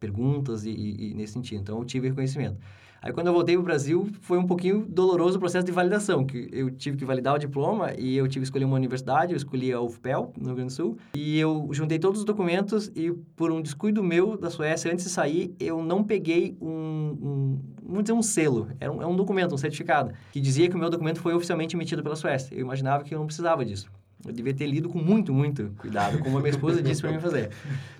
perguntas 0.00 0.64
e, 0.64 0.70
e, 0.70 1.10
e, 1.10 1.14
nesse 1.14 1.34
sentido. 1.34 1.60
Então, 1.60 1.78
eu 1.78 1.84
tive 1.84 2.08
reconhecimento. 2.08 2.58
Aí, 3.02 3.12
quando 3.12 3.26
eu 3.26 3.32
voltei 3.34 3.54
para 3.54 3.60
o 3.60 3.64
Brasil, 3.64 4.08
foi 4.22 4.38
um 4.38 4.46
pouquinho 4.46 4.86
doloroso 4.88 5.36
o 5.36 5.38
processo 5.38 5.66
de 5.66 5.70
validação, 5.70 6.24
que 6.24 6.48
eu 6.50 6.70
tive 6.70 6.96
que 6.96 7.04
validar 7.04 7.34
o 7.34 7.38
diploma 7.38 7.92
e 7.98 8.16
eu 8.16 8.26
tive 8.26 8.40
que 8.40 8.46
escolher 8.46 8.64
uma 8.64 8.74
universidade, 8.74 9.34
eu 9.34 9.36
escolhi 9.36 9.70
a 9.70 9.80
UFPEL, 9.82 10.32
no 10.34 10.46
Rio 10.46 10.54
Grande 10.56 10.72
do 10.72 10.76
Sul, 10.76 10.96
e 11.14 11.38
eu 11.38 11.68
juntei 11.72 11.98
todos 11.98 12.20
os 12.20 12.24
documentos 12.24 12.90
e, 12.96 13.12
por 13.36 13.52
um 13.52 13.60
descuido 13.60 14.02
meu 14.02 14.38
da 14.38 14.48
Suécia, 14.48 14.90
antes 14.90 15.04
de 15.04 15.10
sair, 15.10 15.54
eu 15.60 15.82
não 15.84 16.02
peguei 16.02 16.56
um, 16.58 16.68
um 16.68 17.60
vamos 17.82 18.04
dizer, 18.04 18.14
um 18.14 18.22
selo, 18.22 18.68
era 18.80 18.90
um, 18.90 19.02
é 19.02 19.06
um 19.06 19.14
documento, 19.14 19.54
um 19.54 19.58
certificado, 19.58 20.12
que 20.32 20.40
dizia 20.40 20.70
que 20.70 20.74
o 20.74 20.78
meu 20.78 20.88
documento 20.88 21.20
foi 21.20 21.34
oficialmente 21.34 21.76
emitido 21.76 22.02
pela 22.02 22.16
Suécia. 22.16 22.54
Eu 22.54 22.62
imaginava 22.62 23.04
que 23.04 23.14
eu 23.14 23.18
não 23.18 23.26
precisava 23.26 23.62
disso. 23.62 23.90
Eu 24.26 24.32
devia 24.32 24.54
ter 24.54 24.66
lido 24.66 24.88
com 24.88 24.98
muito, 24.98 25.32
muito 25.32 25.72
cuidado, 25.78 26.18
como 26.18 26.36
a 26.38 26.40
minha 26.40 26.50
esposa 26.50 26.82
disse 26.82 27.00
para 27.00 27.12
mim 27.12 27.20
fazer. 27.20 27.50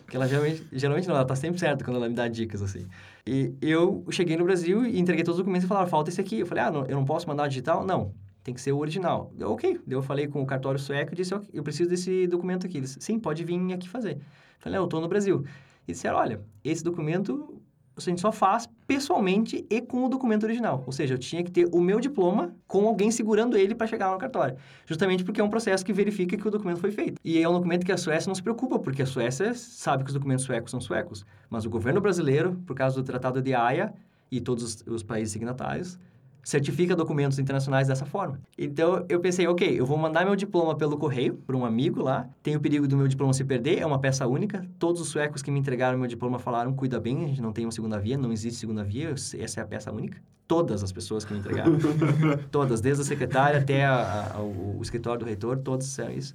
Porque 0.05 0.16
ela 0.16 0.29
geralmente, 0.29 0.66
geralmente 0.72 1.09
não, 1.09 1.14
ela 1.14 1.24
tá 1.24 1.35
sempre 1.35 1.59
certa 1.59 1.85
quando 1.85 1.97
ela 1.97 2.09
me 2.09 2.14
dá 2.14 2.29
dicas, 2.29 2.62
assim. 2.62 2.87
E 3.27 3.55
eu 3.61 4.05
cheguei 4.11 4.37
no 4.37 4.45
Brasil 4.45 4.85
e 4.85 4.99
entreguei 4.99 5.24
todos 5.24 5.39
os 5.39 5.45
documentos 5.45 5.64
e 5.64 5.68
falaram, 5.68 5.89
falta 5.89 6.11
esse 6.11 6.20
aqui. 6.20 6.41
Eu 6.41 6.47
falei, 6.47 6.64
ah, 6.64 6.70
não, 6.70 6.85
eu 6.87 6.97
não 6.97 7.05
posso 7.05 7.27
mandar 7.27 7.49
digital? 7.49 7.85
Não, 7.85 8.12
tem 8.45 8.55
que 8.55 8.61
ser 8.61 8.72
o 8.72 8.79
original. 8.79 9.33
Eu, 9.39 9.51
ok. 9.51 9.81
Eu 9.89 10.03
falei 10.03 10.29
com 10.29 10.43
o 10.43 10.47
cartório 10.47 10.79
sueco 10.79 11.12
e 11.12 11.16
disse, 11.16 11.35
okay, 11.35 11.51
eu 11.53 11.62
preciso 11.62 11.91
desse 11.91 12.27
documento 12.27 12.66
aqui. 12.66 12.79
Eles, 12.79 12.97
sim, 13.01 13.18
pode 13.18 13.43
vir 13.43 13.72
aqui 13.72 13.89
fazer. 13.89 14.12
Eu 14.12 14.20
falei, 14.61 14.79
ah, 14.79 14.83
eu 14.83 14.85
estou 14.85 15.01
no 15.01 15.09
Brasil. 15.09 15.45
E 15.89 15.93
disseram, 15.93 16.18
olha, 16.18 16.41
esse 16.64 16.85
documento 16.85 17.61
a 17.97 18.11
gente 18.11 18.21
só 18.21 18.31
faz 18.31 18.69
pessoalmente 18.87 19.65
e 19.71 19.81
com 19.81 20.05
o 20.05 20.09
documento 20.09 20.45
original. 20.45 20.83
Ou 20.87 20.93
seja, 20.93 21.15
eu 21.15 21.19
tinha 21.19 21.43
que 21.43 21.51
ter 21.51 21.67
o 21.73 21.81
meu 21.81 21.99
diploma 21.99 22.55
com 22.67 22.87
alguém 22.87 23.11
segurando 23.11 23.57
ele 23.57 23.75
para 23.75 23.87
chegar 23.87 24.11
no 24.13 24.19
cartório. 24.19 24.57
Justamente 24.85 25.25
porque 25.25 25.41
é 25.41 25.45
um 25.45 25.49
processo 25.49 25.85
que 25.85 25.93
verifica 25.93 26.37
que 26.37 26.47
o 26.47 26.51
documento 26.51 26.79
foi 26.79 26.91
feito. 26.91 27.19
E 27.25 27.43
é 27.43 27.49
um 27.49 27.53
documento 27.53 27.87
que 27.87 27.93
a 27.93 27.97
Suécia 27.97 28.29
não 28.29 28.35
se 28.35 28.43
preocupa, 28.43 28.79
porque 28.79 29.03
a 29.03 29.07
Suécia 29.07 29.55
sabe 29.55 30.05
que 30.05 30.09
os 30.09 30.15
documentos 30.15 30.45
suecos 30.45 30.71
são 30.71 30.81
suecos. 30.81 31.25
Mas 31.49 31.65
o 31.65 31.71
governo 31.71 32.01
brasileiro, 32.01 32.61
por 32.67 32.77
causa 32.77 32.97
do 32.97 33.03
Tratado 33.03 33.41
de 33.41 33.55
Haia 33.55 33.95
e 34.31 34.41
todos 34.41 34.63
os, 34.63 34.85
os 34.87 35.03
países 35.03 35.33
signatários, 35.33 35.99
certifica 36.47 36.95
documentos 36.95 37.41
internacionais 37.41 37.89
dessa 37.89 38.07
forma. 38.07 38.39
Então, 38.57 39.05
eu 39.09 39.19
pensei, 39.19 39.49
ok, 39.49 39.81
eu 39.81 39.85
vou 39.85 39.99
mandar 39.99 40.25
meu 40.25 40.37
diploma 40.37 40.77
pelo 40.77 40.97
correio 40.97 41.35
para 41.35 41.57
um 41.57 41.65
amigo 41.65 42.01
lá. 42.01 42.29
Tem 42.41 42.55
o 42.55 42.61
perigo 42.61 42.87
do 42.87 42.97
meu 42.97 43.09
diploma 43.09 43.33
se 43.33 43.43
perder, 43.43 43.81
é 43.81 43.85
uma 43.85 43.99
peça 43.99 44.25
única. 44.29 44.65
Todos 44.79 45.01
os 45.01 45.09
suecos 45.09 45.43
que 45.43 45.51
me 45.51 45.59
entregaram 45.59 45.99
meu 45.99 46.07
diploma 46.07 46.39
falaram, 46.39 46.73
cuida 46.73 47.01
bem, 47.01 47.25
a 47.25 47.27
gente 47.27 47.43
não 47.43 47.53
tem 47.53 47.67
uma 47.67 47.73
segunda 47.73 47.99
via, 47.99 48.17
não 48.17 48.33
existe 48.33 48.61
segunda 48.61 48.85
via, 48.85 49.11
essa 49.11 49.61
é 49.61 49.61
a 49.61 49.67
peça 49.67 49.91
única. 49.91 50.23
Todas 50.47 50.85
as 50.85 50.93
pessoas 50.93 51.25
que 51.25 51.33
me 51.33 51.41
entregaram. 51.41 51.73
todas, 52.53 52.81
desde 52.81 53.03
a 53.03 53.05
secretária 53.05 53.59
até 53.59 53.85
a, 53.85 54.35
a, 54.37 54.41
o, 54.41 54.77
o, 54.79 54.83
escritório 54.83 55.19
do 55.19 55.27
reitor, 55.27 55.59
todos 55.59 55.85
disseram 55.85 56.13
isso. 56.13 56.33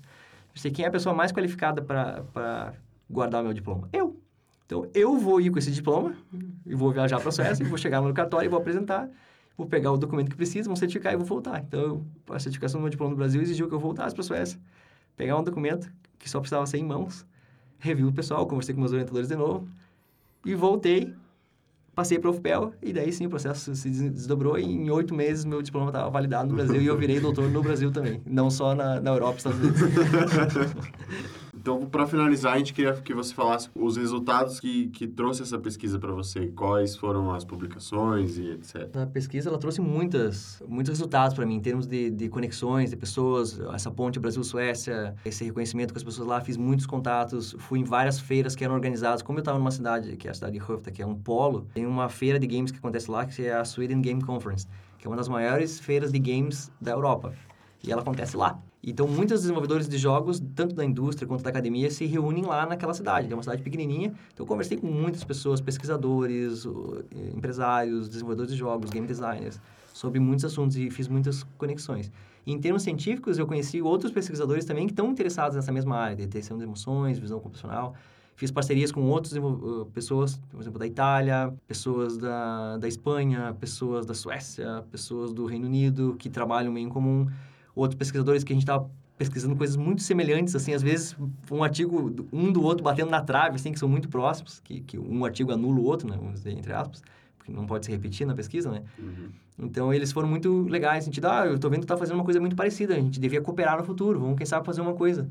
Eu 0.53 0.59
sei 0.59 0.71
quem 0.71 0.83
é 0.83 0.89
a 0.89 0.91
pessoa 0.91 1.15
mais 1.15 1.31
qualificada 1.31 1.81
para 1.81 2.73
guardar 3.09 3.39
o 3.39 3.45
meu 3.45 3.53
diploma? 3.53 3.87
Eu. 3.93 4.19
Então, 4.65 4.89
eu 4.93 5.17
vou 5.17 5.39
ir 5.39 5.51
com 5.51 5.57
esse 5.57 5.71
diploma 5.71 6.13
e 6.65 6.75
vou 6.75 6.91
viajar 6.91 7.17
para 7.21 7.29
a 7.29 7.31
Suécia, 7.31 7.65
vou 7.65 7.77
chegar 7.77 8.01
no 8.01 8.13
cartório 8.13 8.47
e 8.47 8.49
vou 8.49 8.59
apresentar 8.59 9.09
vou 9.57 9.67
pegar 9.67 9.91
o 9.91 9.97
documento 9.97 10.29
que 10.29 10.35
precisa, 10.35 10.67
vou 10.67 10.75
certificar 10.75 11.13
e 11.13 11.17
vou 11.17 11.25
voltar. 11.25 11.63
Então, 11.67 12.05
a 12.29 12.39
certificação 12.39 12.79
do 12.79 12.83
meu 12.83 12.89
diploma 12.89 13.11
no 13.11 13.17
Brasil 13.17 13.41
exigiu 13.41 13.67
que 13.67 13.73
eu 13.73 13.79
voltasse 13.79 14.15
para 14.15 14.21
a 14.21 14.25
Suécia, 14.25 14.59
pegar 15.15 15.37
um 15.37 15.43
documento 15.43 15.91
que 16.17 16.29
só 16.29 16.39
precisava 16.39 16.65
ser 16.65 16.77
em 16.77 16.85
mãos, 16.85 17.25
revi 17.79 18.03
o 18.03 18.11
pessoal, 18.11 18.45
conversei 18.47 18.73
com 18.73 18.81
meus 18.81 18.91
orientadores 18.91 19.27
de 19.27 19.35
novo 19.35 19.67
e 20.45 20.53
voltei, 20.55 21.13
passei 21.95 22.19
para 22.19 22.29
o 22.29 22.33
UFPEL 22.33 22.73
e 22.81 22.93
daí 22.93 23.11
sim 23.11 23.25
o 23.25 23.29
processo 23.29 23.75
se 23.75 23.89
desdobrou 23.89 24.57
e 24.57 24.63
em 24.63 24.89
oito 24.89 25.13
meses 25.13 25.45
meu 25.45 25.61
diploma 25.61 25.87
estava 25.87 26.09
validado 26.09 26.49
no 26.49 26.55
Brasil 26.55 26.81
e 26.81 26.85
eu 26.85 26.97
virei 26.97 27.19
doutor 27.19 27.49
no 27.49 27.61
Brasil 27.61 27.91
também, 27.91 28.21
não 28.25 28.49
só 28.49 28.75
na, 28.75 29.01
na 29.01 29.11
Europa 29.11 29.35
e 29.35 29.37
Estados 29.37 29.59
Unidos. 29.59 29.81
Então, 31.61 31.85
para 31.85 32.07
finalizar, 32.07 32.53
a 32.53 32.57
gente 32.57 32.73
queria 32.73 32.91
que 32.93 33.13
você 33.13 33.31
falasse 33.35 33.69
os 33.75 33.95
resultados 33.95 34.59
que, 34.59 34.87
que 34.87 35.07
trouxe 35.07 35.43
essa 35.43 35.59
pesquisa 35.59 35.99
para 35.99 36.11
você. 36.11 36.47
Quais 36.47 36.95
foram 36.95 37.31
as 37.31 37.45
publicações 37.45 38.35
e 38.35 38.49
etc. 38.49 38.89
A 38.97 39.05
pesquisa, 39.05 39.47
ela 39.47 39.59
trouxe 39.59 39.79
muitas, 39.79 40.59
muitos 40.67 40.89
resultados 40.89 41.35
para 41.35 41.45
mim, 41.45 41.57
em 41.57 41.59
termos 41.59 41.85
de, 41.85 42.09
de 42.09 42.29
conexões, 42.29 42.89
de 42.89 42.95
pessoas, 42.95 43.59
essa 43.75 43.91
ponte 43.91 44.19
Brasil-Suécia, 44.19 45.13
esse 45.23 45.43
reconhecimento 45.43 45.93
com 45.93 45.99
as 45.99 46.03
pessoas 46.03 46.27
lá. 46.27 46.41
Fiz 46.41 46.57
muitos 46.57 46.87
contatos, 46.87 47.55
fui 47.59 47.77
em 47.77 47.83
várias 47.83 48.19
feiras 48.19 48.55
que 48.55 48.63
eram 48.63 48.73
organizadas. 48.73 49.21
Como 49.21 49.37
eu 49.37 49.41
estava 49.41 49.59
numa 49.59 49.69
cidade, 49.69 50.17
que 50.17 50.27
é 50.27 50.31
a 50.31 50.33
cidade 50.33 50.57
de 50.57 50.59
Höfta, 50.59 50.89
que 50.89 51.03
é 51.03 51.05
um 51.05 51.13
polo, 51.13 51.67
tem 51.75 51.85
uma 51.85 52.09
feira 52.09 52.39
de 52.39 52.47
games 52.47 52.71
que 52.71 52.79
acontece 52.79 53.11
lá, 53.11 53.23
que 53.23 53.45
é 53.45 53.53
a 53.53 53.63
Sweden 53.63 54.01
Game 54.01 54.23
Conference, 54.23 54.65
que 54.97 55.05
é 55.05 55.09
uma 55.09 55.15
das 55.15 55.27
maiores 55.27 55.79
feiras 55.79 56.11
de 56.11 56.17
games 56.17 56.71
da 56.81 56.89
Europa. 56.89 57.35
E 57.83 57.91
ela 57.91 58.01
acontece 58.01 58.35
lá. 58.35 58.59
Então, 58.83 59.07
muitos 59.07 59.41
desenvolvedores 59.41 59.87
de 59.87 59.97
jogos, 59.97 60.41
tanto 60.55 60.73
da 60.73 60.83
indústria 60.83 61.27
quanto 61.27 61.43
da 61.43 61.51
academia, 61.51 61.91
se 61.91 62.05
reúnem 62.05 62.43
lá 62.43 62.65
naquela 62.65 62.93
cidade. 62.93 63.31
É 63.31 63.35
uma 63.35 63.43
cidade 63.43 63.61
pequenininha. 63.61 64.07
Então, 64.33 64.43
eu 64.43 64.45
conversei 64.45 64.77
com 64.77 64.87
muitas 64.87 65.23
pessoas, 65.23 65.61
pesquisadores, 65.61 66.65
empresários, 67.35 68.09
desenvolvedores 68.09 68.51
de 68.51 68.57
jogos, 68.57 68.89
game 68.89 69.05
designers, 69.05 69.61
sobre 69.93 70.19
muitos 70.19 70.45
assuntos 70.45 70.75
e 70.77 70.89
fiz 70.89 71.07
muitas 71.07 71.43
conexões. 71.59 72.11
E, 72.43 72.51
em 72.51 72.59
termos 72.59 72.81
científicos, 72.81 73.37
eu 73.37 73.45
conheci 73.45 73.83
outros 73.83 74.11
pesquisadores 74.11 74.65
também 74.65 74.87
que 74.87 74.93
estão 74.93 75.11
interessados 75.11 75.55
nessa 75.55 75.71
mesma 75.71 75.95
área, 75.97 76.15
detecção 76.15 76.57
de 76.57 76.63
emoções, 76.63 77.19
visão 77.19 77.39
computacional. 77.39 77.93
Fiz 78.35 78.49
parcerias 78.49 78.91
com 78.91 79.03
outras 79.03 79.33
uh, 79.33 79.85
pessoas, 79.93 80.41
por 80.49 80.59
exemplo, 80.59 80.79
da 80.79 80.87
Itália, 80.87 81.53
pessoas 81.67 82.17
da, 82.17 82.77
da 82.77 82.87
Espanha, 82.87 83.55
pessoas 83.59 84.07
da 84.07 84.15
Suécia, 84.15 84.83
pessoas 84.89 85.31
do 85.31 85.45
Reino 85.45 85.67
Unido, 85.67 86.15
que 86.17 86.27
trabalham 86.27 86.73
meio 86.73 86.87
em 86.87 86.89
comum 86.89 87.27
outros 87.75 87.97
pesquisadores 87.97 88.43
que 88.43 88.53
a 88.53 88.55
gente 88.55 88.63
estava 88.63 88.89
pesquisando 89.17 89.55
coisas 89.55 89.75
muito 89.75 90.01
semelhantes, 90.01 90.55
assim, 90.55 90.73
às 90.73 90.81
vezes 90.81 91.15
um 91.51 91.63
artigo, 91.63 92.11
um 92.33 92.51
do 92.51 92.63
outro 92.63 92.83
batendo 92.83 93.11
na 93.11 93.21
trave, 93.21 93.55
assim, 93.55 93.71
que 93.71 93.77
são 93.77 93.87
muito 93.87 94.09
próximos, 94.09 94.59
que, 94.63 94.81
que 94.81 94.97
um 94.97 95.23
artigo 95.23 95.51
anula 95.51 95.79
o 95.79 95.83
outro, 95.83 96.09
né, 96.09 96.17
vamos 96.17 96.35
dizer, 96.35 96.51
entre 96.51 96.73
aspas, 96.73 97.03
porque 97.37 97.51
não 97.51 97.67
pode 97.67 97.85
se 97.85 97.91
repetir 97.91 98.25
na 98.25 98.33
pesquisa, 98.33 98.71
né? 98.71 98.81
Uhum. 98.97 99.29
Então, 99.59 99.93
eles 99.93 100.11
foram 100.11 100.27
muito 100.27 100.63
legais, 100.63 101.05
no 101.05 101.11
sentido, 101.11 101.25
ah, 101.25 101.45
eu 101.45 101.55
estou 101.55 101.69
vendo 101.69 101.81
que 101.81 101.85
está 101.85 101.97
fazendo 101.97 102.15
uma 102.15 102.23
coisa 102.23 102.39
muito 102.39 102.55
parecida, 102.55 102.95
a 102.95 102.99
gente 102.99 103.19
devia 103.19 103.41
cooperar 103.41 103.77
no 103.77 103.83
futuro, 103.83 104.19
vamos, 104.19 104.37
quem 104.37 104.45
sabe, 104.45 104.65
fazer 104.65 104.81
uma 104.81 104.93
coisa. 104.93 105.29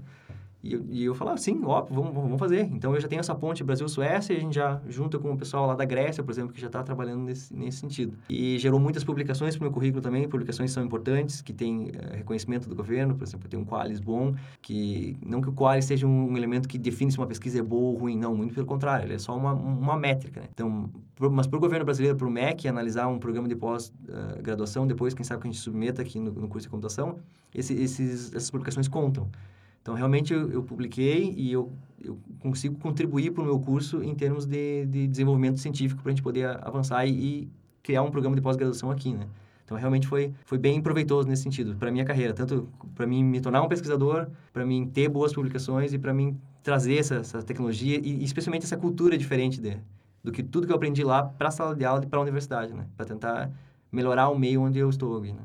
E 0.62 0.74
eu, 0.74 0.84
e 0.88 1.04
eu 1.04 1.14
falava, 1.14 1.38
sim, 1.38 1.62
óbvio, 1.64 1.94
vamos, 1.94 2.14
vamos 2.14 2.38
fazer. 2.38 2.68
Então, 2.72 2.94
eu 2.94 3.00
já 3.00 3.08
tenho 3.08 3.20
essa 3.20 3.34
ponte 3.34 3.64
Brasil-Suécia, 3.64 4.36
a 4.36 4.40
gente 4.40 4.54
já 4.54 4.80
junta 4.88 5.18
com 5.18 5.32
o 5.32 5.36
pessoal 5.36 5.66
lá 5.66 5.74
da 5.74 5.86
Grécia, 5.86 6.22
por 6.22 6.30
exemplo, 6.30 6.52
que 6.52 6.60
já 6.60 6.66
está 6.66 6.82
trabalhando 6.82 7.22
nesse, 7.22 7.54
nesse 7.54 7.78
sentido. 7.78 8.16
E 8.28 8.58
gerou 8.58 8.78
muitas 8.78 9.02
publicações 9.02 9.56
para 9.56 9.62
o 9.62 9.64
meu 9.64 9.72
currículo 9.72 10.02
também, 10.02 10.28
publicações 10.28 10.70
são 10.70 10.84
importantes, 10.84 11.40
que 11.40 11.52
têm 11.52 11.84
uh, 11.88 12.16
reconhecimento 12.16 12.68
do 12.68 12.76
governo, 12.76 13.14
por 13.14 13.24
exemplo, 13.24 13.48
tem 13.48 13.58
um 13.58 13.64
Qualis 13.64 14.00
bom, 14.00 14.34
que 14.60 15.16
não 15.24 15.40
que 15.40 15.48
o 15.48 15.52
Qualis 15.52 15.86
seja 15.86 16.06
um, 16.06 16.30
um, 16.30 16.36
elemento 16.36 16.68
que 16.68 16.78
define 16.78 17.10
se 17.10 17.16
uma 17.16 17.26
pesquisa 17.26 17.58
é 17.58 17.62
boa 17.62 17.92
ou 17.92 17.96
ruim, 17.96 18.16
não, 18.16 18.34
muito 18.34 18.54
pelo 18.54 18.66
contrário, 18.66 19.06
ele 19.06 19.14
é 19.14 19.18
só 19.18 19.34
uma, 19.34 19.54
uma 19.54 19.96
métrica, 19.96 20.40
né? 20.40 20.48
Então, 20.52 20.90
mas 21.32 21.46
para 21.46 21.56
o 21.56 21.60
governo 21.60 21.84
brasileiro, 21.84 22.16
para 22.16 22.26
o 22.26 22.30
MEC, 22.30 22.68
analisar 22.68 23.06
um 23.08 23.18
programa 23.18 23.48
de 23.48 23.56
pós-graduação, 23.56 24.84
uh, 24.84 24.86
depois, 24.86 25.14
quem 25.14 25.24
sabe 25.24 25.40
que 25.40 25.48
a 25.48 25.50
gente 25.50 25.60
submeta 25.60 26.02
aqui 26.02 26.18
no, 26.18 26.30
no 26.32 26.48
curso 26.48 26.66
de 26.66 26.70
computação, 26.70 27.18
esse, 27.54 27.74
esses, 27.74 28.34
essas 28.34 28.50
publicações 28.50 28.88
contam. 28.88 29.28
Então, 29.82 29.94
realmente, 29.94 30.32
eu, 30.32 30.50
eu 30.50 30.62
publiquei 30.62 31.34
e 31.36 31.52
eu, 31.52 31.72
eu 32.02 32.18
consigo 32.40 32.78
contribuir 32.78 33.32
para 33.32 33.42
o 33.42 33.46
meu 33.46 33.58
curso 33.58 34.02
em 34.02 34.14
termos 34.14 34.46
de, 34.46 34.86
de 34.86 35.06
desenvolvimento 35.06 35.58
científico 35.58 36.02
para 36.02 36.10
a 36.10 36.14
gente 36.14 36.22
poder 36.22 36.46
avançar 36.62 37.06
e, 37.06 37.10
e 37.10 37.48
criar 37.82 38.02
um 38.02 38.10
programa 38.10 38.36
de 38.36 38.42
pós-graduação 38.42 38.90
aqui, 38.90 39.12
né? 39.14 39.26
Então, 39.64 39.78
realmente 39.78 40.06
foi, 40.06 40.34
foi 40.44 40.58
bem 40.58 40.82
proveitoso 40.82 41.28
nesse 41.28 41.44
sentido, 41.44 41.76
para 41.76 41.92
minha 41.92 42.04
carreira. 42.04 42.34
Tanto 42.34 42.68
para 42.94 43.06
mim 43.06 43.22
me 43.22 43.40
tornar 43.40 43.62
um 43.62 43.68
pesquisador, 43.68 44.26
para 44.52 44.66
mim 44.66 44.86
ter 44.92 45.08
boas 45.08 45.32
publicações 45.32 45.92
e 45.92 45.98
para 45.98 46.12
mim 46.12 46.36
trazer 46.62 46.96
essa, 46.96 47.16
essa 47.16 47.42
tecnologia 47.42 48.00
e, 48.02 48.24
especialmente 48.24 48.64
essa 48.64 48.76
cultura 48.76 49.16
diferente 49.16 49.60
de, 49.60 49.78
do 50.24 50.32
que 50.32 50.42
tudo 50.42 50.66
que 50.66 50.72
eu 50.72 50.76
aprendi 50.76 51.04
lá 51.04 51.22
para 51.22 51.48
a 51.48 51.50
sala 51.52 51.74
de 51.74 51.84
aula 51.84 52.02
e 52.02 52.06
para 52.06 52.18
a 52.18 52.22
universidade, 52.22 52.74
né? 52.74 52.86
Para 52.96 53.06
tentar 53.06 53.50
melhorar 53.92 54.28
o 54.28 54.38
meio 54.38 54.60
onde 54.60 54.78
eu 54.78 54.90
estou 54.90 55.16
aqui, 55.16 55.32
né? 55.32 55.42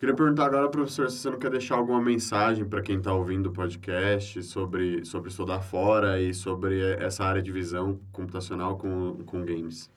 Queria 0.00 0.14
perguntar 0.14 0.46
agora, 0.46 0.66
professor, 0.70 1.10
se 1.10 1.18
você 1.18 1.28
não 1.28 1.38
quer 1.38 1.50
deixar 1.50 1.74
alguma 1.74 2.00
mensagem 2.00 2.64
para 2.64 2.80
quem 2.80 2.96
está 2.96 3.12
ouvindo 3.12 3.50
o 3.50 3.52
podcast 3.52 4.42
sobre, 4.44 5.04
sobre 5.04 5.28
estudar 5.28 5.60
fora 5.60 6.18
e 6.18 6.32
sobre 6.32 6.94
essa 6.94 7.22
área 7.22 7.42
de 7.42 7.52
visão 7.52 8.00
computacional 8.10 8.78
com, 8.78 9.18
com 9.26 9.44
games. 9.44 9.90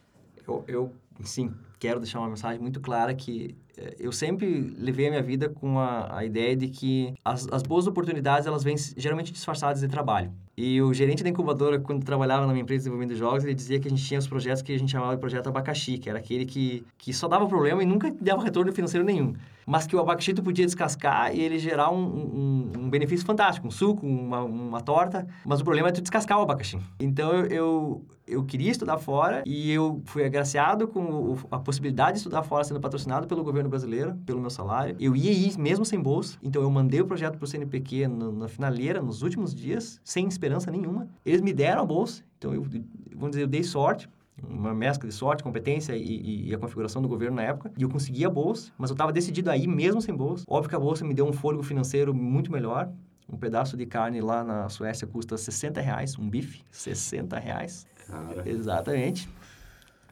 Eu, 0.46 0.62
eu, 0.68 0.94
sim, 1.24 1.54
quero 1.80 2.02
deixar 2.02 2.20
uma 2.20 2.28
mensagem 2.28 2.60
muito 2.60 2.82
clara 2.82 3.16
que 3.16 3.56
eh, 3.78 3.96
eu 3.98 4.12
sempre 4.12 4.76
levei 4.78 5.08
a 5.08 5.10
minha 5.10 5.24
vida 5.24 5.48
com 5.48 5.80
a, 5.80 6.18
a 6.18 6.26
ideia 6.26 6.54
de 6.54 6.68
que 6.68 7.14
as, 7.24 7.48
as 7.48 7.64
boas 7.64 7.88
oportunidades, 7.88 8.46
elas 8.46 8.62
vêm 8.62 8.76
geralmente 8.98 9.32
disfarçadas 9.32 9.80
de 9.80 9.88
trabalho. 9.88 10.34
E 10.56 10.80
o 10.82 10.94
gerente 10.94 11.24
da 11.24 11.30
incubadora, 11.30 11.80
quando 11.80 12.04
trabalhava 12.04 12.46
na 12.46 12.54
minha 12.54 12.62
empresa 12.62 12.82
desenvolvendo 12.82 13.16
jogos, 13.16 13.44
ele 13.44 13.56
dizia 13.56 13.80
que 13.80 13.88
a 13.88 13.92
gente 13.92 14.04
tinha 14.04 14.20
os 14.20 14.28
projetos 14.28 14.62
que 14.62 14.72
a 14.72 14.78
gente 14.78 14.92
chamava 14.92 15.16
de 15.16 15.20
projeto 15.20 15.48
abacaxi, 15.48 15.98
que 15.98 16.08
era 16.08 16.20
aquele 16.20 16.46
que, 16.46 16.86
que 16.96 17.12
só 17.12 17.28
dava 17.28 17.48
problema 17.48 17.82
e 17.82 17.86
nunca 17.86 18.14
dava 18.22 18.44
retorno 18.44 18.72
financeiro 18.72 19.04
nenhum. 19.04 19.34
Mas 19.66 19.88
que 19.88 19.96
o 19.96 20.00
abacaxi 20.00 20.34
tu 20.34 20.44
podia 20.44 20.66
descascar 20.66 21.36
e 21.36 21.42
ele 21.42 21.58
gerar 21.58 21.90
um, 21.90 22.04
um, 22.04 22.72
um 22.82 22.90
benefício 22.90 23.26
fantástico, 23.26 23.68
um 23.68 23.72
suco, 23.72 24.06
uma, 24.06 24.44
uma 24.44 24.82
torta. 24.82 25.26
Mas 25.44 25.60
o 25.60 25.64
problema 25.64 25.90
é 25.90 25.92
tu 25.92 26.02
descascar 26.02 26.38
o 26.38 26.44
abacaxi. 26.44 26.78
Então 27.00 27.34
eu, 27.46 28.06
eu 28.28 28.44
queria 28.44 28.72
estudar 28.72 28.98
fora 28.98 29.44
e 29.46 29.72
eu 29.72 30.02
fui 30.06 30.24
agraciado 30.26 30.88
com 30.88 31.36
a 31.52 31.60
possibilidade 31.60 32.14
de 32.14 32.18
estudar 32.20 32.44
fora 32.44 32.64
sendo 32.64 32.80
patrocinado 32.80 33.28
pelo 33.28 33.44
governo 33.44 33.70
brasileiro, 33.70 34.16
pelo 34.26 34.40
meu 34.40 34.50
salário. 34.50 34.96
Eu 35.00 35.16
ia 35.16 35.32
ir 35.32 35.58
mesmo 35.58 35.86
sem 35.86 36.00
bolsa, 36.00 36.38
então 36.42 36.62
eu 36.62 36.70
mandei 36.70 37.02
o 37.02 37.06
projeto 37.06 37.38
para 37.38 37.46
o 37.46 37.48
CNPq 37.48 38.08
no, 38.08 38.32
na 38.32 38.48
finaleira, 38.48 39.02
nos 39.02 39.22
últimos 39.22 39.54
dias, 39.54 40.00
sem 40.04 40.28
esperança 40.28 40.72
nenhuma. 40.72 41.08
Eles 41.26 41.42
me 41.42 41.54
deram 41.54 41.82
a 41.82 41.86
bolsa, 41.86 42.24
então 42.38 42.54
eu, 42.54 42.64
vamos 43.12 43.32
dizer, 43.32 43.44
eu 43.44 43.48
dei 43.48 43.64
sorte, 43.64 44.10
uma 44.42 44.74
mescla 44.74 45.08
de 45.08 45.14
sorte, 45.14 45.44
competência 45.44 45.96
e, 45.96 46.50
e, 46.50 46.54
a 46.54 46.58
configuração 46.58 47.02
do 47.02 47.08
governo 47.08 47.36
na 47.38 47.44
época. 47.44 47.72
E 47.78 47.84
eu 47.84 47.90
consegui 47.90 48.26
a 48.26 48.30
bolsa, 48.30 48.72
mas 48.78 48.90
eu 48.90 48.94
estava 48.94 49.12
decidido 49.12 49.50
a 49.50 49.56
ir 49.56 49.68
mesmo 49.68 50.02
sem 50.02 50.14
bolsa. 50.14 50.44
Óbvio 50.48 50.70
que 50.70 50.76
a 50.76 50.80
bolsa 50.80 51.06
me 51.06 51.14
deu 51.14 51.26
um 51.26 51.34
fôlego 51.34 51.64
financeiro 51.64 52.14
muito 52.14 52.52
melhor. 52.52 52.92
Um 53.32 53.38
pedaço 53.38 53.78
de 53.78 53.86
carne 53.86 54.20
lá 54.20 54.44
na 54.44 54.68
Suécia 54.70 55.08
custa 55.08 55.38
60 55.38 55.80
reais, 55.80 56.18
um 56.20 56.30
bife, 56.30 56.62
60 56.72 57.40
reais. 57.40 57.88
Cara. 58.08 58.50
Exatamente. 58.50 59.28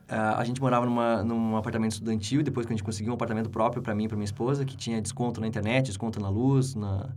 Uh, 0.10 0.36
a 0.38 0.44
gente 0.44 0.60
morava 0.60 0.86
numa, 0.86 1.24
num 1.24 1.56
apartamento 1.56 1.94
estudantil, 1.94 2.44
depois 2.44 2.66
que 2.66 2.74
a 2.74 2.76
gente 2.76 2.84
conseguiu 2.84 3.12
um 3.12 3.16
apartamento 3.16 3.50
próprio 3.50 3.82
para 3.82 3.96
mim 3.96 4.06
e 4.06 4.08
para 4.08 4.18
minha 4.18 4.26
esposa, 4.26 4.66
que 4.66 4.76
tinha 4.76 5.02
desconto 5.02 5.40
na 5.40 5.48
internet, 5.48 5.86
desconto 5.86 6.20
na 6.20 6.30
luz, 6.30 6.76
na, 6.76 7.10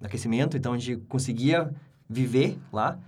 no 0.00 0.06
aquecimento. 0.06 0.56
Então, 0.56 0.72
a 0.72 0.78
gente 0.78 0.96
conseguia 1.08 1.74
viver 2.08 2.58
lá. 2.72 2.98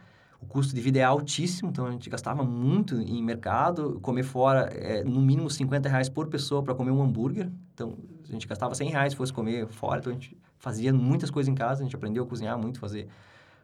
O 0.40 0.46
custo 0.46 0.74
de 0.74 0.80
vida 0.80 0.98
é 0.98 1.02
altíssimo, 1.02 1.68
então 1.70 1.86
a 1.86 1.90
gente 1.90 2.08
gastava 2.08 2.42
muito 2.42 2.94
em 2.94 3.22
mercado. 3.22 4.00
Comer 4.00 4.22
fora 4.22 4.70
é 4.72 5.04
no 5.04 5.20
mínimo 5.20 5.50
50 5.50 5.88
reais 5.88 6.08
por 6.08 6.28
pessoa 6.28 6.62
para 6.62 6.74
comer 6.74 6.90
um 6.90 7.02
hambúrguer. 7.02 7.50
Então 7.74 7.94
a 8.26 8.32
gente 8.32 8.48
gastava 8.48 8.74
100 8.74 8.90
reais 8.90 9.12
se 9.12 9.16
fosse 9.16 9.32
comer 9.32 9.66
fora. 9.68 10.00
Então 10.00 10.10
a 10.10 10.14
gente 10.14 10.36
fazia 10.58 10.92
muitas 10.94 11.30
coisas 11.30 11.48
em 11.50 11.54
casa, 11.54 11.82
a 11.82 11.84
gente 11.84 11.94
aprendeu 11.94 12.24
a 12.24 12.26
cozinhar 12.26 12.58
muito, 12.58 12.80
fazer, 12.80 13.06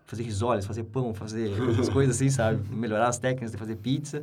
fazer 0.06 0.22
risoles, 0.22 0.64
fazer 0.64 0.84
pão, 0.84 1.12
fazer 1.12 1.60
outras 1.60 1.88
coisas 1.88 2.16
assim, 2.16 2.30
sabe? 2.30 2.60
Melhorar 2.74 3.08
as 3.08 3.18
técnicas 3.18 3.50
de 3.52 3.56
fazer 3.58 3.76
pizza. 3.76 4.22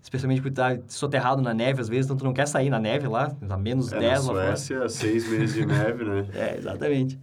Especialmente 0.00 0.40
por 0.40 0.48
estar 0.48 0.78
soterrado 0.86 1.42
na 1.42 1.52
neve, 1.52 1.80
às 1.80 1.88
vezes, 1.88 2.04
então 2.06 2.16
tu 2.16 2.24
não 2.24 2.32
quer 2.32 2.46
sair 2.46 2.70
na 2.70 2.78
neve 2.78 3.08
lá, 3.08 3.34
a 3.50 3.56
menos 3.56 3.92
É, 3.92 3.98
10 3.98 4.26
na 4.26 4.32
lá 4.32 4.40
fora. 4.42 4.56
Suécia, 4.56 4.88
seis 4.88 5.28
meses 5.28 5.54
de 5.56 5.66
neve, 5.66 6.04
né? 6.04 6.26
É, 6.34 6.56
exatamente. 6.56 7.18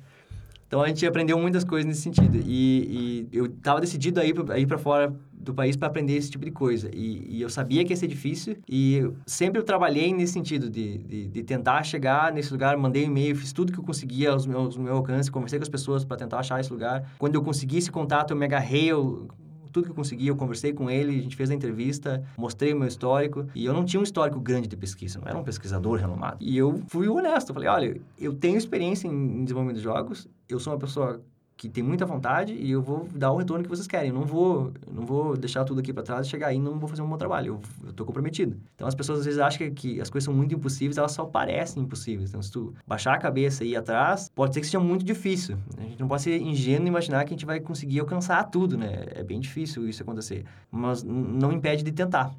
Então 0.69 0.83
a 0.83 0.87
gente 0.87 1.03
aprendeu 1.03 1.35
muitas 1.39 1.63
coisas 1.63 1.87
nesse 1.87 2.01
sentido. 2.01 2.37
E, 2.45 3.27
e 3.31 3.35
eu 3.35 3.47
estava 3.47 3.81
decidido 3.81 4.21
a 4.21 4.23
ir 4.23 4.67
para 4.67 4.77
fora 4.77 5.11
do 5.33 5.51
país 5.51 5.75
para 5.75 5.87
aprender 5.87 6.13
esse 6.15 6.29
tipo 6.29 6.45
de 6.45 6.51
coisa. 6.51 6.91
E, 6.93 7.37
e, 7.37 7.41
eu 7.41 7.49
sabia 7.49 7.83
que 7.83 7.91
ia 7.91 7.97
ser 7.97 8.05
difícil. 8.05 8.55
E 8.69 8.97
eu, 8.97 9.15
sempre 9.25 9.59
eu 9.59 9.63
trabalhei 9.63 10.13
nesse 10.13 10.33
sentido, 10.33 10.69
de, 10.69 10.99
de, 10.99 11.27
de 11.27 11.43
tentar 11.43 11.81
chegar 11.81 12.31
nesse 12.31 12.51
lugar. 12.51 12.77
Mandei 12.77 13.03
um 13.03 13.07
e-mail, 13.07 13.35
fiz 13.35 13.51
tudo 13.51 13.73
que 13.73 13.79
eu 13.79 13.83
conseguia 13.83 14.29
aos 14.29 14.45
meus, 14.45 14.77
ao 14.77 14.83
meu 14.83 14.93
alcance, 14.93 15.31
conversei 15.31 15.57
com 15.57 15.63
as 15.63 15.69
pessoas 15.69 16.05
para 16.05 16.17
tentar 16.17 16.37
achar 16.37 16.59
esse 16.59 16.71
lugar. 16.71 17.03
Quando 17.17 17.33
eu 17.33 17.41
consegui 17.41 17.77
esse 17.77 17.89
contato, 17.89 18.29
eu 18.29 18.37
me 18.37 18.45
agarrei. 18.45 18.91
Eu, 18.91 19.27
tudo 19.71 19.85
que 19.85 19.91
eu 19.91 19.95
consegui, 19.95 20.27
eu 20.27 20.35
conversei 20.35 20.73
com 20.73 20.89
ele, 20.89 21.17
a 21.17 21.21
gente 21.21 21.35
fez 21.35 21.49
a 21.49 21.53
entrevista, 21.53 22.23
mostrei 22.37 22.73
o 22.73 22.79
meu 22.79 22.87
histórico. 22.87 23.45
E 23.55 23.65
eu 23.65 23.73
não 23.73 23.85
tinha 23.85 23.99
um 23.99 24.03
histórico 24.03 24.39
grande 24.39 24.67
de 24.67 24.75
pesquisa, 24.75 25.19
não 25.19 25.27
era 25.27 25.37
um 25.37 25.43
pesquisador 25.43 25.99
renomado. 25.99 26.37
E 26.39 26.57
eu 26.57 26.81
fui 26.87 27.07
honesto, 27.07 27.53
falei, 27.53 27.69
olha, 27.69 28.01
eu 28.17 28.33
tenho 28.33 28.57
experiência 28.57 29.07
em 29.07 29.43
desenvolvimento 29.43 29.77
de 29.77 29.83
jogos, 29.83 30.27
eu 30.47 30.59
sou 30.59 30.73
uma 30.73 30.79
pessoa 30.79 31.21
que 31.59 31.67
tem 31.67 31.83
muita 31.83 32.05
vontade 32.05 32.53
e 32.53 32.71
eu 32.71 32.81
vou 32.81 33.05
dar 33.13 33.33
o 33.33 33.35
retorno 33.35 33.61
que 33.61 33.69
vocês 33.69 33.85
querem. 33.85 34.11
Eu 34.11 34.15
não 34.15 34.23
vou, 34.23 34.71
não 34.89 35.05
vou 35.05 35.35
deixar 35.35 35.65
tudo 35.65 35.81
aqui 35.81 35.91
para 35.91 36.03
trás 36.03 36.25
e 36.25 36.29
chegar 36.29 36.47
aí 36.47 36.57
não 36.57 36.79
vou 36.79 36.87
fazer 36.87 37.01
um 37.01 37.07
bom 37.09 37.17
trabalho. 37.17 37.59
Eu, 37.85 37.91
tô 37.91 38.05
comprometido. 38.05 38.55
Então 38.75 38.87
as 38.87 38.95
pessoas 38.95 39.19
às 39.19 39.25
vezes 39.25 39.41
acham 39.41 39.57
que, 39.57 39.71
que, 39.71 40.01
as 40.01 40.09
coisas 40.09 40.23
são 40.23 40.33
muito 40.33 40.55
impossíveis, 40.55 40.97
elas 40.97 41.11
só 41.11 41.25
parecem 41.25 41.83
impossíveis. 41.83 42.29
Então 42.29 42.41
se 42.41 42.49
tu 42.49 42.73
baixar 42.87 43.13
a 43.13 43.17
cabeça 43.17 43.65
e 43.65 43.71
ir 43.71 43.75
atrás, 43.75 44.31
pode 44.33 44.53
ser 44.53 44.61
que 44.61 44.67
seja 44.67 44.79
muito 44.79 45.03
difícil. 45.03 45.57
A 45.77 45.81
gente 45.81 45.99
não 45.99 46.07
pode 46.07 46.21
ser 46.21 46.41
ingênuo 46.41 46.87
e 46.87 46.87
imaginar 46.87 47.25
que 47.25 47.33
a 47.33 47.35
gente 47.35 47.45
vai 47.45 47.59
conseguir 47.59 47.99
alcançar 47.99 48.41
tudo, 48.45 48.77
né? 48.77 49.07
É 49.13 49.21
bem 49.21 49.37
difícil 49.37 49.85
isso 49.85 50.01
acontecer. 50.01 50.45
Mas 50.71 51.03
não 51.03 51.51
impede 51.51 51.83
de 51.83 51.91
tentar. 51.91 52.33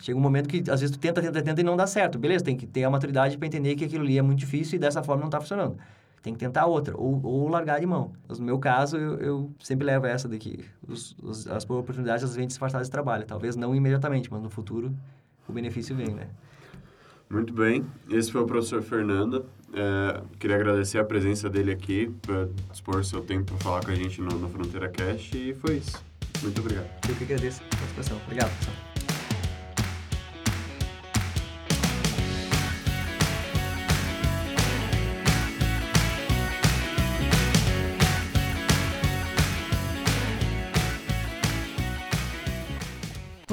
Chega 0.00 0.16
um 0.16 0.22
momento 0.22 0.48
que 0.48 0.58
às 0.70 0.80
vezes 0.80 0.92
tu 0.92 1.00
tenta, 1.00 1.20
tenta, 1.20 1.42
tenta 1.42 1.60
e 1.60 1.64
não 1.64 1.76
dá 1.76 1.88
certo. 1.88 2.16
Beleza, 2.16 2.44
tem 2.44 2.56
que 2.56 2.64
ter 2.64 2.84
a 2.84 2.90
maturidade 2.90 3.36
para 3.36 3.48
entender 3.48 3.74
que 3.74 3.84
aquilo 3.84 4.04
ali 4.04 4.16
é 4.16 4.22
muito 4.22 4.38
difícil 4.38 4.76
e 4.76 4.78
dessa 4.78 5.02
forma 5.02 5.22
não 5.22 5.28
está 5.28 5.40
funcionando 5.40 5.76
tem 6.26 6.34
que 6.34 6.40
tentar 6.40 6.66
outra, 6.66 6.92
ou, 6.96 7.20
ou 7.24 7.48
largar 7.48 7.78
de 7.78 7.86
mão. 7.86 8.10
No 8.28 8.44
meu 8.44 8.58
caso, 8.58 8.96
eu, 8.96 9.16
eu 9.18 9.50
sempre 9.60 9.86
levo 9.86 10.06
essa 10.06 10.28
daqui. 10.28 10.64
Os, 10.86 11.16
os, 11.22 11.46
as 11.46 11.62
oportunidades, 11.70 12.24
às 12.24 12.34
vezes, 12.34 12.48
disfarçadas 12.48 12.88
de 12.88 12.90
trabalho. 12.90 13.24
Talvez 13.24 13.54
não 13.54 13.72
imediatamente, 13.76 14.28
mas 14.28 14.42
no 14.42 14.50
futuro, 14.50 14.92
o 15.48 15.52
benefício 15.52 15.94
vem, 15.94 16.08
né? 16.08 16.26
Muito 17.30 17.52
bem. 17.52 17.86
Esse 18.10 18.32
foi 18.32 18.40
o 18.40 18.44
professor 18.44 18.82
Fernando. 18.82 19.46
É, 19.72 20.20
queria 20.40 20.56
agradecer 20.56 20.98
a 20.98 21.04
presença 21.04 21.48
dele 21.48 21.70
aqui, 21.70 22.12
por 22.22 22.50
dispor 22.72 23.04
seu 23.04 23.20
tempo 23.20 23.52
para 23.52 23.58
falar 23.58 23.84
com 23.84 23.92
a 23.92 23.94
gente 23.94 24.20
no, 24.20 24.36
no 24.36 24.48
Fronteira 24.48 24.88
Cash, 24.88 25.32
e 25.32 25.54
foi 25.54 25.76
isso. 25.76 26.02
Muito 26.42 26.60
obrigado. 26.60 26.88
Eu 27.08 27.14
que 27.14 27.22
agradeço 27.22 27.62
a 27.62 27.76
participação. 27.76 28.16
Obrigado, 28.26 28.50
pessoal. 28.58 28.95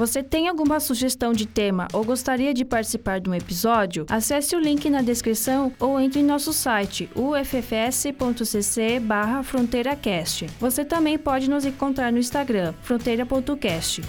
Você 0.04 0.22
tem 0.22 0.48
alguma 0.48 0.80
sugestão 0.80 1.32
de 1.32 1.46
tema 1.46 1.88
ou 1.90 2.04
gostaria 2.04 2.52
de 2.52 2.62
participar 2.62 3.20
de 3.20 3.30
um 3.30 3.34
episódio? 3.34 4.04
Acesse 4.10 4.54
o 4.54 4.60
link 4.60 4.90
na 4.90 5.00
descrição 5.00 5.72
ou 5.80 5.98
entre 5.98 6.20
em 6.20 6.22
nosso 6.22 6.52
site 6.52 7.08
uffs.cc 7.16 9.00
fronteiracast. 9.42 10.44
Você 10.60 10.84
também 10.84 11.16
pode 11.16 11.48
nos 11.48 11.64
encontrar 11.64 12.12
no 12.12 12.18
Instagram, 12.18 12.74
fronteira.cast. 12.82 14.02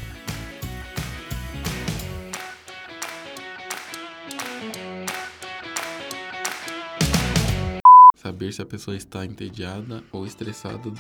Saber 8.16 8.52
se 8.52 8.62
a 8.62 8.66
pessoa 8.66 8.98
está 8.98 9.26
entediada 9.26 10.04
ou 10.12 10.26
estressada 10.26 10.92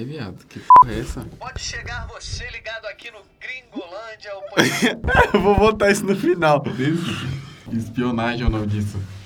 É, 0.00 0.04
viado, 0.04 0.46
que 0.46 0.60
porra 0.60 0.94
é 0.94 1.00
essa? 1.00 1.26
Pode 1.40 1.60
chegar 1.60 2.06
você 2.06 2.48
ligado 2.50 2.86
aqui 2.86 3.10
no 3.10 3.18
Gringolândia, 3.40 4.30
o 4.36 4.42
Eu 5.34 5.42
vou 5.42 5.56
botar 5.56 5.90
isso 5.90 6.04
no 6.04 6.14
final. 6.14 6.62
Espionagem 7.72 8.44
é 8.44 8.46
o 8.46 8.48
nome 8.48 8.68
disso. 8.68 8.96